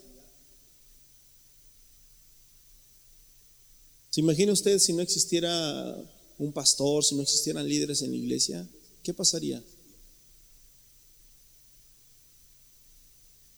¿Se 4.10 4.20
imagina 4.20 4.52
usted 4.52 4.78
si 4.78 4.92
no 4.92 5.02
existiera 5.02 5.96
un 6.38 6.52
pastor, 6.52 7.04
si 7.04 7.14
no 7.14 7.22
existieran 7.22 7.68
líderes 7.68 8.02
en 8.02 8.10
la 8.10 8.16
iglesia? 8.16 8.68
¿Qué 9.03 9.14
pasaría? 9.14 9.62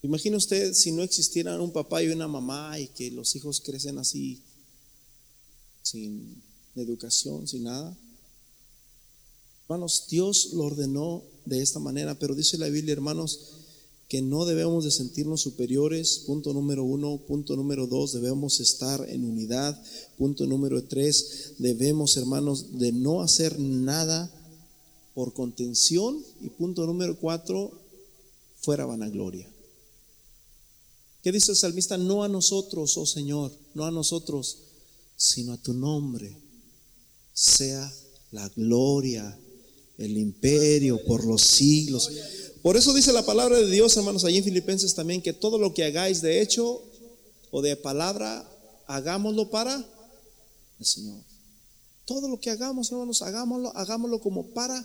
Imagina 0.02 0.36
usted 0.36 0.74
si 0.74 0.90
no 0.90 1.02
existieran 1.02 1.60
un 1.60 1.72
papá 1.72 2.02
y 2.02 2.08
una 2.08 2.26
mamá 2.26 2.78
y 2.78 2.88
que 2.88 3.10
los 3.12 3.36
hijos 3.36 3.60
crecen 3.60 3.98
así, 3.98 4.42
sin 5.82 6.42
educación, 6.74 7.46
sin 7.46 7.64
nada. 7.64 7.96
Hermanos, 9.62 10.06
Dios 10.08 10.50
lo 10.54 10.64
ordenó 10.64 11.22
de 11.44 11.62
esta 11.62 11.78
manera, 11.78 12.18
pero 12.18 12.34
dice 12.34 12.58
la 12.58 12.68
Biblia, 12.68 12.92
hermanos, 12.92 13.40
que 14.08 14.20
no 14.20 14.44
debemos 14.44 14.84
de 14.84 14.90
sentirnos 14.90 15.40
superiores, 15.40 16.24
punto 16.26 16.52
número 16.52 16.84
uno, 16.84 17.18
punto 17.18 17.56
número 17.56 17.86
dos, 17.86 18.12
debemos 18.12 18.60
estar 18.60 19.08
en 19.08 19.24
unidad, 19.24 19.80
punto 20.18 20.46
número 20.46 20.84
tres, 20.84 21.54
debemos, 21.58 22.16
hermanos, 22.16 22.78
de 22.78 22.92
no 22.92 23.22
hacer 23.22 23.58
nada 23.58 24.30
por 25.14 25.32
contención 25.32 26.24
y 26.40 26.48
punto 26.48 26.86
número 26.86 27.18
cuatro, 27.18 27.72
fuera 28.60 28.86
vanagloria. 28.86 29.48
¿Qué 31.22 31.30
dice 31.30 31.52
el 31.52 31.56
salmista? 31.56 31.96
No 31.98 32.24
a 32.24 32.28
nosotros, 32.28 32.96
oh 32.96 33.06
Señor, 33.06 33.52
no 33.74 33.84
a 33.84 33.90
nosotros, 33.90 34.58
sino 35.16 35.52
a 35.52 35.58
tu 35.58 35.72
nombre 35.72 36.36
sea 37.32 37.92
la 38.30 38.48
gloria, 38.50 39.38
el 39.98 40.16
imperio 40.18 41.02
por 41.04 41.24
los 41.24 41.42
siglos. 41.42 42.10
Por 42.62 42.76
eso 42.76 42.94
dice 42.94 43.12
la 43.12 43.24
palabra 43.24 43.58
de 43.58 43.70
Dios, 43.70 43.96
hermanos, 43.96 44.24
allí 44.24 44.38
en 44.38 44.44
Filipenses 44.44 44.94
también, 44.94 45.22
que 45.22 45.32
todo 45.32 45.58
lo 45.58 45.74
que 45.74 45.84
hagáis 45.84 46.22
de 46.22 46.40
hecho 46.40 46.82
o 47.50 47.62
de 47.62 47.76
palabra, 47.76 48.48
hagámoslo 48.86 49.50
para 49.50 49.76
el 50.78 50.86
Señor. 50.86 51.20
Todo 52.04 52.28
lo 52.28 52.40
que 52.40 52.50
hagamos, 52.50 52.90
hermanos, 52.90 53.22
hagámoslo, 53.22 53.74
hagámoslo 53.76 54.20
como 54.20 54.46
para 54.48 54.84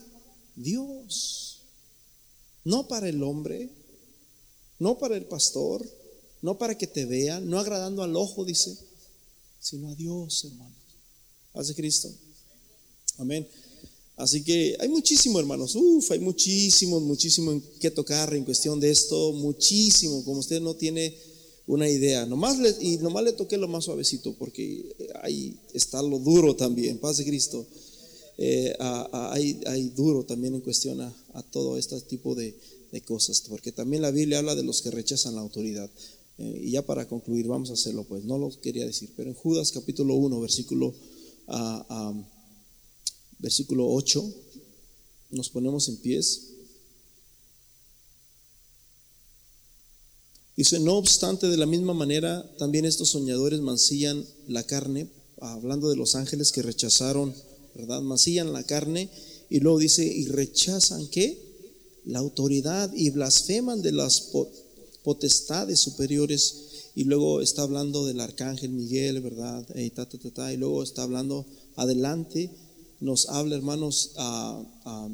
Dios. 0.58 1.62
No 2.66 2.88
para 2.88 3.08
el 3.08 3.24
hombre, 3.24 3.70
no 4.80 4.98
para 4.98 5.16
el 5.16 5.26
pastor, 5.26 5.88
no 6.42 6.58
para 6.58 6.78
que 6.78 6.88
te 6.88 7.06
vean, 7.06 7.50
no 7.50 7.60
agradando 7.60 8.04
al 8.04 8.16
ojo, 8.16 8.44
dice, 8.44 8.78
sino 9.60 9.90
a 9.90 9.96
Dios, 9.96 10.44
hermanos. 10.44 10.76
Haz 11.54 11.70
de 11.70 11.76
Cristo. 11.76 12.10
Amén. 13.18 13.48
Así 14.18 14.44
que 14.44 14.76
hay 14.80 14.90
muchísimo, 14.90 15.40
hermanos. 15.40 15.76
Uf, 15.76 16.12
hay 16.12 16.20
muchísimo, 16.20 17.00
muchísimo 17.00 17.52
en 17.52 17.64
qué 17.80 17.92
tocar 17.92 18.34
en 18.34 18.44
cuestión 18.44 18.80
de 18.80 18.92
esto. 18.92 19.32
Muchísimo, 19.34 20.24
como 20.24 20.40
usted 20.40 20.60
no 20.60 20.76
tiene 20.76 21.16
una 21.68 21.88
idea. 21.88 22.26
Nomás 22.26 22.58
le, 22.58 22.76
y 22.82 22.98
nomás 22.98 23.24
le 23.24 23.34
toqué 23.34 23.58
lo 23.58 23.68
más 23.68 23.86
suavecito, 23.86 24.34
porque 24.34 24.96
ahí 25.22 25.60
está 25.74 26.02
lo 26.02 26.18
duro 26.20 26.56
también. 26.56 26.98
Paz 26.98 27.18
de 27.18 27.26
Cristo. 27.26 27.66
Eh, 28.38 28.76
hay, 28.80 29.92
duro 29.96 30.24
también 30.24 30.56
en 30.56 30.62
cuestión 30.62 31.02
a, 31.02 31.44
todo 31.52 31.78
este 31.78 32.00
tipo 32.02 32.36
de, 32.36 32.56
cosas, 33.06 33.44
porque 33.48 33.72
también 33.72 34.02
la 34.02 34.10
Biblia 34.10 34.40
habla 34.40 34.56
de 34.56 34.64
los 34.64 34.82
que 34.82 34.90
rechazan 34.90 35.36
la 35.36 35.42
autoridad. 35.42 35.88
Eh, 36.40 36.62
y 36.66 36.72
ya 36.72 36.82
para 36.82 37.08
concluir, 37.08 37.48
vamos 37.48 37.70
a 37.70 37.74
hacerlo, 37.74 38.04
pues 38.06 38.24
no 38.24 38.40
lo 38.40 38.50
quería 38.60 38.88
decir, 38.88 39.12
pero 39.16 39.30
en 39.30 39.36
Judas 39.36 39.72
capítulo 39.72 40.16
1, 40.16 40.40
versículo, 40.40 40.96
versículo 43.38 43.88
8, 43.92 44.34
nos 45.30 45.50
ponemos 45.50 45.90
en 45.90 45.98
pies. 45.98 46.54
Dice, 50.56 50.80
no 50.80 50.96
obstante, 50.96 51.48
de 51.48 51.58
la 51.58 51.68
misma 51.68 51.94
manera, 51.94 52.44
también 52.58 52.86
estos 52.86 53.10
soñadores 53.10 53.60
mancillan 53.60 54.26
la 54.48 54.64
carne, 54.64 55.08
hablando 55.40 55.88
de 55.88 55.96
los 55.96 56.16
ángeles 56.16 56.52
que 56.52 56.64
rechazaron 56.64 57.36
¿verdad? 57.78 58.02
Mancillan 58.02 58.52
la 58.52 58.64
carne 58.64 59.10
y 59.50 59.60
luego 59.60 59.80
dice, 59.80 60.06
y 60.06 60.26
rechazan 60.26 61.08
qué? 61.08 61.38
La 62.06 62.20
autoridad 62.20 62.92
y 62.94 63.10
blasfeman 63.12 63.82
de 63.82 63.92
las 63.92 64.32
potestades 65.04 65.80
superiores. 65.80 66.92
Y 66.96 67.04
luego 67.04 67.42
está 67.42 67.62
hablando 67.62 68.06
del 68.06 68.20
arcángel 68.20 68.72
Miguel, 68.72 69.22
¿verdad? 69.22 69.66
Y, 69.76 69.92
y 69.94 70.58
luego 70.58 70.84
está 70.84 71.04
hablando 71.04 71.46
adelante, 71.76 72.50
nos 73.00 73.30
habla, 73.30 73.56
hermanos, 73.56 74.12
a 74.16 75.08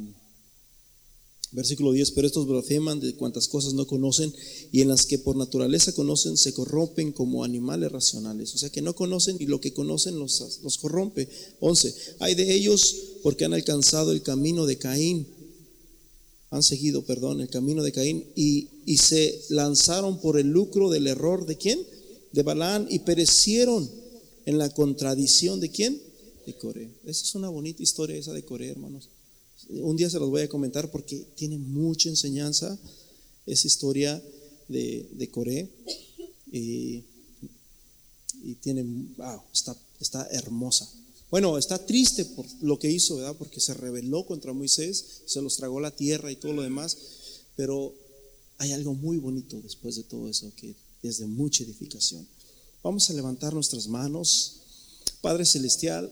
Versículo 1.54 1.92
10, 1.92 2.12
pero 2.12 2.26
estos 2.26 2.48
blasfeman 2.48 3.00
de 3.00 3.14
cuantas 3.14 3.48
cosas 3.48 3.76
no 3.76 3.86
conocen 3.86 4.34
y 4.72 4.82
en 4.82 4.88
las 4.88 5.06
que 5.06 5.20
por 5.20 5.36
naturaleza 5.36 5.94
conocen 5.94 6.36
se 6.36 6.52
corrompen 6.52 7.12
como 7.12 7.44
animales 7.44 7.92
racionales. 7.92 8.56
O 8.56 8.58
sea 8.58 8.72
que 8.72 8.82
no 8.82 8.96
conocen 8.96 9.38
y 9.40 9.46
lo 9.46 9.62
que 9.62 9.72
conocen 9.72 10.18
los, 10.18 10.60
los 10.64 10.78
corrompe. 10.80 11.30
11, 11.60 11.94
hay 12.20 12.34
de 12.34 12.56
ellos 12.56 12.96
porque 13.22 13.46
han 13.46 13.54
alcanzado 13.54 14.12
el 14.12 14.24
camino 14.24 14.66
de 14.66 14.80
Caín, 14.80 15.28
han 16.50 16.64
seguido, 16.64 17.04
perdón, 17.04 17.40
el 17.40 17.50
camino 17.50 17.84
de 17.84 17.92
Caín 17.92 18.26
y, 18.36 18.70
y 18.88 18.98
se 18.98 19.40
lanzaron 19.50 20.20
por 20.22 20.40
el 20.40 20.48
lucro 20.48 20.90
del 20.90 21.06
error 21.06 21.46
de 21.46 21.58
quién? 21.58 21.80
De 22.32 22.42
Balán 22.42 22.88
y 22.90 23.00
perecieron 23.00 23.88
en 24.48 24.58
la 24.58 24.70
contradicción 24.74 25.60
de 25.60 25.70
quién? 25.70 26.02
De 26.48 26.58
Coré. 26.58 26.90
Esa 27.06 27.24
es 27.24 27.36
una 27.36 27.50
bonita 27.50 27.84
historia 27.84 28.16
esa 28.16 28.34
de 28.34 28.44
Coré, 28.44 28.70
hermanos. 28.70 29.10
Un 29.70 29.96
día 29.96 30.10
se 30.10 30.20
los 30.20 30.30
voy 30.30 30.42
a 30.42 30.50
comentar 30.50 30.92
porque 30.92 31.26
tiene 31.36 31.58
mucha 31.58 32.10
enseñanza 32.10 32.78
esa 33.46 33.68
historia 33.68 34.22
de, 34.68 35.10
de 35.12 35.30
Coré. 35.30 35.70
Y, 36.52 37.04
tiene, 38.62 38.84
wow, 39.18 39.42
está, 39.54 39.76
está 40.02 40.28
hermosa. 40.28 40.90
Bueno, 41.32 41.58
está 41.58 41.84
triste 41.86 42.26
por 42.26 42.46
lo 42.62 42.78
que 42.78 42.92
hizo, 42.92 43.16
¿verdad? 43.16 43.36
Porque 43.38 43.62
se 43.62 43.74
rebeló 43.74 44.26
contra 44.26 44.52
Moisés, 44.54 45.22
se 45.26 45.42
los 45.42 45.56
tragó 45.56 45.80
la 45.80 45.96
tierra 45.96 46.32
y 46.32 46.36
todo 46.36 46.54
lo 46.54 46.62
demás. 46.62 46.98
Pero 47.56 47.94
hay 48.58 48.74
algo 48.74 48.94
muy 48.94 49.18
bonito 49.18 49.60
después 49.62 49.96
de 49.96 50.04
todo 50.04 50.30
eso, 50.30 50.52
que 50.58 50.76
es 51.02 51.18
de 51.20 51.26
mucha 51.26 51.64
edificación. 51.64 52.28
Vamos 52.84 53.10
a 53.10 53.14
levantar 53.14 53.54
nuestras 53.54 53.88
manos. 53.88 54.58
Padre 55.22 55.46
Celestial, 55.46 56.12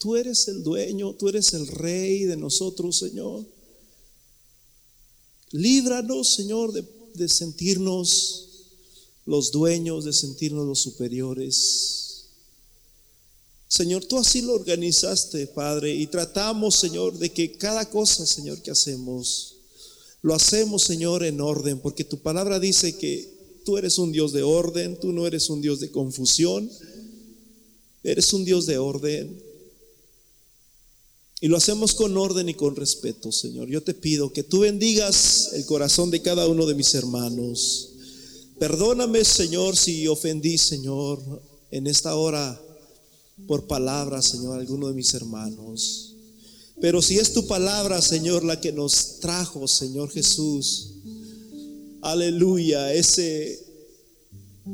Tú 0.00 0.16
eres 0.16 0.48
el 0.48 0.62
dueño, 0.62 1.12
tú 1.12 1.28
eres 1.28 1.52
el 1.52 1.66
rey 1.66 2.24
de 2.24 2.34
nosotros, 2.34 2.96
Señor. 2.96 3.44
Líbranos, 5.50 6.32
Señor, 6.32 6.72
de, 6.72 7.28
sentirnos 7.28 8.48
los 9.26 9.52
dueños, 9.52 10.06
de 10.06 10.14
sentirnos 10.14 10.66
los 10.66 10.80
superiores. 10.80 12.28
Señor, 13.68 14.06
tú 14.06 14.16
así 14.16 14.40
lo 14.40 14.54
organizaste, 14.54 15.46
Padre, 15.48 15.94
y 15.94 16.06
tratamos, 16.06 16.76
Señor, 16.80 17.18
de 17.18 17.30
que 17.30 17.52
cada 17.58 17.90
cosa, 17.90 18.24
Señor, 18.24 18.62
que 18.62 18.70
hacemos, 18.70 19.56
lo 20.22 20.34
hacemos, 20.34 20.84
Señor, 20.84 21.24
en 21.24 21.42
orden, 21.42 21.78
porque 21.78 22.04
tu 22.04 22.20
palabra 22.20 22.58
dice 22.58 22.96
que 22.96 23.60
tú 23.66 23.76
eres 23.76 23.98
un 23.98 24.12
Dios 24.12 24.32
de 24.32 24.44
orden, 24.44 24.98
tú 24.98 25.12
no 25.12 25.26
eres 25.26 25.50
un 25.50 25.60
Dios 25.60 25.78
de 25.78 25.90
confusión, 25.90 26.70
eres 28.02 28.32
un 28.32 28.46
Dios 28.46 28.64
de 28.64 28.78
orden. 28.78 29.49
Y 31.42 31.48
lo 31.48 31.56
hacemos 31.56 31.94
con 31.94 32.16
orden 32.18 32.50
y 32.50 32.54
con 32.54 32.76
respeto, 32.76 33.32
Señor. 33.32 33.68
Yo 33.68 33.82
te 33.82 33.94
pido 33.94 34.30
que 34.30 34.42
tú 34.42 34.60
bendigas 34.60 35.50
el 35.54 35.64
corazón 35.64 36.10
de 36.10 36.20
cada 36.20 36.46
uno 36.46 36.66
de 36.66 36.74
mis 36.74 36.94
hermanos. 36.94 37.92
Perdóname, 38.58 39.24
Señor, 39.24 39.74
si 39.74 40.06
ofendí, 40.06 40.58
Señor, 40.58 41.18
en 41.70 41.86
esta 41.86 42.14
hora 42.14 42.60
por 43.46 43.66
palabras, 43.66 44.26
Señor, 44.26 44.56
a 44.56 44.60
alguno 44.60 44.88
de 44.88 44.94
mis 44.94 45.14
hermanos. 45.14 46.14
Pero 46.78 47.00
si 47.00 47.16
es 47.18 47.32
tu 47.32 47.46
palabra, 47.46 48.02
Señor, 48.02 48.44
la 48.44 48.60
que 48.60 48.72
nos 48.72 49.18
trajo, 49.20 49.66
Señor 49.66 50.10
Jesús, 50.10 50.92
aleluya, 52.02 52.92
ese, 52.92 53.66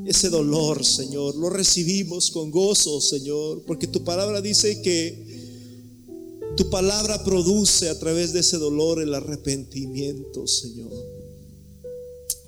ese 0.04 0.30
dolor, 0.30 0.84
Señor, 0.84 1.36
lo 1.36 1.48
recibimos 1.48 2.32
con 2.32 2.50
gozo, 2.50 3.00
Señor, 3.00 3.62
porque 3.66 3.86
tu 3.86 4.02
palabra 4.02 4.40
dice 4.40 4.82
que 4.82 5.35
tu 6.56 6.70
palabra 6.70 7.22
produce 7.22 7.88
a 7.88 7.98
través 7.98 8.32
de 8.32 8.40
ese 8.40 8.56
dolor 8.56 9.00
el 9.00 9.14
arrepentimiento, 9.14 10.46
Señor. 10.46 10.90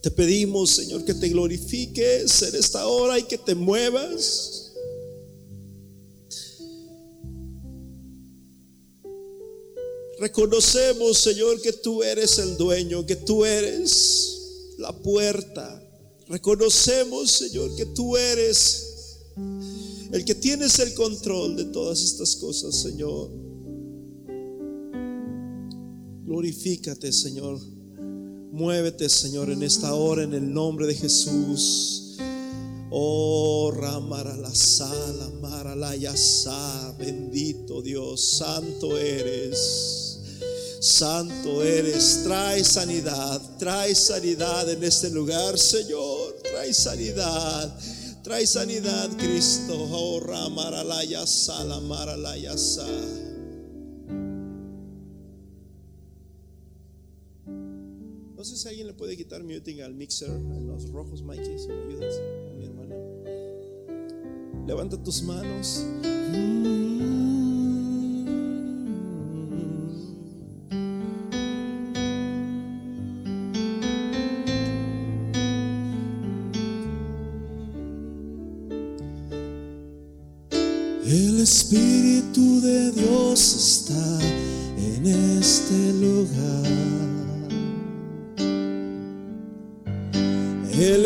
Te 0.00 0.10
pedimos, 0.10 0.70
Señor, 0.70 1.04
que 1.04 1.14
te 1.14 1.28
glorifiques 1.28 2.42
en 2.42 2.54
esta 2.54 2.86
hora 2.86 3.18
y 3.18 3.24
que 3.24 3.36
te 3.36 3.54
muevas. 3.54 4.72
Reconocemos, 10.18 11.18
Señor, 11.18 11.60
que 11.60 11.72
tú 11.72 12.02
eres 12.02 12.38
el 12.38 12.56
dueño, 12.56 13.06
que 13.06 13.16
tú 13.16 13.44
eres 13.44 14.74
la 14.78 14.92
puerta. 14.92 15.82
Reconocemos, 16.28 17.30
Señor, 17.30 17.74
que 17.76 17.86
tú 17.86 18.16
eres 18.16 18.84
el 20.12 20.24
que 20.24 20.34
tienes 20.34 20.78
el 20.78 20.94
control 20.94 21.56
de 21.56 21.64
todas 21.66 22.02
estas 22.02 22.36
cosas, 22.36 22.74
Señor. 22.74 23.47
Glorifícate, 26.28 27.10
Señor. 27.10 27.58
Muévete, 28.52 29.08
Señor, 29.08 29.50
en 29.50 29.62
esta 29.62 29.94
hora 29.94 30.24
en 30.24 30.34
el 30.34 30.52
nombre 30.52 30.86
de 30.86 30.94
Jesús. 30.94 32.18
Oh, 32.90 33.72
Ramarala 33.74 34.54
Sala, 34.54 35.30
Marala 35.40 35.96
Yasa, 35.96 36.94
bendito 36.98 37.80
Dios, 37.80 38.36
santo 38.36 38.98
eres. 38.98 40.20
Santo 40.80 41.62
eres, 41.64 42.20
trae 42.24 42.62
sanidad, 42.62 43.40
trae 43.58 43.94
sanidad 43.94 44.70
en 44.70 44.84
este 44.84 45.08
lugar, 45.08 45.58
Señor, 45.58 46.36
trae 46.42 46.74
sanidad, 46.74 47.74
trae 48.22 48.46
sanidad, 48.46 49.08
Cristo. 49.16 49.72
Oh, 49.90 50.20
Ramarala 50.20 51.04
Yasa, 51.04 51.64
la 51.64 51.80
Marala 51.80 52.36
Yasa. 52.36 52.86
Si 58.56 58.66
alguien 58.66 58.86
le 58.86 58.94
puede 58.94 59.14
quitar 59.14 59.44
muting 59.44 59.82
al 59.82 59.94
mixer, 59.94 60.30
a 60.30 60.60
los 60.60 60.90
rojos, 60.90 61.22
Mikey, 61.22 61.58
si 61.58 61.68
me 61.68 61.82
ayudas, 61.84 62.14
mi 62.56 62.64
hermana. 62.64 62.94
Levanta 64.66 65.02
tus 65.02 65.22
manos. 65.22 65.84
El 81.04 81.46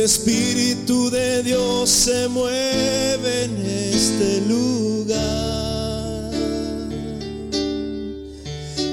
Espíritu 0.02 1.10
de 1.10 1.44
Dios 1.44 1.88
se 1.88 2.26
mueve 2.26 3.44
en 3.44 3.56
este 3.64 4.40
lugar. 4.48 5.22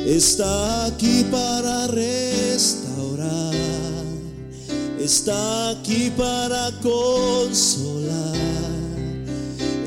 Está 0.06 0.86
aquí 0.86 1.26
para 1.32 1.88
restaurar. 1.88 3.56
Está 5.00 5.72
aquí 5.72 6.12
para 6.16 6.72
consolar. 6.84 8.36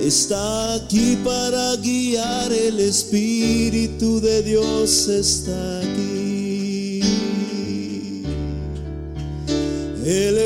Está 0.01 0.75
aquí 0.75 1.17
para 1.25 1.77
guiar. 1.77 2.53
El 2.53 2.81
Espíritu 2.81 4.21
de 4.21 4.43
Dios 4.43 5.07
está 5.07 5.82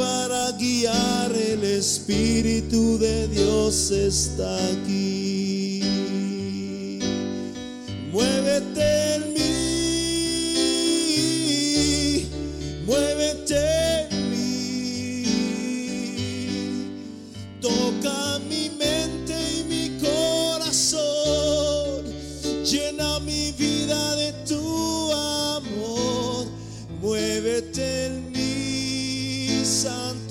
para 0.00 0.52
guiar. 0.52 1.30
El 1.32 1.62
Espíritu 1.62 2.98
de 2.98 3.28
Dios 3.28 3.90
está 3.90 4.56
aquí. 4.72 5.80
Muévete 8.10 8.99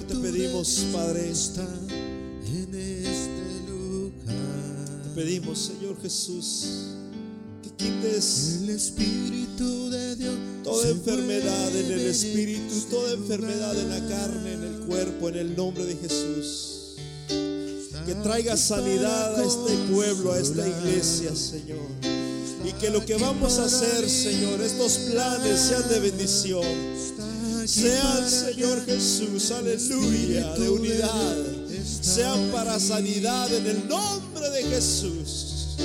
Señor, 0.00 0.06
te 0.06 0.14
pedimos, 0.16 0.86
Padre, 0.92 1.30
está 1.30 1.66
en 1.90 2.74
este 2.74 3.70
lugar. 3.70 5.02
Te 5.02 5.20
pedimos, 5.20 5.58
Señor 5.58 6.00
Jesús, 6.00 6.64
que 7.62 7.70
quites 7.70 8.60
El 8.62 8.70
Espíritu 8.70 9.90
de 9.90 10.16
Dios. 10.16 10.34
toda 10.64 10.88
enfermedad 10.88 11.76
en 11.76 11.92
el 11.92 12.00
espíritu, 12.00 12.74
este 12.74 12.90
toda 12.90 13.12
enfermedad 13.12 13.78
en 13.78 13.90
la 13.90 14.08
carne, 14.08 14.54
en 14.54 14.62
el 14.62 14.80
cuerpo, 14.86 15.28
en 15.28 15.36
el 15.36 15.56
nombre 15.56 15.84
de 15.84 15.96
Jesús. 15.96 16.96
Que 18.06 18.14
traiga 18.22 18.56
sanidad 18.56 19.38
a 19.38 19.44
este 19.44 19.76
pueblo, 19.92 20.32
a 20.32 20.38
esta 20.38 20.66
iglesia, 20.66 21.34
Señor. 21.34 21.86
Y 22.64 22.72
que 22.74 22.90
lo 22.90 23.04
que 23.04 23.16
vamos 23.16 23.58
a 23.58 23.64
hacer, 23.64 24.08
Señor, 24.08 24.60
estos 24.60 24.92
planes 25.10 25.60
sean 25.60 25.88
de 25.88 26.00
bendición. 26.00 26.64
Sean, 27.70 28.28
Señor 28.28 28.84
Jesús, 28.84 29.52
aleluya, 29.52 30.54
de 30.54 30.70
unidad. 30.70 31.36
Sean 32.00 32.50
para 32.50 32.80
sanidad 32.80 33.52
en 33.54 33.64
el 33.64 33.88
nombre 33.88 34.50
de 34.50 34.64
Jesús. 34.64 35.76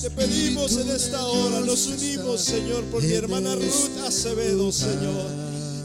Te 0.00 0.10
pedimos 0.10 0.78
en 0.78 0.90
esta 0.90 1.26
hora, 1.26 1.60
nos 1.60 1.88
unimos, 1.88 2.40
Señor, 2.40 2.84
por 2.84 3.02
mi 3.02 3.12
hermana 3.12 3.54
Ruth 3.54 4.06
Acevedo, 4.06 4.72
Señor. 4.72 5.26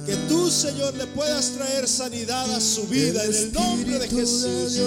Que 0.05 0.15
tú, 0.29 0.49
Señor, 0.49 0.93
le 0.93 1.07
puedas 1.07 1.49
traer 1.51 1.85
sanidad 1.85 2.49
a 2.53 2.61
su 2.61 2.83
vida 2.87 3.25
en 3.25 3.33
el 3.33 3.51
nombre 3.51 3.99
de 3.99 4.07
Jesús. 4.07 4.79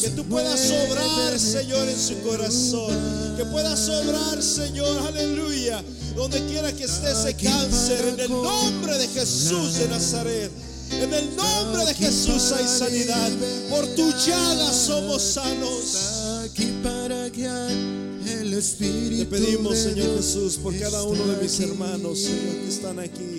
Que 0.00 0.10
tú 0.10 0.24
puedas 0.26 0.70
obrar, 0.70 1.36
Señor, 1.36 1.88
en 1.88 1.98
su 1.98 2.16
corazón. 2.20 2.94
Que 3.36 3.44
puedas 3.46 3.88
obrar, 3.88 4.40
Señor, 4.40 4.98
aleluya. 5.08 5.82
Donde 6.14 6.46
quiera 6.46 6.72
que 6.72 6.84
esté 6.84 7.10
ese 7.10 7.34
cáncer, 7.34 8.08
en 8.08 8.20
el 8.20 8.30
nombre 8.30 8.96
de 8.98 9.08
Jesús 9.08 9.74
de 9.74 9.88
Nazaret. 9.88 10.50
En 10.92 11.12
el 11.12 11.36
nombre 11.36 11.84
de 11.86 11.94
Jesús 11.94 12.52
hay 12.52 12.66
sanidad. 12.66 13.30
Por 13.68 13.86
tu 13.94 14.10
llaga 14.10 14.72
somos 14.72 15.22
sanos. 15.22 15.96
Aquí 16.44 16.72
para 16.82 17.28
guiar 17.30 17.70
el 17.70 18.54
Espíritu. 18.54 19.24
Te 19.24 19.26
pedimos, 19.26 19.78
Señor 19.78 20.16
Jesús, 20.16 20.56
por 20.56 20.78
cada 20.78 21.02
uno 21.02 21.24
de 21.24 21.42
mis 21.42 21.58
hermanos, 21.60 22.20
Señor, 22.20 22.56
que 22.62 22.68
están 22.68 22.98
aquí. 23.00 23.38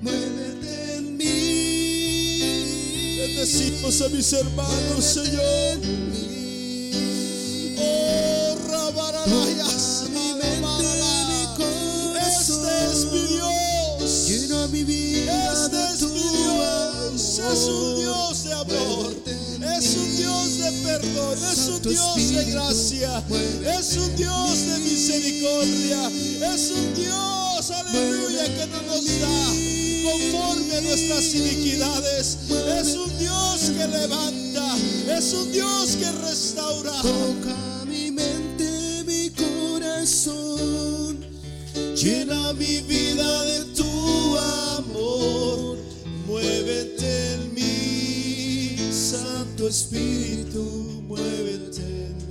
Muévete 0.00 0.94
en 0.96 1.16
mí. 1.16 3.18
Bendecimos 3.18 4.00
a 4.00 4.08
mis 4.08 4.32
hermanos, 4.32 5.04
Señor. 5.04 5.78
Es 17.38 17.64
un. 17.68 18.00
Dios 18.00 18.44
de 18.44 18.52
amor. 18.52 19.14
Es 19.78 19.96
un. 19.96 20.16
Dios 20.16 20.58
de 20.58 20.72
perdón. 20.82 21.38
Es 21.38 21.68
un 21.68 21.82
Dios 21.82 22.32
de 22.32 22.44
gracia. 22.50 23.22
Es 23.78 23.96
un 23.96 24.16
Dios 24.16 24.66
de 24.66 24.78
misericordia. 24.80 26.10
Es 26.52 26.72
un 26.72 26.94
Dios, 26.94 27.70
aleluya, 27.70 28.44
que 28.44 28.66
no 28.66 28.82
nos 28.82 29.04
da 29.20 29.52
conforme 30.10 30.76
a 30.76 30.80
nuestras 30.80 31.32
iniquidades. 31.34 32.38
Es 32.80 32.96
un 32.96 33.18
Dios 33.18 33.70
que 33.76 33.86
levanta. 33.86 34.76
Es 35.16 35.32
un 35.32 35.52
Dios 35.52 35.96
que 35.96 36.10
restaura. 36.10 36.90
Toca 37.02 37.84
mi 37.86 38.10
mente, 38.10 39.04
mi 39.06 39.30
corazón. 39.30 41.24
Llena 41.94 42.52
mi 42.54 42.80
vida 42.80 43.44
de 43.44 43.64
tu 43.76 44.38
amor, 44.38 45.78
Santo 46.26 46.97
Espíritu, 49.68 50.62
muévete. 51.06 52.27